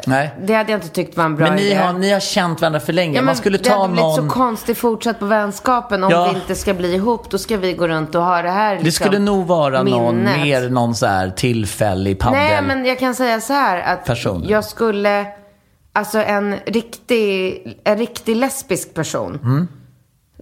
Nej. 0.07 0.31
det 0.43 0.55
hade 0.55 0.73
jag 0.73 0.77
inte 0.79 0.89
tyckt 0.89 1.17
var 1.17 1.25
en 1.25 1.37
bra 1.37 1.47
Men 1.47 1.57
ni 1.57 1.63
idé. 1.67 1.75
har, 1.75 1.93
ni 1.93 2.11
har 2.13 2.21
känt 2.21 2.61
varandra 2.61 2.81
för 2.81 2.93
länge. 2.93 3.13
Ja, 3.15 3.21
men 3.21 3.25
Man 3.27 3.37
skulle 3.37 3.59
det 3.59 3.65
ta 3.65 3.75
hade 3.81 3.89
blivit 3.93 4.03
någon... 4.03 4.29
så 4.29 4.35
konstigt 4.35 4.79
fortsatt 4.79 5.19
på 5.19 5.25
vänskapen 5.27 6.05
om 6.05 6.11
Ja. 6.11 6.29
vi 6.33 6.39
inte 6.39 6.55
ska 6.55 6.75
bli 6.75 6.95
ihop. 6.95 7.31
Då 7.31 7.39
ska 7.39 7.57
vi 7.57 7.73
gå 7.73 7.89
runt 7.89 8.15
och 8.15 8.23
ha 8.23 8.43
det 8.43 8.51
här 8.51 8.73
liksom, 8.73 8.85
Det 8.85 8.93
skulle 8.93 9.19
nog 9.19 9.47
vara 9.47 9.83
någon 9.83 10.17
minnet. 10.17 10.41
mer 10.43 10.69
någon 10.69 10.95
så 10.95 11.07
här 11.07 11.31
tillfällig 11.31 12.19
paddel. 12.19 12.39
Nej, 12.41 12.63
men 12.63 12.85
jag 12.85 12.99
kan 12.99 13.15
säga 13.15 13.41
så 13.41 13.53
här 13.53 13.81
att 13.93 14.05
Person. 14.07 14.45
jag 14.49 14.65
skulle, 14.65 15.27
alltså 15.95 16.19
en 16.19 16.55
riktig, 16.67 17.63
en 17.85 17.99
riktig 17.99 18.37
lesbisk 18.37 18.95
person 18.95 19.39
Mm. 19.43 19.69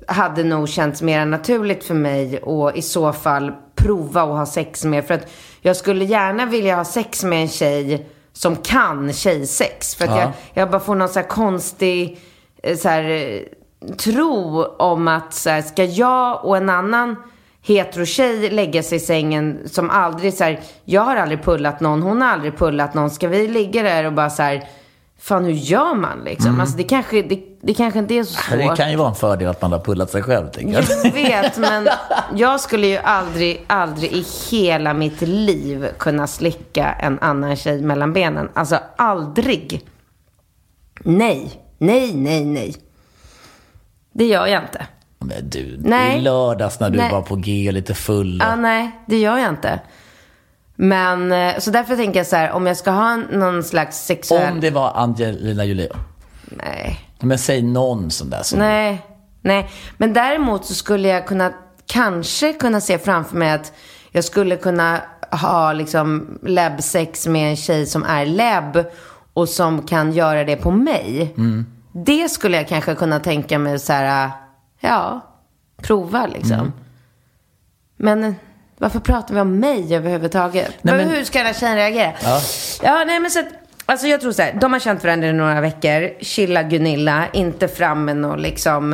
hade 0.07 0.45
nog 0.45 0.69
känts 0.69 1.03
mer 1.03 1.25
naturligt 1.25 1.85
för 1.85 1.95
mig 1.95 2.39
och 2.39 2.77
i 2.77 2.83
så 2.83 3.13
fall 3.13 3.53
prova 3.77 4.23
att 4.23 4.29
ha 4.29 4.47
sex 4.47 4.85
med. 4.85 5.07
För 5.07 5.15
att 5.15 5.31
jag 5.61 5.77
skulle 5.77 6.05
gärna 6.05 6.47
vilja 6.47 6.77
ha 6.77 6.85
sex 6.85 7.25
med 7.25 7.43
en 7.43 7.49
tjej 7.49 8.07
som 8.33 8.57
kan 8.57 9.13
tjejsex. 9.13 9.95
För 9.95 10.05
att 10.05 10.11
Ja. 10.11 10.21
jag, 10.21 10.33
jag 10.55 10.71
bara 10.71 10.81
får 10.81 10.95
någon 10.95 11.09
så 11.09 11.19
här 11.21 11.27
konstig 11.29 12.19
eh, 12.63 12.77
så 12.77 12.89
här, 12.89 13.05
eh, 13.11 13.41
tro 13.97 14.65
om 14.65 15.09
att 15.09 15.35
så 15.35 15.51
här, 15.51 15.63
ska 15.63 15.85
jag 15.85 16.45
och 16.45 16.57
en 16.57 16.71
annan 16.71 17.17
hetero-tjej 17.63 18.51
lägga 18.51 18.83
sig 18.83 18.97
i 18.97 19.01
sängen 19.01 19.59
som 19.67 19.91
aldrig 19.91 20.35
så 20.35 20.45
här, 20.45 20.61
jag 20.85 21.03
har 21.03 21.17
aldrig 21.17 21.43
pullat 21.43 21.81
någon, 21.81 22.03
hon 22.03 22.23
har 22.23 22.29
aldrig 22.29 22.57
pullat 22.59 22.95
någon. 22.95 23.11
Ska 23.11 23.29
vi 23.29 23.49
ligga 23.49 23.83
där 23.83 24.05
och 24.05 24.13
bara 24.13 24.31
så 24.31 24.43
här, 24.43 24.65
fan 25.23 25.45
hur 25.45 25.53
gör 25.53 25.95
man 25.95 26.25
liksom? 26.25 26.61
Alltså 26.61 26.77
det 26.77 26.83
kanske, 26.83 27.23
det, 27.23 27.41
det 27.61 27.75
kanske 27.75 27.99
inte 27.99 28.15
är 28.15 28.25
så 28.25 28.43
svårt. 28.43 28.59
Det 28.59 28.77
kan 28.77 28.91
ju 28.91 28.97
vara 28.97 29.09
en 29.09 29.15
fördel 29.15 29.49
att 29.49 29.63
man 29.63 29.73
har 29.73 29.79
pullat 29.79 30.11
sig 30.11 30.23
själv, 30.23 30.49
tänker 30.49 30.73
jag. 30.75 30.85
Jag 31.05 31.13
vet, 31.13 31.57
men 31.57 31.89
jag 32.35 32.61
skulle 32.61 32.87
ju 32.87 32.97
aldrig, 32.97 33.65
aldrig 33.67 34.13
i 34.13 34.25
hela 34.51 34.95
mitt 34.95 35.21
liv 35.21 35.89
kunna 35.99 36.27
slicka 36.27 36.93
en 36.93 37.19
annan 37.19 37.57
tjej 37.57 37.83
mellan 37.83 38.13
benen. 38.13 38.49
Alltså 38.55 38.79
aldrig. 38.97 39.83
Nej, 41.01 41.53
nej, 41.79 42.15
nej, 42.15 42.45
nej. 42.45 42.77
Det 44.13 44.25
gör 44.25 44.47
jag 44.47 44.63
inte. 44.63 44.87
Men 45.19 45.51
du, 45.51 45.77
Nej. 45.79 46.19
i 46.19 46.21
lördags 46.21 46.81
när 46.81 46.91
du 46.91 46.99
Nej. 46.99 47.13
var 47.13 47.23
på 47.23 47.37
G 47.37 47.69
och 47.69 47.75
lite 47.75 47.95
full. 47.95 48.39
Ja, 48.45 48.57
nej, 48.57 48.91
det 49.07 49.19
gör 49.19 49.39
jag 49.39 49.49
inte. 49.49 49.81
Men, 50.75 51.33
eh, 51.33 51.59
så 51.59 51.71
därför 51.71 51.97
tänker 51.97 52.21
jag 52.21 52.27
så 52.27 52.37
här, 52.37 52.51
om 52.51 52.67
jag 52.67 52.77
ska 52.77 52.91
ha 52.91 53.17
någon 53.17 53.63
slags 53.63 54.07
sexuell... 54.07 54.53
Om 54.53 54.61
det 54.61 54.71
var 54.71 54.93
Angelina 54.95 55.65
Jolie. 55.65 55.89
Nej. 56.45 57.01
Men 57.21 57.39
säg 57.39 57.63
någon 57.63 58.11
sån 58.11 58.31
där 58.31 58.43
som... 58.43 58.59
Nej, 58.59 59.07
nej. 59.41 59.71
Men 59.97 60.13
däremot 60.13 60.65
så 60.65 60.75
skulle 60.75 61.09
jag 61.09 61.27
kunna, 61.27 61.53
kanske 61.87 62.53
kunna 62.53 62.81
se 62.81 62.99
framför 62.99 63.37
mig 63.37 63.51
att 63.51 63.73
jag 64.11 64.25
skulle 64.25 64.57
kunna 64.57 65.01
ha 65.31 65.73
liksom 65.73 66.39
läbbsex 66.43 67.27
med 67.27 67.51
en 67.51 67.57
tjej 67.57 67.87
som 67.87 68.05
är 68.05 68.27
läbb 68.27 68.85
och 69.33 69.49
som 69.49 69.83
kan 69.83 70.13
göra 70.13 70.45
det 70.45 70.57
på 70.57 70.71
mig. 70.71 71.35
Det 71.93 72.29
skulle 72.29 72.57
jag 72.57 72.69
kanske 72.69 72.95
kunna 72.95 73.21
tänka 73.21 73.59
mig 73.59 73.79
så 73.79 73.93
här, 73.93 74.31
ja, 74.81 75.21
prova 75.83 76.27
liksom. 76.27 76.73
Men 77.97 78.25
eh, 78.25 78.33
varför 78.83 79.01
pratar 79.01 79.35
vi 79.35 79.41
om 79.41 79.59
mig 79.61 79.95
överhuvudtaget? 79.97 80.71
Nej, 80.83 80.95
men- 80.95 81.11
Hur 81.11 81.25
ska 81.25 81.39
den 81.39 81.47
här 81.47 81.55
tjejen 81.55 81.77
reagera? 81.77 82.13
Ja. 82.25 82.41
Ja, 82.83 83.05
nej 83.07 83.21
men 83.21 83.31
så 83.31 83.39
att, 83.39 83.47
alltså 83.87 84.07
jag 84.07 84.21
tror 84.21 84.33
så 84.33 84.43
här, 84.43 84.59
de 84.61 84.73
har 84.73 84.81
känt 84.81 85.05
varandra 85.05 85.29
i 85.29 85.33
några 85.33 85.61
veckor. 85.61 86.11
Chilla 86.25 86.63
Gunilla, 86.63 87.25
inte 87.33 87.69
fram 87.69 88.05
med 88.05 88.17
någon 88.17 88.43
liksom 88.43 88.93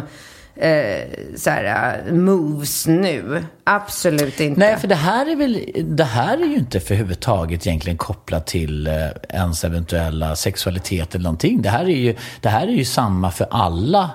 eh, 0.57 0.97
så 1.37 1.51
här, 1.51 2.01
eh, 2.09 2.15
moves 2.15 2.87
nu. 2.87 3.45
Absolut 3.65 4.41
inte. 4.41 4.61
Nej, 4.61 4.77
för 4.77 4.89
det 4.89 4.95
här 4.95 5.27
är 5.31 5.37
väl, 5.37 5.65
det 5.85 6.05
här 6.05 6.35
är 6.43 6.47
ju 6.47 6.55
inte 6.57 6.81
för 6.81 6.95
överhuvudtaget 6.95 7.67
egentligen 7.67 7.99
kopplat 7.99 8.47
till 8.47 8.87
eh, 8.87 8.95
ens 9.29 9.65
eventuella 9.65 10.37
sexualitet 10.37 11.15
eller 11.15 11.23
någonting. 11.25 11.63
Det 11.63 11.69
här 11.71 11.85
är 11.85 11.89
ju, 11.97 12.17
det 12.41 12.49
här 12.49 12.67
är 12.67 12.73
ju 12.73 12.85
samma 12.85 13.31
för 13.31 13.47
alla 13.51 14.11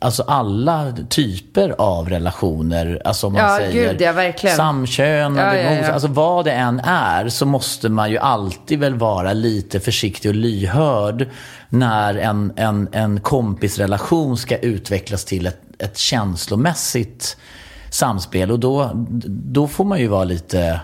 Alltså 0.00 0.22
alla 0.22 0.92
typer 1.08 1.74
av 1.78 2.08
relationer, 2.08 3.02
alltså 3.04 3.26
om 3.26 3.32
man 3.32 3.42
Ja, 3.42 3.56
säger 3.56 3.72
gud, 3.92 4.00
ja, 4.00 4.12
verkligen. 4.12 4.56
samkönade, 4.56 5.62
Ja, 5.62 5.70
ja, 5.86 5.92
alltså 5.92 6.08
vad 6.08 6.44
det 6.44 6.52
än 6.52 6.80
är 6.84 7.28
så 7.28 7.46
måste 7.46 7.88
man 7.88 8.10
ju 8.10 8.18
alltid 8.18 8.78
väl 8.78 8.94
vara 8.94 9.32
lite 9.32 9.80
försiktig 9.80 10.28
och 10.28 10.34
lyhörd 10.34 11.28
när 11.68 12.14
en, 12.14 12.52
en, 12.56 12.88
en 12.92 13.20
kompisrelation 13.20 14.36
ska 14.36 14.56
utvecklas 14.58 15.24
till 15.24 15.46
ett, 15.46 15.60
ett 15.78 15.98
känslomässigt 15.98 17.36
samspel 17.90 18.50
och 18.50 18.58
då, 18.60 18.90
då 19.26 19.68
får 19.68 19.84
man 19.84 19.98
ju 20.00 20.06
vara 20.08 20.24
lite 20.24 20.80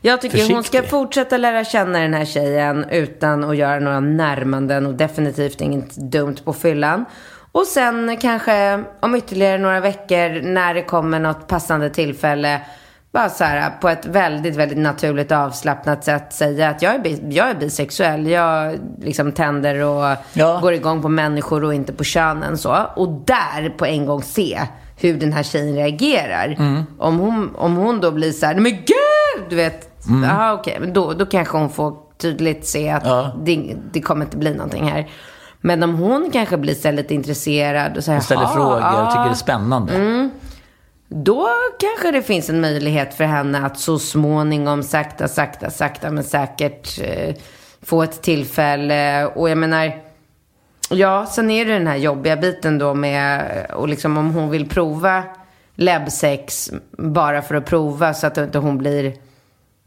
Jag 0.00 0.20
tycker 0.20 0.38
hon 0.38 0.46
ska 0.46 0.56
Försiktig. 0.78 0.90
fortsätta 0.90 1.36
lära 1.36 1.64
känna 1.64 1.98
den 1.98 2.14
här 2.14 2.24
tjejen 2.24 2.84
utan 2.90 3.44
att 3.44 3.56
göra 3.56 3.80
några 3.80 4.00
närmanden 4.00 4.86
och 4.86 4.94
definitivt 4.94 5.60
inget 5.60 5.96
dumt 5.96 6.36
på 6.44 6.52
fyllan. 6.52 7.04
Och 7.52 7.66
sen 7.66 8.16
kanske 8.20 8.84
om 9.00 9.14
ytterligare 9.14 9.58
några 9.58 9.80
veckor 9.80 10.42
när 10.42 10.74
det 10.74 10.82
kommer 10.82 11.18
något 11.20 11.46
passande 11.48 11.90
tillfälle 11.90 12.60
bara 13.12 13.28
så 13.28 13.44
här 13.44 13.70
på 13.80 13.88
ett 13.88 14.06
väldigt, 14.06 14.56
väldigt 14.56 14.78
naturligt 14.78 15.32
avslappnat 15.32 16.04
sätt 16.04 16.32
säga 16.32 16.68
att 16.68 16.82
jag 16.82 16.94
är, 16.94 16.98
bi- 16.98 17.22
jag 17.30 17.50
är 17.50 17.54
bisexuell. 17.54 18.26
Jag 18.26 18.78
liksom 19.02 19.32
tänder 19.32 19.84
och 19.84 20.16
Ja. 20.32 20.58
går 20.62 20.72
igång 20.72 21.02
på 21.02 21.08
människor 21.08 21.64
och 21.64 21.74
inte 21.74 21.92
på 21.92 22.04
könen 22.04 22.58
så. 22.58 22.76
Och 22.96 23.08
där 23.08 23.70
på 23.78 23.86
en 23.86 24.06
gång 24.06 24.22
se 24.22 24.60
hur 24.96 25.14
den 25.18 25.32
här 25.32 25.42
tjejen 25.42 25.74
reagerar. 25.76 26.56
Mm. 26.58 26.82
Om, 26.98 27.18
hon, 27.18 27.54
om 27.56 27.76
hon 27.76 28.00
då 28.00 28.10
blir 28.10 28.32
så 28.32 28.46
här, 28.46 28.54
"Nej, 28.54 28.62
men 28.62 28.72
gud! 28.72 29.50
Du 29.50 29.56
vet, 29.56 29.88
jaha 30.22 30.52
okej, 30.52 30.76
men 30.80 30.92
då, 30.92 31.12
då 31.12 31.26
kanske 31.26 31.58
hon 31.58 31.70
får 31.70 31.96
tydligt 32.18 32.66
se 32.66 32.90
att 32.90 33.04
Mm. 33.04 33.16
Ja. 33.16 33.32
det, 33.42 33.74
det 33.92 34.00
kommer 34.00 34.24
inte 34.24 34.36
bli 34.36 34.54
någonting 34.54 34.88
här. 34.88 35.08
Men 35.64 35.82
om 35.82 35.94
hon 35.94 36.30
kanske 36.32 36.56
blir 36.56 36.74
så 36.74 36.88
här 36.88 36.92
lite 36.92 37.14
intresserad 37.14 37.96
och 37.96 38.04
säger 38.04 38.18
och 38.18 38.24
ställer 38.24 38.42
"Jaha, 38.42 38.54
frågor 38.54 39.02
och 39.02 39.10
tycker 39.10 39.20
ja." 39.20 39.24
det 39.24 39.30
är 39.30 39.34
spännande. 39.34 40.30
Då 41.08 41.48
kanske 41.78 42.10
det 42.10 42.22
finns 42.22 42.50
en 42.50 42.60
möjlighet 42.60 43.14
för 43.14 43.24
henne 43.24 43.66
att 43.66 43.78
så 43.78 43.98
småningom, 43.98 44.82
sakta, 44.82 45.28
sakta, 45.28 45.70
sakta 45.70 46.10
men 46.10 46.24
säkert 46.24 46.98
eh, 47.02 47.34
få 47.82 48.02
ett 48.02 48.22
tillfälle. 48.22 49.26
Och 49.26 49.50
jag 49.50 49.58
menar, 49.58 49.92
Ja, 50.90 51.26
sen 51.26 51.50
är 51.50 51.64
det 51.64 51.72
den 51.72 51.86
här 51.86 51.96
jobbiga 51.96 52.36
biten 52.36 52.78
då 52.78 52.94
med, 52.94 53.42
och 53.74 53.88
liksom 53.88 54.18
om 54.18 54.34
hon 54.34 54.50
vill 54.50 54.68
prova 54.68 55.22
läbbsex 55.74 56.70
bara 56.98 57.42
för 57.42 57.54
att 57.54 57.64
prova 57.64 58.14
så 58.14 58.26
att 58.26 58.38
inte 58.38 58.58
hon 58.58 58.78
blir 58.78 59.14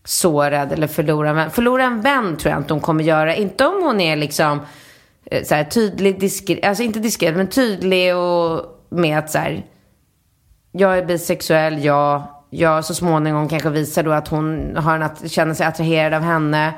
sårad 0.03 0.71
eller 0.71 0.87
förlorar 0.87 1.29
en 1.29 1.35
vän. 1.35 1.51
Förlora 1.51 1.83
en 1.83 2.01
vän 2.01 2.37
tror 2.37 2.51
jag 2.51 2.59
inte 2.59 2.73
hon 2.73 2.81
kommer 2.81 3.03
göra. 3.03 3.35
Inte 3.35 3.65
om 3.65 3.83
hon 3.83 4.01
är 4.01 4.15
liksom 4.15 4.59
Eh, 5.31 5.43
så 5.43 5.55
här, 5.55 5.63
tydlig, 5.63 6.19
diskret, 6.19 6.65
alltså 6.65 6.83
inte 6.83 6.99
diskret, 6.99 7.35
men 7.35 7.47
tydlig 7.47 8.15
och 8.15 8.65
med 8.89 9.19
att 9.19 9.31
så 9.31 9.37
här, 9.37 9.65
jag 10.71 10.97
är 10.97 11.05
bisexuell, 11.05 11.83
jag, 11.83 12.23
jag 12.49 12.85
så 12.85 12.93
småningom 12.93 13.49
kanske 13.49 13.69
visar 13.69 14.03
då 14.03 14.11
att 14.11 14.27
hon 14.27 14.75
har 14.75 14.95
en 14.95 15.03
att, 15.03 15.31
känner 15.31 15.53
sig 15.53 15.65
attraherad 15.65 16.13
av 16.13 16.21
henne. 16.21 16.73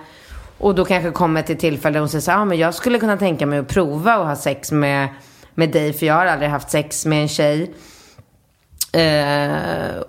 Och 0.58 0.76
då 0.76 0.86
kanske 0.86 1.12
kommer 1.12 1.42
till 1.42 1.58
tillfälle 1.58 1.94
där 1.94 2.00
hon 2.00 2.10
säger 2.10 2.22
så 2.22 2.32
här, 2.32 2.40
ah, 2.40 2.46
men 2.46 2.58
jag 2.58 2.74
skulle 2.74 3.00
kunna 3.00 3.18
tänka 3.18 3.46
mig 3.46 3.60
att 3.60 3.68
prova 3.68 4.14
att 4.14 4.28
ha 4.28 4.36
sex 4.36 4.72
med, 4.72 5.08
med 5.56 5.72
dig, 5.72 5.94
för 5.94 6.06
jag 6.06 6.14
har 6.14 6.26
aldrig 6.26 6.50
haft 6.50 6.70
sex 6.70 7.06
med 7.06 7.22
en 7.22 7.28
tjej. 7.28 7.74
Eh, 8.94 10.02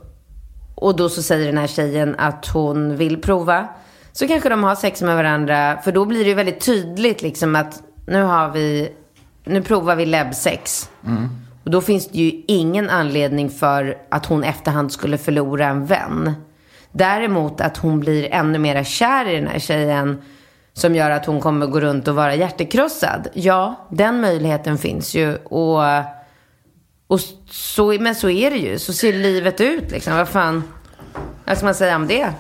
och 0.74 0.97
då 0.97 1.09
så 1.09 1.22
säger 1.22 1.47
den 1.47 1.59
här 1.59 1.66
tjejen 1.66 2.14
att 2.18 2.47
hon 2.47 2.97
vill 2.97 3.20
prova. 3.20 3.68
Så 4.12 4.28
kanske 4.28 4.49
de 4.49 4.64
har 4.64 4.74
sex 4.74 5.03
med 5.03 5.16
varandra. 5.16 5.78
För 5.84 5.93
då 5.93 6.05
blir 6.05 6.24
det 6.24 6.28
ju 6.28 6.34
väldigt 6.34 6.61
tydligt 6.61 7.22
liksom 7.22 7.57
att 7.57 7.82
nu 8.09 8.22
har 8.22 8.48
vi, 8.48 8.92
nu 9.44 9.62
provar 9.62 9.96
vi 9.96 10.06
läbbsex. 10.06 10.90
Och 11.64 11.70
då 11.70 11.80
finns 11.80 12.09
det 12.09 12.18
ju 12.18 12.42
ingen 12.48 12.90
anledning 12.90 13.50
för 13.50 13.98
att 14.09 14.26
hon 14.26 14.44
efterhand 14.44 14.92
skulle 14.92 15.18
förlora 15.18 15.66
en 15.66 15.86
vän. 15.86 16.34
Däremot 16.92 17.61
att 17.61 17.76
hon 17.76 18.00
blir 18.00 18.28
ännu 18.32 18.59
mer 18.59 18.84
kär 18.84 19.28
i 19.28 19.34
den 19.36 19.46
här 19.46 19.59
tjejen 19.59 20.22
som 20.72 20.94
gör 20.94 21.11
att 21.11 21.26
hon 21.26 21.40
kommer 21.40 21.66
gå 21.66 21.80
runt 21.80 22.09
och 22.09 22.14
vara 22.14 22.34
hjärtekrossad. 22.34 23.28
Ja, 23.32 23.86
den 23.90 24.20
möjligheten 24.20 24.78
finns 24.78 25.14
ju. 25.14 25.36
Och, 25.36 25.82
och 27.06 27.20
så, 27.50 27.86
men 28.00 28.14
så 28.14 28.30
är 28.30 28.50
det 28.50 28.56
ju. 28.56 28.78
Så 28.78 28.92
ser 28.92 29.12
livet 29.12 29.61
ut 29.61 29.90
liksom. 29.90 30.16
Vad 30.16 30.28
fan, 30.28 30.62
vad 31.44 31.56
ska 31.56 31.66
man 31.66 31.74
säga 31.74 31.96
om 31.96 32.06
det? 32.06 32.32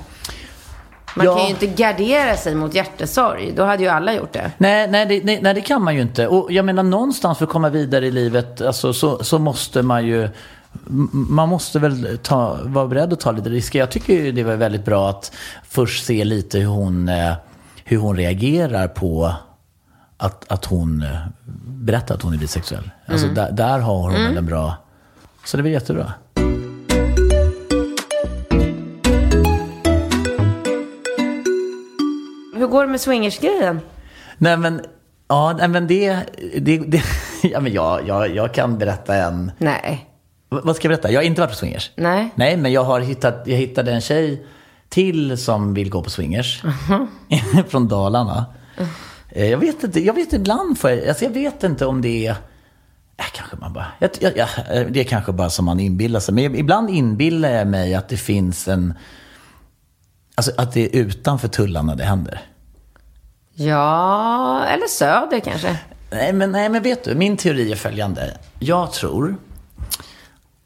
Man 1.18 1.26
Ja. 1.26 1.34
kan 1.36 1.44
ju 1.44 1.50
inte 1.50 1.66
gardera 1.66 2.36
sig 2.36 2.54
mot 2.54 2.74
hjärtesorg. 2.74 3.52
Då 3.56 3.64
hade 3.64 3.82
ju 3.82 3.88
alla 3.88 4.14
gjort 4.14 4.32
det. 4.32 4.50
Nej, 4.58 4.88
nej, 4.90 5.06
det, 5.06 5.24
nej, 5.24 5.38
nej, 5.42 5.54
det 5.54 5.60
kan 5.60 5.82
man 5.82 5.94
ju 5.94 6.00
inte. 6.00 6.26
Och 6.26 6.52
jag 6.52 6.64
menar 6.64 6.82
någonstans 6.82 7.38
för 7.38 7.44
att 7.44 7.50
komma 7.50 7.68
vidare 7.68 8.06
i 8.06 8.10
livet 8.10 8.60
alltså, 8.60 8.92
så, 8.92 9.24
så 9.24 9.38
måste 9.38 9.82
man 9.82 10.06
ju 10.06 10.28
man 11.12 11.48
måste 11.48 11.78
väl 11.78 12.18
ta, 12.22 12.58
vara 12.64 12.86
beredd 12.86 13.12
att 13.12 13.20
ta 13.20 13.32
lite 13.32 13.48
risker. 13.50 13.78
Jag 13.78 13.90
tycker 13.90 14.12
ju 14.14 14.32
det 14.32 14.42
var 14.44 14.56
väldigt 14.56 14.84
bra 14.84 15.10
att 15.10 15.32
först 15.68 16.04
se 16.06 16.24
lite 16.24 16.58
hur 16.58 16.66
hon, 16.66 17.08
eh, 17.08 17.32
hur 17.84 17.96
hon 17.98 18.16
reagerar 18.16 18.88
på 18.88 19.32
att, 20.16 20.52
att 20.52 20.64
hon 20.64 21.02
eh, 21.02 21.08
berättar 21.66 22.14
att 22.14 22.22
hon 22.22 22.34
är 22.34 22.38
bisexuell. 22.38 22.90
Alltså 23.06 23.26
där, 23.26 23.52
där 23.52 23.78
har 23.78 23.94
hon 23.94 24.12
väl 24.12 24.36
en 24.36 24.46
bra... 24.46 24.74
Så 25.44 25.56
det 25.56 25.62
var 25.62 25.70
jättebra. 25.70 26.12
Hur 32.58 32.66
går 32.66 32.84
det 32.84 32.90
med 32.90 33.00
swingersgrejen? 33.00 33.80
Nej 34.38 34.56
men, 34.56 34.80
ja, 35.28 35.52
nej, 35.58 35.68
men 35.68 35.86
det... 35.86 36.16
det, 36.58 36.78
det 36.78 37.02
ja, 37.42 37.60
men 37.60 37.72
jag, 37.72 38.08
jag, 38.08 38.34
jag 38.36 38.54
kan 38.54 38.78
berätta 38.78 39.14
en... 39.14 39.52
Nej. 39.58 40.06
V- 40.50 40.60
Vad 40.64 40.76
ska 40.76 40.88
jag 40.88 40.90
berätta? 40.96 41.10
Jag 41.12 41.20
har 41.20 41.24
inte 41.24 41.40
varit 41.40 41.50
på 41.50 41.56
swingers. 41.56 41.90
Nej. 41.96 42.28
Nej, 42.34 42.56
men 42.56 42.72
jag 42.72 42.84
har 42.84 43.00
hittat, 43.00 43.42
jag 43.46 43.56
hittade 43.56 43.92
en 43.92 44.00
tjej 44.00 44.46
till 44.88 45.38
som 45.38 45.74
vill 45.74 45.90
gå 45.90 46.02
på 46.02 46.10
swingers. 46.10 46.62
Från 47.68 47.88
Dalarna. 47.88 48.44
Eh, 49.30 49.46
Jag 49.50 49.58
vet 49.58 49.84
inte, 49.84 50.00
jag 50.04 50.14
vet 50.14 50.32
ibland 50.32 50.78
får 50.78 50.90
jag, 50.90 51.08
alltså 51.08 51.24
jag 51.24 51.30
vet 51.30 51.64
inte 51.64 51.86
om 51.86 52.02
det 52.02 52.26
är, 52.26 52.30
äh, 53.16 53.24
kanske 53.34 53.56
man 53.56 53.72
bara, 53.72 53.86
jag, 53.98 54.10
jag, 54.20 54.32
jag, 54.36 54.48
det 54.92 55.00
är 55.00 55.04
kanske 55.04 55.32
bara 55.32 55.50
som 55.50 55.64
man 55.64 55.80
inbillar 55.80 56.20
sig. 56.20 56.34
Men 56.34 56.54
ibland 56.56 56.90
inbillar 56.90 57.48
jag 57.50 57.66
mig 57.66 57.94
att 57.94 58.08
det 58.08 58.16
finns 58.16 58.68
en, 58.68 58.94
alltså 60.38 60.52
att 60.56 60.72
det 60.72 60.84
är 60.84 61.00
utanför 61.00 61.48
tullarna 61.48 61.94
det 61.94 62.04
händer. 62.04 62.40
Ja, 63.54 64.64
eller 64.64 64.86
söder 64.86 65.40
kanske. 65.40 65.78
Nej 66.10 66.32
men, 66.32 66.52
nej, 66.52 66.68
men 66.68 66.82
vet 66.82 67.04
du, 67.04 67.14
min 67.14 67.36
teori 67.36 67.72
är 67.72 67.76
följande. 67.76 68.36
Jag 68.58 68.92
tror 68.92 69.36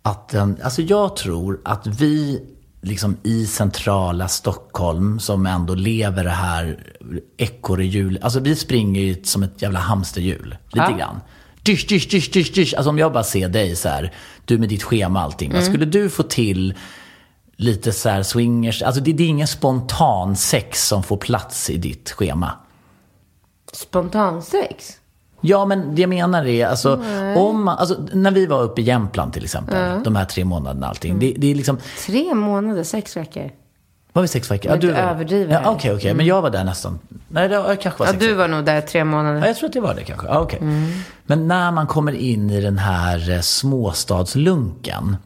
att, 0.02 0.28
den, 0.28 0.56
alltså 0.62 0.82
jag 0.82 1.16
tror 1.16 1.60
att 1.64 1.86
vi 1.86 2.42
liksom 2.82 3.16
i 3.22 3.46
centrala 3.46 4.28
Stockholm 4.28 5.20
som 5.20 5.46
ändå 5.46 5.74
lever 5.74 6.24
det 6.24 6.30
här 6.30 6.78
ekorrehjul, 7.36 8.18
alltså 8.22 8.40
vi 8.40 8.56
springer 8.56 9.00
ju 9.00 9.24
som 9.24 9.42
ett 9.42 9.62
jävla 9.62 9.78
hamsterhjul, 9.78 10.56
lite 10.72 10.86
Ja. 10.90 10.96
grann. 10.98 11.20
Dysch, 11.62 11.86
dysch, 11.88 12.08
dysch, 12.10 12.30
dysch, 12.32 12.52
dysch. 12.54 12.74
Alltså 12.76 12.90
om 12.90 12.98
jag 12.98 13.12
bara 13.12 13.24
ser 13.24 13.48
dig 13.48 13.76
så 13.76 13.88
här, 13.88 14.12
du 14.44 14.58
med 14.58 14.68
ditt 14.68 14.82
schema 14.82 15.18
och 15.18 15.24
allting. 15.24 15.52
Vad 15.52 15.64
skulle 15.64 15.84
du 15.84 16.10
få 16.10 16.22
till 16.22 16.74
lite 17.62 17.92
så 17.92 18.08
här 18.08 18.22
swingers, 18.22 18.82
alltså 18.82 19.00
det, 19.00 19.12
det 19.12 19.22
är 19.22 19.28
ingen 19.28 19.46
spontan 19.46 20.36
sex 20.36 20.88
som 20.88 21.02
får 21.02 21.16
plats 21.16 21.70
i 21.70 21.76
ditt 21.76 22.10
schema. 22.10 22.50
Spontansex? 23.72 24.92
Ja, 25.40 25.64
men 25.64 25.94
det 25.94 26.00
jag 26.02 26.08
menar 26.08 26.46
är, 26.46 26.66
alltså, 26.66 27.00
om 27.36 27.64
man, 27.64 27.78
alltså, 27.78 27.96
när 28.12 28.30
vi 28.30 28.46
var 28.46 28.62
uppe 28.62 28.80
i 28.80 28.84
Jämtland 28.84 29.32
till 29.32 29.44
exempel, 29.44 30.02
de 30.02 30.16
här 30.16 30.24
tre 30.24 30.44
månaderna 30.44 30.86
allting. 30.88 31.18
Det, 31.18 31.34
det 31.38 31.50
är 31.50 31.54
liksom, 31.54 31.78
Tre 32.06 32.34
månader, 32.34 32.82
sex 32.84 33.16
veckor. 33.16 33.50
var 34.12 34.22
vi 34.22 34.28
sex 34.28 34.50
veckor? 34.50 34.70
Men 34.70 34.80
du 34.80 34.90
var- 34.92 34.98
överdriver. 34.98 35.60
Ja, 35.64 35.70
Okej, 35.70 35.94
okej, 35.94 36.14
men 36.14 36.26
jag 36.26 36.42
var 36.42 36.50
där 36.50 36.64
nästan. 36.64 36.98
Nej, 37.28 37.48
det 37.48 37.54
jag 37.54 37.80
kanske 37.80 37.98
var 38.00 38.06
Ja, 38.06 38.12
sex 38.12 38.20
du 38.24 38.26
veckor. 38.28 38.38
var 38.38 38.48
nog 38.48 38.64
där 38.64 38.80
tre 38.80 38.98
Ja, 38.98 39.04
månader. 39.04 39.46
jag 39.46 39.56
tror 39.56 39.66
att 39.68 39.72
det 39.72 39.80
var 39.80 39.94
det 39.94 40.04
kanske. 40.04 40.26
Ja, 40.26 40.40
okej. 40.40 40.58
Men 41.26 41.48
när 41.48 41.70
man 41.70 41.86
kommer 41.86 42.12
in 42.12 42.50
i 42.50 42.60
den 42.60 42.78
här 42.78 43.30
eh, 43.30 43.40
småstadslunken, 43.40 45.16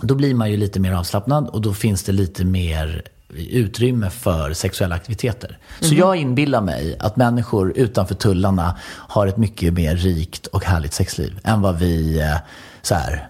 då 0.00 0.14
blir 0.14 0.34
man 0.34 0.50
ju 0.50 0.56
lite 0.56 0.80
mer 0.80 0.92
avslappnad 0.92 1.48
och 1.48 1.60
då 1.60 1.74
finns 1.74 2.02
det 2.02 2.12
lite 2.12 2.44
mer 2.44 3.02
utrymme 3.36 4.10
för 4.10 4.52
sexuella 4.52 4.94
aktiviteter. 4.94 5.58
Så 5.80 5.94
jag 5.94 6.16
inbillar 6.16 6.60
mig 6.60 6.96
att 6.98 7.16
människor 7.16 7.72
utanför 7.76 8.14
tullarna 8.14 8.76
har 8.88 9.26
ett 9.26 9.36
mycket 9.36 9.72
mer 9.72 9.96
rikt 9.96 10.46
och 10.46 10.64
härligt 10.64 10.92
sexliv 10.92 11.40
än 11.44 11.60
vad 11.60 11.78
vi, 11.78 12.20
eh, 12.20 12.36
så 12.82 12.94
här, 12.94 13.28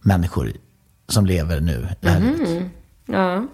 människor 0.00 0.52
som 1.08 1.26
lever 1.26 1.60
nu. 1.60 1.88
Det 2.00 2.08
här 2.08 2.20
livet. 2.20 2.72
Ja. 3.06 3.46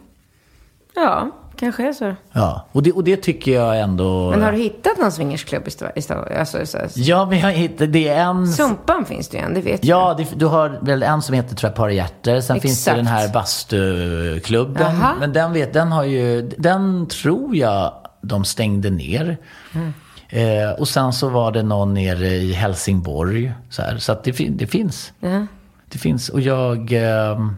Ja, 0.94 1.41
kanske 1.62 1.88
är 1.88 1.92
så. 1.92 2.14
Ja, 2.32 2.66
och 2.72 2.82
det, 2.82 2.92
och 2.92 3.04
det 3.04 3.16
tycker 3.16 3.52
jag 3.52 3.80
ändå... 3.80 4.30
Men 4.30 4.42
har 4.42 4.52
du 4.52 4.58
hittat 4.58 4.98
någon 4.98 5.12
swingersklubb 5.12 5.62
i 5.66 5.70
Sto- 5.70 5.90
i 5.96 6.00
Sto- 6.00 6.38
alltså, 6.38 6.78
Ja, 6.94 7.26
men 7.30 7.38
jag 7.38 7.52
hittar, 7.52 7.86
det 7.86 8.08
är 8.08 8.24
en... 8.24 8.48
Sumpan 8.48 9.04
finns 9.04 9.28
det 9.28 9.36
ju 9.38 9.44
en, 9.44 9.54
det 9.54 9.60
vet 9.60 9.84
Ja, 9.84 10.14
det, 10.18 10.26
du 10.36 10.46
har 10.46 10.78
väl 10.82 11.02
en 11.02 11.22
som 11.22 11.34
heter 11.34 11.56
tror 11.56 11.68
jag, 11.70 11.76
Par 11.76 11.88
hjärter. 11.88 12.40
Sen 12.40 12.60
finns 12.60 12.84
det 12.84 12.90
Exakt. 12.90 12.96
den 12.96 13.06
här 13.06 13.28
bastuklubben. 13.28 14.82
Jaha. 14.96 15.14
Men 15.20 15.32
den, 15.32 15.52
vet, 15.52 15.72
den 15.72 15.92
har 15.92 16.04
ju, 16.04 16.42
den 16.58 17.06
tror 17.06 17.56
jag 17.56 17.92
de 18.20 18.44
stängde 18.44 18.90
ner. 18.90 19.36
Mm. 19.74 19.92
Eh, 20.28 20.70
och 20.70 20.88
sen 20.88 21.12
så 21.12 21.28
var 21.28 21.52
det 21.52 21.62
någon 21.62 21.94
nere 21.94 22.26
i 22.28 22.52
Helsingborg. 22.52 23.52
Så, 23.70 23.82
här, 23.82 23.98
så 23.98 24.12
att 24.12 24.24
det, 24.24 24.30
det 24.50 24.66
finns. 24.66 25.12
Ja. 25.20 25.46
Det 25.88 25.98
finns. 25.98 26.28
Och 26.28 26.40
jag... 26.40 26.92
ehm, 26.92 27.56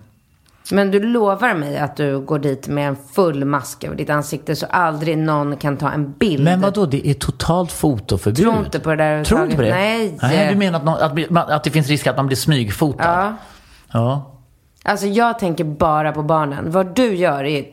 Men 0.70 0.90
du 0.90 1.00
lovar 1.00 1.54
mig 1.54 1.78
att 1.78 1.96
du 1.96 2.20
går 2.20 2.38
dit 2.38 2.68
med 2.68 2.88
en 2.88 2.96
full 3.14 3.44
mask 3.44 3.84
över 3.84 3.96
ditt 3.96 4.10
ansikte 4.10 4.56
så 4.56 4.66
aldrig 4.66 5.18
någon 5.18 5.56
kan 5.56 5.76
ta 5.76 5.90
en 5.90 6.12
bild. 6.12 6.44
men 6.44 6.60
vadå, 6.60 6.86
det 6.86 7.08
är 7.08 7.14
totalt 7.14 7.72
fotoförbud. 7.72 8.36
Tror 8.44 8.58
inte 8.58 8.80
på 8.80 8.90
det 8.90 8.96
där 8.96 9.24
Tror 9.24 9.42
inte 9.44 9.56
på 9.56 9.62
det? 9.62 9.70
Nej. 9.70 10.18
Nej 10.22 10.48
du 10.52 10.58
menar 10.58 10.78
att, 10.78 10.84
någon, 10.84 11.36
att, 11.38 11.50
att 11.50 11.64
det 11.64 11.70
finns 11.70 11.88
risk 11.88 12.06
att 12.06 12.16
man 12.16 12.26
blir 12.26 12.36
smygfotad? 12.36 13.04
Ja. 13.04 13.36
Ja. 13.92 14.30
Alltså 14.86 15.06
jag 15.06 15.38
tänker 15.38 15.64
bara 15.64 16.12
på 16.12 16.22
barnen. 16.22 16.70
Vad 16.70 16.94
du 16.96 17.14
gör, 17.14 17.44
är, 17.44 17.66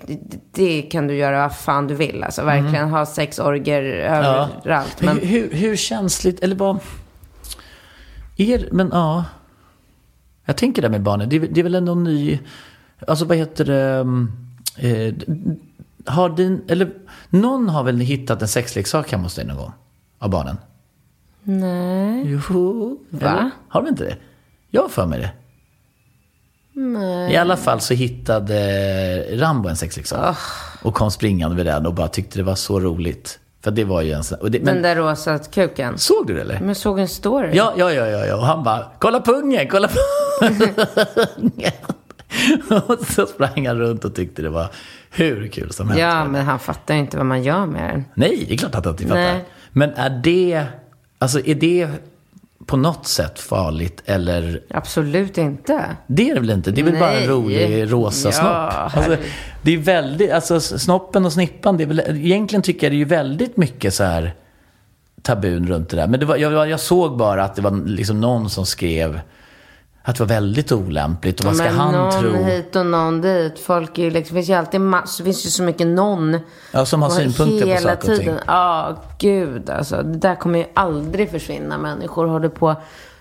det, 0.54 0.82
kan 0.82 1.08
du 1.08 1.16
göra 1.16 1.42
vad 1.42 1.56
fan 1.56 1.88
du 1.88 1.96
vill. 1.96 2.24
Alltså 2.24 2.44
verkligen 2.44 2.89
ha 2.89 3.06
sex 3.06 3.39
orger 3.39 3.84
överallt. 3.84 4.96
Men 5.02 5.16
Men 5.16 5.28
hur, 5.28 5.50
hur 5.54 5.76
känsligt, 5.76 6.39
eller 6.44 6.56
vad... 6.56 6.80
Er, 8.38 8.70
men 8.72 8.89
ja. 8.94 9.26
Jag 10.46 10.58
tänker 10.58 10.82
det 10.82 10.89
med 10.89 11.02
barnen. 11.02 11.30
Det, 11.30 11.36
är- 11.36 11.48
det 11.52 11.60
är 11.60 11.64
väl 11.64 11.76
ändå 11.76 11.96
ny... 11.96 12.39
Alltså 13.08 13.26
vad 13.26 13.38
heter 13.38 13.66
det? 13.66 13.99
um, 13.99 14.32
Eh, 14.78 15.14
har 16.06 16.30
din... 16.30 16.62
Eller 16.68 16.91
någon 17.30 17.70
har 17.70 17.84
väl 17.84 17.99
hittat 17.99 18.41
en 18.41 18.47
sexleksak 18.47 19.12
hemma 19.12 19.24
hos 19.24 19.36
dig 19.36 19.45
någon 19.45 19.58
gång? 19.58 19.72
Av 20.20 20.30
barnen? 20.30 20.58
nej. 21.43 22.39
Jo. 22.49 22.99
Va? 23.10 23.32
Eller? 23.32 23.49
Har 23.68 23.82
de 23.82 23.88
inte 23.89 24.04
det? 24.04 24.18
Jag 24.70 24.82
har 24.82 24.89
för 24.89 25.06
mig 25.06 25.20
det. 25.20 25.32
I 27.32 27.38
alla 27.38 27.58
fall 27.58 27.80
så 27.80 27.93
hittade 27.93 28.58
Rambo 29.32 29.70
en 29.70 29.76
sexleksak. 29.76 30.38
Och 30.82 30.93
kom 30.93 31.12
springande 31.12 31.56
med 31.56 31.66
den 31.66 31.86
och 31.86 31.93
bara 31.93 32.08
tyckte 32.08 32.39
det 32.39 32.43
var 32.43 32.56
så 32.56 32.80
roligt. 32.80 33.39
För 33.64 33.72
det 33.72 33.84
var 33.84 34.02
ju 34.02 34.12
en 34.12 34.24
sån... 34.24 34.39
Och 34.39 34.52
det, 34.52 34.60
men, 34.60 34.74
Den 34.74 34.84
där 34.84 34.95
rosa 34.95 35.39
kuken. 35.39 35.97
Såg 35.97 36.28
du 36.28 36.34
det 36.34 36.41
eller? 36.41 36.60
Men 36.60 36.68
jag 36.68 36.78
såg 36.78 36.99
en 36.99 37.08
story. 37.08 37.49
Ja, 37.54 37.74
ja, 37.78 37.91
ja, 37.93 38.08
ja, 38.08 38.26
ja. 38.26 38.36
Och 38.36 38.45
han 38.45 38.64
bara, 38.64 38.86
kolla 38.99 39.22
pungen, 39.22 39.68
kolla 39.70 39.89
pungen. 40.41 40.76
och 42.88 43.00
så 43.08 43.26
sprang 43.26 43.68
han 43.68 43.80
runt 43.80 44.06
och 44.06 44.16
tyckte 44.16 44.42
det 44.42 44.50
var 44.50 44.68
hur 45.12 45.48
kul 45.48 45.72
som 45.72 45.88
helst. 45.88 46.02
Ja, 46.02 46.26
men 46.26 46.46
han 46.46 46.60
fattar 46.60 46.94
ju 46.94 47.00
inte 47.00 47.18
vad 47.18 47.26
man 47.26 47.44
gör 47.44 47.66
med 47.66 47.90
den. 47.94 48.06
Nej, 48.14 48.46
det 48.48 48.54
är 48.54 48.58
klart 48.58 48.76
att 48.76 48.86
han 48.86 48.94
inte 48.94 49.04
fattar. 49.04 49.22
Nej. 49.22 49.46
Men 49.72 49.90
är 49.94 50.10
det, 50.24 50.66
Alltså 51.18 51.46
är 51.46 51.56
det 51.56 51.88
på 52.66 52.78
något 52.78 53.08
sätt 53.08 53.40
farligt 53.40 54.02
eller? 54.06 54.62
Absolut 54.70 55.38
inte. 55.38 55.86
Det 56.08 56.30
är 56.30 56.34
det 56.34 56.40
väl 56.40 56.50
inte? 56.50 56.72
Det 56.72 56.82
är 56.82 56.86
väl 56.86 57.00
bara 57.00 57.12
en 57.12 57.18
Nej. 57.20 57.28
rolig 57.28 57.92
rosa 57.92 58.28
Ja, 58.28 58.32
snopp? 58.32 58.98
Alltså, 58.98 59.26
det 59.62 59.72
är 59.72 59.78
väldigt, 59.78 60.32
alltså 60.32 60.60
snoppen 60.60 61.26
och 61.26 61.34
snippan, 61.34 61.78
det 61.78 61.84
är 61.84 61.88
väl, 61.88 62.00
egentligen 62.00 62.62
tycker 62.64 62.88
jag 62.88 62.92
det 62.92 62.96
är 62.96 62.98
ju 62.98 63.06
väldigt 63.06 63.58
mycket 63.58 63.94
så 63.94 64.04
här 64.04 64.34
tabun 65.22 65.68
runt 65.68 65.90
det 65.90 65.98
där. 65.98 66.08
Men 66.08 66.20
det 66.20 66.26
var, 66.26 66.38
jag, 66.38 66.70
jag 66.70 66.80
såg 66.80 67.18
bara 67.18 67.44
att 67.44 67.56
det 67.56 67.62
var 67.62 67.86
liksom 67.86 68.22
någon 68.22 68.50
som 68.50 68.66
skrev 68.66 69.20
att 70.04 70.16
det 70.16 70.24
var 70.24 70.28
väldigt 70.28 70.72
olämpligt. 70.72 71.39
Och 71.39 71.45
vad 71.45 71.56
ska 71.56 71.66
Men 71.66 71.76
han 71.76 71.93
någon 71.93 72.22
tro? 72.22 72.34
hit 72.34 72.76
och 72.76 72.86
någon 72.86 73.22
dit. 73.22 73.60
Folk 73.60 73.97
är 73.97 74.04
ju 74.04 74.10
liksom, 74.10 74.36
finns 74.36 74.49
ju 74.49 74.54
alltid 74.54 74.82
massor, 74.82 75.24
finns 75.24 75.45
ju 75.45 75.49
så 75.49 75.64
mycket 75.64 75.88
någon. 75.88 76.38
Ja, 76.72 76.86
som 76.86 77.02
har 77.02 77.10
synpunkter 77.10 77.62
på 77.62 77.68
hela 77.68 77.80
saker 77.80 77.95
och 77.97 78.02
ting. 78.06 78.18
tiden. 78.18 78.39
Ja, 78.47 78.97
gud 79.18 79.70
alltså. 79.70 79.95
Det 79.95 80.18
där 80.18 80.36
kommer 80.36 80.60
ju 80.60 80.66
aldrig 80.74 81.32
försvinna. 81.32 81.78
Människor 81.78 82.28
håller 82.28 82.49
på. 82.49 82.76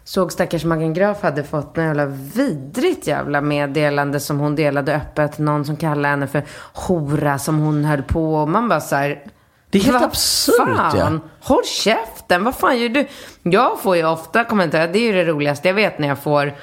Såg 0.05 0.33
stackars 0.33 0.65
Maggan 0.65 0.95
Graf 0.95 1.23
hade 1.23 1.45
fått 1.45 1.79
en 1.79 1.85
jävla 1.85 2.07
vidrigt 2.07 3.07
jävla 3.07 3.41
meddelande 3.41 4.21
som 4.21 4.39
hon 4.39 4.57
delade 4.57 4.97
öppet. 4.97 5.39
Någon 5.39 5.65
som 5.65 5.77
kallade 5.77 6.09
henne 6.09 6.27
för 6.27 6.45
hora 6.73 7.39
som 7.39 7.59
hon 7.59 7.85
höll 7.85 8.03
på. 8.03 8.35
Och 8.35 8.49
man 8.49 8.69
bara 8.69 8.81
så 8.81 8.97
här. 8.97 9.23
Det 9.71 9.79
är 9.79 9.83
helt 9.83 9.95
vad 9.95 10.03
absurt, 10.03 10.77
fan? 10.77 10.97
ja. 10.99 11.29
Håll 11.41 11.65
käften, 11.65 12.45
vad 12.45 12.55
fan 12.55 12.79
gör 12.79 12.89
du? 12.89 13.07
Jag 13.43 13.81
får 13.81 13.97
ju 13.97 14.07
ofta 14.07 14.45
kommentarer, 14.45 14.89
det 14.89 14.99
är 14.99 15.03
ju 15.03 15.13
det 15.13 15.25
roligaste 15.25 15.69
jag 15.69 15.75
vet 15.75 15.99
när 15.99 16.09
jag 16.09 16.19
får 16.19 16.55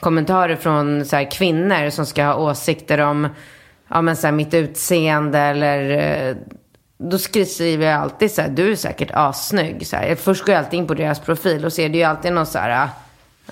kommentarer 0.00 0.56
från 0.56 1.04
så 1.04 1.16
här, 1.16 1.30
kvinnor 1.30 1.90
som 1.90 2.06
ska 2.06 2.24
ha 2.24 2.34
åsikter 2.34 2.98
om 2.98 3.28
ja, 3.88 4.02
men, 4.02 4.16
så 4.16 4.26
här, 4.26 4.32
mitt 4.32 4.54
utseende 4.54 5.38
eller 5.38 5.90
eh, 6.28 6.36
då 6.98 7.18
skriver 7.18 7.86
jag 7.86 8.00
alltid 8.00 8.32
så 8.32 8.42
här, 8.42 8.48
du 8.48 8.72
är 8.72 8.76
säkert 8.76 9.10
assnygg. 9.12 9.86
Så 9.86 9.96
här. 9.96 10.14
Först 10.14 10.44
går 10.44 10.54
jag 10.54 10.64
alltid 10.64 10.78
in 10.78 10.86
på 10.86 10.94
deras 10.94 11.20
profil 11.20 11.64
och 11.64 11.72
ser 11.72 11.88
det 11.88 11.96
är 11.96 11.98
ju 11.98 12.04
alltid 12.04 12.32
någon 12.32 12.46
så 12.46 12.58
här, 12.58 12.88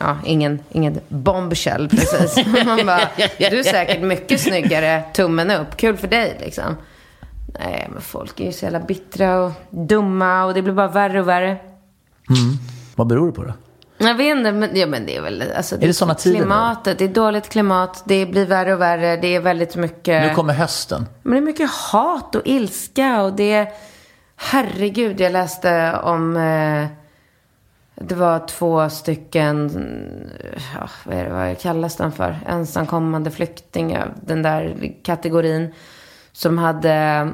ja, 0.01 0.19
ingen, 0.25 0.59
ingen 0.73 1.01
bombshell 1.09 1.89
precis. 1.89 2.47
Man 2.67 2.87
bara, 2.87 3.09
du 3.39 3.59
är 3.59 3.63
säkert 3.63 4.03
mycket 4.03 4.41
snyggare, 4.41 5.03
tummen 5.13 5.51
upp, 5.51 5.77
kul 5.77 5.97
för 5.97 6.09
dig 6.09 6.37
liksom. 6.41 6.77
Nej, 7.59 7.89
men 7.93 8.03
folk 8.03 8.41
är 8.41 8.45
ju 8.45 8.53
så 8.53 8.65
jävla 8.65 8.81
bittra 8.81 9.41
och 9.41 9.53
dumma 9.71 10.45
och 10.45 10.55
det 10.55 10.63
blir 10.63 10.73
bara 10.73 10.89
värre 10.89 11.21
och 11.21 11.29
värre. 11.29 11.57
Vad 12.95 13.07
beror 13.07 13.27
det 13.27 13.33
på 13.33 13.45
då? 13.45 13.53
Jag 13.99 14.15
vet 14.15 14.37
inte, 14.37 14.53
men, 14.53 14.77
ja, 14.77 14.87
men 14.87 15.07
det 15.07 15.17
är 15.17 15.21
väl... 15.21 15.45
Alltså, 15.57 15.77
det 15.77 15.95
såna 15.95 16.15
tider 16.15 16.37
nu? 16.37 16.43
Klimatet, 16.43 16.99
det 16.99 17.05
är 17.05 17.09
dåligt 17.09 17.49
klimat, 17.49 18.03
det 18.07 18.27
blir 18.27 18.47
värre 18.47 18.75
och 18.75 18.81
värre, 18.81 19.17
det 19.17 19.35
är 19.35 19.41
väldigt 19.41 19.77
mycket... 19.77 20.23
Nu 20.23 20.35
kommer 20.35 20.55
hösten. 20.55 21.07
Men 21.23 21.33
det 21.33 21.39
är 21.39 21.43
mycket 21.43 21.71
hat 21.71 22.35
och 22.35 22.43
ilska 22.45 23.23
och 23.23 23.33
det... 23.33 23.69
Herregud, 24.37 25.21
jag 25.21 25.33
läste 25.33 26.01
om... 26.03 26.37
Eh, 26.37 26.87
det 27.95 28.15
var 28.15 28.47
två 28.47 28.91
stycken... 28.91 29.71
Ja, 30.75 30.89
vad, 31.05 31.17
är 31.17 31.25
det, 31.25 31.31
vad 31.31 31.59
kallas 31.61 31.97
den 31.97 32.13
för? 32.13 32.41
Ensamkommande 32.47 33.31
flyktingar, 33.31 34.15
den 34.27 34.43
där 34.43 34.93
kategorin. 35.03 35.75
Som 36.33 36.59
hade 36.59 37.29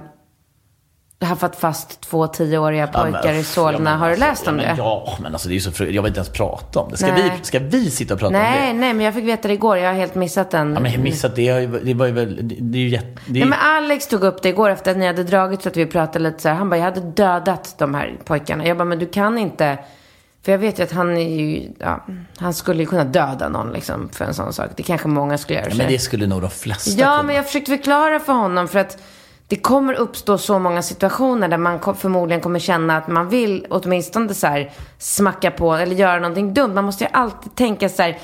haft 1.20 1.56
fast 1.56 2.00
två 2.00 2.26
tioåriga 2.26 2.86
pojkar 2.86 3.32
i 3.32 3.44
Solna. 3.44 3.96
Har 3.96 4.10
du 4.10 4.16
läst 4.16 4.48
om 4.48 4.56
ja, 4.58 4.62
det? 4.62 4.68
Men, 4.68 4.76
ja, 4.76 5.16
men 5.22 5.32
alltså 5.32 5.48
det 5.48 5.52
är 5.52 5.54
ju 5.54 5.60
så 5.60 5.70
fru- 5.70 5.90
Jag 5.90 6.02
vill 6.02 6.10
inte 6.10 6.18
ens 6.18 6.32
prata 6.32 6.80
om 6.80 6.90
det. 6.90 6.96
Ska, 6.96 7.06
Nej. 7.06 7.32
vi, 7.38 7.44
ska 7.44 7.58
vi 7.58 7.90
sitta 7.90 8.14
och 8.14 8.20
prata 8.20 8.36
om 8.36 8.42
Nej, 8.42 8.72
det? 8.72 8.78
nej, 8.78 8.94
men 8.94 9.04
jag 9.06 9.14
fick 9.14 9.24
veta 9.24 9.48
det 9.48 9.54
igår. 9.54 9.76
Jag 9.78 9.88
har 9.88 9.94
helt 9.94 10.14
missat 10.14 10.50
den. 10.50 10.74
Ja, 10.74 10.80
men 10.80 11.02
missat 11.02 11.36
det. 11.36 11.66
Det 11.66 11.94
var 11.94 12.06
ju 12.06 12.12
väl... 12.12 12.48
Det, 12.48 12.54
det 12.60 12.78
är 12.78 12.82
ju 12.82 12.88
jätte... 12.88 13.20
Det 13.26 13.40
är, 13.40 13.46
Nej, 13.46 13.48
men 13.48 13.58
Alex 13.58 14.06
tog 14.06 14.22
upp 14.24 14.42
det 14.42 14.48
igår 14.48 14.70
efter 14.70 14.90
att 14.90 14.96
ni 14.96 15.06
hade 15.06 15.24
dragit 15.24 15.62
så 15.62 15.68
att 15.68 15.76
vi 15.76 15.86
pratade 15.86 16.18
lite 16.18 16.42
så 16.42 16.48
här. 16.48 16.56
Han 16.56 16.70
bara, 16.70 16.76
jag 16.76 16.84
hade 16.84 17.00
dödat 17.00 17.74
de 17.78 17.94
här 17.94 18.16
pojkarna. 18.24 18.66
Jag 18.66 18.76
bara, 18.76 18.84
men 18.84 18.98
du 18.98 19.06
kan 19.06 19.38
inte. 19.38 19.78
För 20.44 20.52
jag 20.52 20.58
vet 20.58 20.78
ju 20.78 20.82
att 20.82 20.92
han 20.92 21.16
är 21.16 21.38
ju, 21.38 21.70
ja, 21.78 22.06
han 22.38 22.54
skulle 22.54 22.80
ju 22.82 22.86
kunna 22.86 23.04
döda 23.04 23.48
någon 23.48 23.72
liksom 23.72 24.08
för 24.12 24.24
en 24.24 24.34
sån 24.34 24.52
sak. 24.52 24.70
Det 24.76 24.82
kanske 24.82 25.08
många 25.08 25.38
skulle 25.38 25.58
göra. 25.58 25.68
ja, 25.70 25.76
men 25.76 25.88
det 25.92 25.98
skulle 25.98 26.26
nog 26.26 26.40
de 26.42 26.50
flesta 26.50 26.90
Ja, 26.90 27.06
kunna. 27.10 27.22
men 27.22 27.36
jag 27.36 27.46
försökte 27.46 27.70
förklara 27.70 28.20
för 28.20 28.32
honom 28.32 28.68
för 28.68 28.78
att 28.78 28.98
det 29.48 29.56
kommer 29.56 29.94
uppstå 29.94 30.38
så 30.38 30.58
många 30.58 30.82
situationer 30.82 31.48
där 31.48 31.58
man 31.58 31.80
förmodligen 31.94 32.40
kommer 32.40 32.58
känna 32.58 32.96
att 32.96 33.08
man 33.08 33.28
vill 33.28 33.66
åtminstone 33.70 34.34
så 34.34 34.46
här 34.46 34.70
smacka 34.98 35.50
på 35.50 35.74
eller 35.74 35.96
göra 35.96 36.20
någonting 36.20 36.54
dumt. 36.54 36.74
Man 36.74 36.84
måste 36.84 37.04
ju 37.04 37.10
alltid 37.12 37.54
tänka 37.54 37.88
så 37.88 38.02
här, 38.02 38.18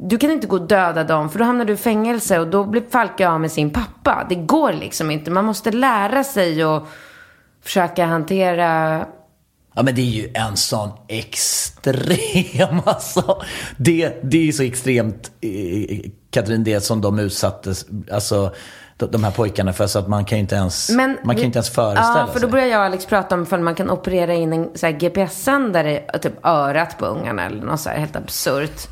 du 0.00 0.18
kan 0.18 0.30
inte 0.30 0.46
gå 0.46 0.56
och 0.56 0.66
döda 0.66 1.04
dem 1.04 1.30
för 1.30 1.38
då 1.38 1.44
hamnar 1.44 1.64
du 1.64 1.72
i 1.72 1.76
fängelse 1.76 2.38
och 2.38 2.46
då 2.46 2.64
blir 2.64 2.82
Falke 2.90 3.28
av 3.28 3.40
med 3.40 3.52
sin 3.52 3.70
pappa. 3.70 4.26
Det 4.28 4.34
går 4.34 4.72
liksom 4.72 5.10
inte. 5.10 5.30
Man 5.30 5.44
måste 5.44 5.70
lära 5.70 6.24
sig 6.24 6.64
och 6.64 6.88
försöka 7.62 8.06
hantera 8.06 9.04
Ja, 9.74 9.82
men 9.82 9.94
det 9.94 10.00
är 10.00 10.04
ju 10.04 10.30
en 10.34 10.56
sån 10.56 10.90
extrem, 11.08 12.80
alltså. 12.84 13.42
Det, 13.76 14.20
det 14.22 14.38
är 14.38 14.44
ju 14.44 14.52
så 14.52 14.62
extremt, 14.62 15.30
eh, 15.40 16.10
Katrin, 16.30 16.64
det 16.64 16.80
som 16.80 17.00
de 17.00 17.18
utsattes, 17.18 17.86
alltså 18.12 18.54
de, 18.96 19.24
här 19.24 19.30
pojkarna 19.30 19.72
för, 19.72 19.86
så 19.86 19.98
att 19.98 20.08
man 20.08 20.24
kan 20.24 20.38
ju 20.38 20.40
inte 20.42 20.54
ens, 20.54 20.90
man 20.90 21.16
kan 21.26 21.36
ju 21.36 21.44
inte 21.44 21.58
ens 21.58 21.70
föreställa 21.70 22.18
Ja, 22.18 22.26
för 22.26 22.34
då 22.34 22.40
sig. 22.40 22.48
börjar 22.48 22.66
jag 22.66 22.78
och 22.78 22.84
Alex 22.84 23.06
prata 23.06 23.34
om 23.34 23.42
ifall 23.42 23.60
man 23.60 23.74
kan 23.74 23.90
operera 23.90 24.34
in 24.34 24.52
en 24.52 24.68
så 24.74 24.86
här 24.86 24.92
GPS-sändare 24.92 26.18
typ 26.22 26.46
örat 26.46 26.98
på 26.98 27.06
ungarna 27.06 27.46
eller 27.46 27.62
något 27.62 27.80
så 27.80 27.88
här 27.88 27.98
helt 27.98 28.16
absurt. 28.16 28.88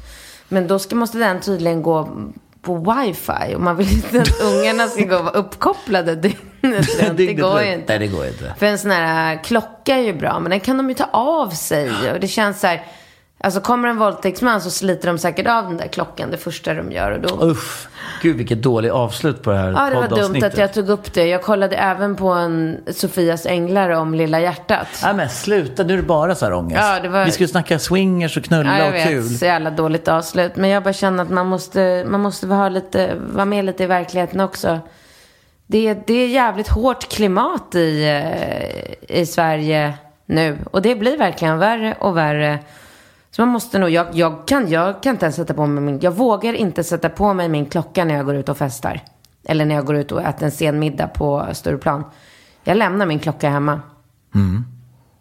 Men 0.49 0.67
då 0.67 0.79
ska, 0.79 0.97
måste 0.97 1.19
den 1.19 1.41
tydligen 1.41 1.83
gå 1.83 2.09
på 2.63 2.77
wifi 2.77 3.55
och 3.55 3.61
man 3.61 3.77
vill 3.77 3.93
inte 3.93 4.21
att 4.23 4.41
ungarna 4.41 4.89
ska 4.89 5.05
gå 5.05 5.17
och 5.17 5.25
vara 5.25 5.35
uppkopplade 5.35 6.15
dygnet 6.15 6.41
runt. 7.03 7.17
Det 7.17 7.35
går 7.35 7.63
ju 7.63 7.73
inte. 7.73 7.99
Nej, 7.99 7.99
det 7.99 8.07
går 8.17 8.27
inte. 8.27 8.55
För 8.59 8.67
en 8.67 8.79
sån 8.79 8.91
här 8.91 9.45
klocka 9.45 9.95
är 9.97 10.03
ju 10.03 10.13
bra, 10.13 10.39
men 10.41 10.51
den 10.51 10.61
kan 10.61 10.77
de 10.77 10.89
ju 10.89 10.95
ta 10.95 11.09
av 11.13 11.51
sig. 11.51 12.13
Och 12.13 12.21
det 12.21 12.29
känns 12.29 12.61
så 12.61 12.67
här, 12.67 12.87
alltså 13.43 13.61
kommer 13.61 13.89
en 13.89 13.99
våldtäktsman 13.99 14.61
så 14.61 14.71
sliter 14.71 15.09
de 15.09 15.19
säkert 15.19 15.47
av 15.47 15.65
den 15.65 15.77
där 15.77 15.87
klockan 15.87 16.31
det 16.31 16.37
första 16.37 16.75
de 16.75 16.93
gör. 16.93 17.11
Och 17.11 17.21
då 17.21 17.45
Uff, 17.47 17.89
gud 18.23 18.37
vilket 18.37 18.63
dåligt 18.63 18.93
avslut 18.93 19.43
på 19.43 19.51
det 19.51 19.57
här 19.59 19.73
Ja, 19.73 19.91
det 19.91 20.09
var 20.09 20.09
dumt 20.23 20.43
att 20.45 20.59
jag 20.59 20.73
tog 20.75 20.89
upp 20.89 21.15
det. 21.15 21.27
Jag 21.27 21.43
kollade 21.43 21.77
även 21.77 22.17
på 22.17 22.29
en 22.29 22.79
Sofias 22.91 23.47
Änglar 23.47 23.91
om 23.91 24.15
Lilla 24.15 24.41
hjärtat. 24.41 24.87
Nej 25.03 25.15
men 25.15 25.29
sluta, 25.29 25.83
nu 25.83 25.93
är 25.93 25.97
det 25.97 26.03
bara 26.03 26.35
så 26.35 26.45
här 26.45 26.53
ångest. 26.55 26.81
Ja, 26.83 27.01
det 27.03 27.09
var- 27.09 27.25
Vi 27.25 27.31
skulle 27.31 27.49
snacka 27.49 27.79
swingers 27.79 28.37
och 28.37 28.45
knulla 28.45 28.71
Ja, 28.73 28.79
jag 28.79 28.89
och 28.89 28.95
vet. 28.95 29.07
kul. 29.09 29.29
Så 29.29 29.45
jävla 29.45 29.71
dåligt 29.71 30.09
avslut. 30.09 30.57
Men 30.57 30.71
jag 30.71 30.83
bara 30.83 30.93
känner 30.93 31.23
att 31.23 31.31
man 31.31 31.47
måste, 31.47 32.05
man 32.09 32.21
måste 32.21 32.47
vara, 32.47 32.69
lite, 32.69 33.15
vara 33.33 33.45
med 33.45 33.65
lite 33.65 33.83
i 33.85 33.87
verkligheten 33.87 34.41
också. 34.41 34.81
Det, 35.67 35.89
är- 35.89 36.03
det 36.07 36.15
är 36.15 36.29
jävligt 36.29 36.69
hårt 36.69 37.09
klimat 37.09 37.75
i, 37.75 38.05
eh, 39.09 39.19
i 39.21 39.27
Sverige 39.27 39.95
nu. 40.27 40.59
Och 40.71 40.83
det 40.83 40.95
blir 40.95 41.19
verkligen 41.19 41.59
värre 41.59 41.97
och 42.01 42.17
värre. 42.17 42.59
Så 43.37 43.43
man 43.43 43.49
måste 43.49 43.79
nog, 43.79 43.91
jag, 43.91 44.07
jag, 44.13 44.49
kan, 44.49 44.71
jag 44.71 45.03
kan 45.03 45.15
inte 45.15 45.25
ens 45.25 45.37
sätta 45.37 45.55
på 45.55 45.67
mig 45.67 45.85
min, 45.85 46.01
jag 46.01 46.11
vågar 46.11 46.53
inte 46.53 46.85
sätta 46.85 47.09
på 47.09 47.35
mig 47.35 47.49
min 47.49 47.67
klocka 47.67 48.05
när 48.05 48.15
jag 48.15 48.27
går 48.27 48.35
ut 48.35 48.49
och 48.49 48.57
festar. 48.57 49.01
Eller 49.45 49.65
när 49.65 49.75
jag 49.75 49.87
går 49.87 49.97
ut 49.97 50.13
och 50.13 50.23
äter 50.23 50.45
en 50.45 50.51
sen 50.51 50.79
middag 50.79 51.09
på 51.09 51.49
Stureplan. 51.53 52.05
Jag 52.65 52.77
lämnar 52.77 53.07
min 53.07 53.19
klocka 53.19 53.51
hemma. 53.51 53.81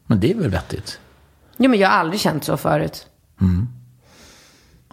Men 0.08 0.20
det 0.20 0.32
är 0.32 0.36
väl 0.36 0.50
vettigt. 0.50 1.00
Jo 1.58 1.70
men 1.70 1.80
jag 1.80 1.90
har 1.90 1.98
aldrig 1.98 2.20
känt 2.20 2.44
så 2.44 2.58
förut. 2.58 3.08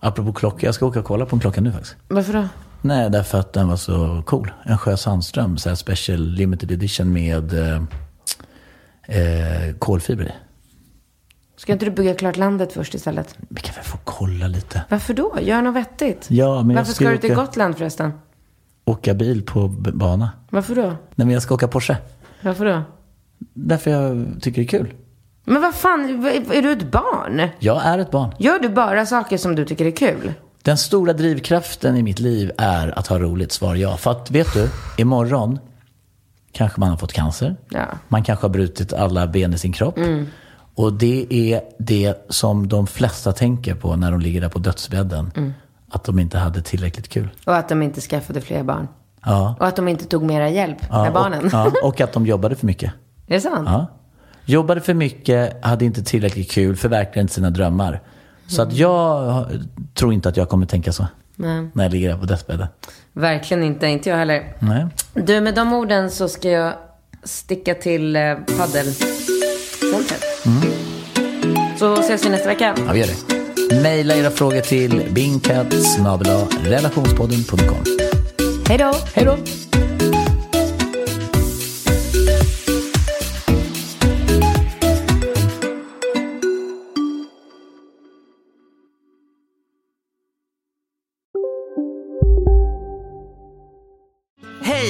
Apropå 0.00 0.32
klocka, 0.32 0.66
jag 0.66 0.74
ska 0.74 0.86
åka 0.86 0.98
och 0.98 1.04
kolla 1.04 1.26
på 1.26 1.36
en 1.36 1.40
klocka 1.40 1.60
nu 1.60 1.72
faktiskt. 1.72 1.96
Varför 2.08 2.32
då? 2.32 2.48
Nej, 2.80 3.10
därför 3.10 3.38
att 3.38 3.52
den 3.52 3.68
var 3.68 3.76
så 3.76 4.22
cool. 4.26 4.50
En 4.62 4.78
Sjö 4.78 4.96
Sandström, 4.96 5.58
så 5.58 5.68
här 5.68 5.76
special 5.76 6.20
limited 6.20 6.70
edition 6.72 7.12
med 7.12 7.52
eh, 7.52 7.82
eh, 9.02 9.74
kolfiber 9.78 10.24
i. 10.24 10.32
Ska 11.68 11.72
inte 11.72 11.84
du 11.84 11.90
bygga 11.90 12.14
klart 12.14 12.36
landet 12.36 12.72
först 12.72 12.94
istället? 12.94 13.36
Vi 13.48 13.60
kan 13.60 13.74
väl 13.74 13.84
få 13.84 13.98
kolla 14.04 14.48
lite. 14.48 14.82
Varför 14.88 15.14
då? 15.14 15.36
Gör 15.40 15.62
något 15.62 15.74
vettigt. 15.76 16.26
Ja, 16.30 16.62
men 16.62 16.76
Varför 16.76 16.92
ska 16.92 17.04
ska 17.04 17.10
du 17.12 17.18
till 17.18 17.32
åka- 17.32 17.40
Gotland 17.40 17.76
förresten? 17.78 18.12
Åka 18.84 19.14
bil 19.14 19.42
på 19.42 19.68
bana. 19.94 20.30
Varför 20.50 20.74
då? 20.74 20.82
Nej, 20.82 20.96
men 21.14 21.30
jag 21.30 21.42
ska 21.42 21.54
åka 21.54 21.68
Porsche. 21.68 21.96
Varför 22.42 22.64
då? 22.64 22.82
Därför 23.54 23.90
jag 23.90 24.26
tycker 24.40 24.62
det 24.62 24.66
är 24.66 24.68
kul. 24.78 24.94
Men 25.44 25.62
vad 25.62 25.74
fan, 25.74 26.00
är 26.52 26.62
du 26.62 26.72
ett 26.72 26.90
barn? 26.90 27.48
Jag 27.58 27.82
är 27.86 27.98
ett 27.98 28.10
barn. 28.10 28.34
Gör 28.38 28.58
du 28.58 28.68
bara 28.68 29.06
saker 29.06 29.36
som 29.36 29.54
du 29.54 29.64
tycker 29.64 29.84
är 29.86 29.90
kul? 29.90 30.32
Den 30.62 30.76
stora 30.78 31.12
drivkraften 31.12 31.96
i 31.96 32.02
mitt 32.02 32.18
liv 32.18 32.50
är 32.58 32.98
att 32.98 33.06
ha 33.06 33.18
roligt, 33.18 33.52
svar 33.52 33.74
ja. 33.74 33.96
För 33.96 34.10
att, 34.10 34.30
vet 34.30 34.54
du, 34.54 34.68
imorgon 34.96 35.58
kanske 36.52 36.80
man 36.80 36.88
har 36.88 36.96
fått 36.96 37.12
cancer. 37.12 37.56
Ja. 37.70 37.86
Man 38.08 38.22
kanske 38.24 38.44
har 38.44 38.50
brutit 38.50 38.92
alla 38.92 39.26
ben 39.26 39.54
i 39.54 39.58
sin 39.58 39.72
kropp. 39.72 39.98
Och 40.78 40.92
det 40.92 41.26
är 41.30 41.60
det 41.78 42.26
som 42.28 42.68
de 42.68 42.86
flesta 42.86 43.32
tänker 43.32 43.74
på 43.74 43.96
när 43.96 44.10
de 44.10 44.20
ligger 44.20 44.40
där 44.40 44.48
på 44.48 44.58
dödsbädden. 44.58 45.54
Att 45.90 46.04
de 46.04 46.18
inte 46.18 46.38
hade 46.38 46.62
tillräckligt 46.62 47.08
kul. 47.08 47.28
Och 47.44 47.56
att 47.56 47.68
de 47.68 47.82
inte 47.82 48.00
skaffade 48.00 48.40
fler 48.40 48.62
barn. 48.62 48.88
Ja. 49.24 49.56
Och 49.60 49.66
att 49.66 49.76
de 49.76 49.88
inte 49.88 50.04
tog 50.04 50.22
mera 50.22 50.48
hjälp 50.48 50.76
ja 50.90 51.02
med 51.02 51.12
barnen. 51.12 51.44
Och, 51.46 51.52
ja, 51.52 51.72
och 51.82 52.00
att 52.00 52.12
de 52.12 52.26
jobbade 52.26 52.56
för 52.56 52.66
mycket. 52.66 52.92
är 53.26 53.34
det 53.34 53.40
sant? 53.40 53.68
Ja. 53.68 53.86
Jobbade 54.44 54.80
för 54.80 54.94
mycket, 54.94 55.64
hade 55.64 55.84
inte 55.84 56.02
tillräckligt 56.02 56.50
kul, 56.50 56.76
förverkligade 56.76 57.20
inte 57.20 57.34
sina 57.34 57.50
drömmar. 57.50 58.00
Så 58.46 58.62
att 58.62 58.72
jag 58.72 59.46
tror 59.94 60.12
inte 60.12 60.28
att 60.28 60.36
jag 60.36 60.48
kommer 60.48 60.66
tänka 60.66 60.92
så. 60.92 61.06
Nej. 61.36 61.68
När 61.72 61.84
jag 61.84 61.92
ligger 61.92 62.08
där 62.08 62.18
på 62.18 62.26
dödsbädden. 62.26 62.66
Verkligen 63.12 63.62
inte, 63.62 63.86
inte 63.86 64.10
jag 64.10 64.16
heller. 64.16 64.56
Nej. 64.58 64.86
Du, 65.14 65.40
med 65.40 65.54
de 65.54 65.72
orden 65.72 66.10
så 66.10 66.28
ska 66.28 66.48
jag 66.50 66.72
sticka 67.24 67.74
till 67.74 68.16
eh, 68.16 68.22
paddelcentret. 70.44 71.78
Så 71.78 72.00
ses 72.00 72.24
vi 72.24 72.28
nästa 72.28 72.48
vecka. 72.48 72.74
Ja, 72.86 72.92
vi 72.92 72.98
gör 72.98 73.06
det. 73.06 73.82
Maila 73.82 74.14
era 74.14 74.30
frågor 74.30 74.60
till 74.60 75.02
bingcat 75.10 75.74
relationspodden.com. 76.64 77.84
Hej 78.68 78.78
då! 78.78 78.94
Hej 79.14 79.24
då! 79.24 79.67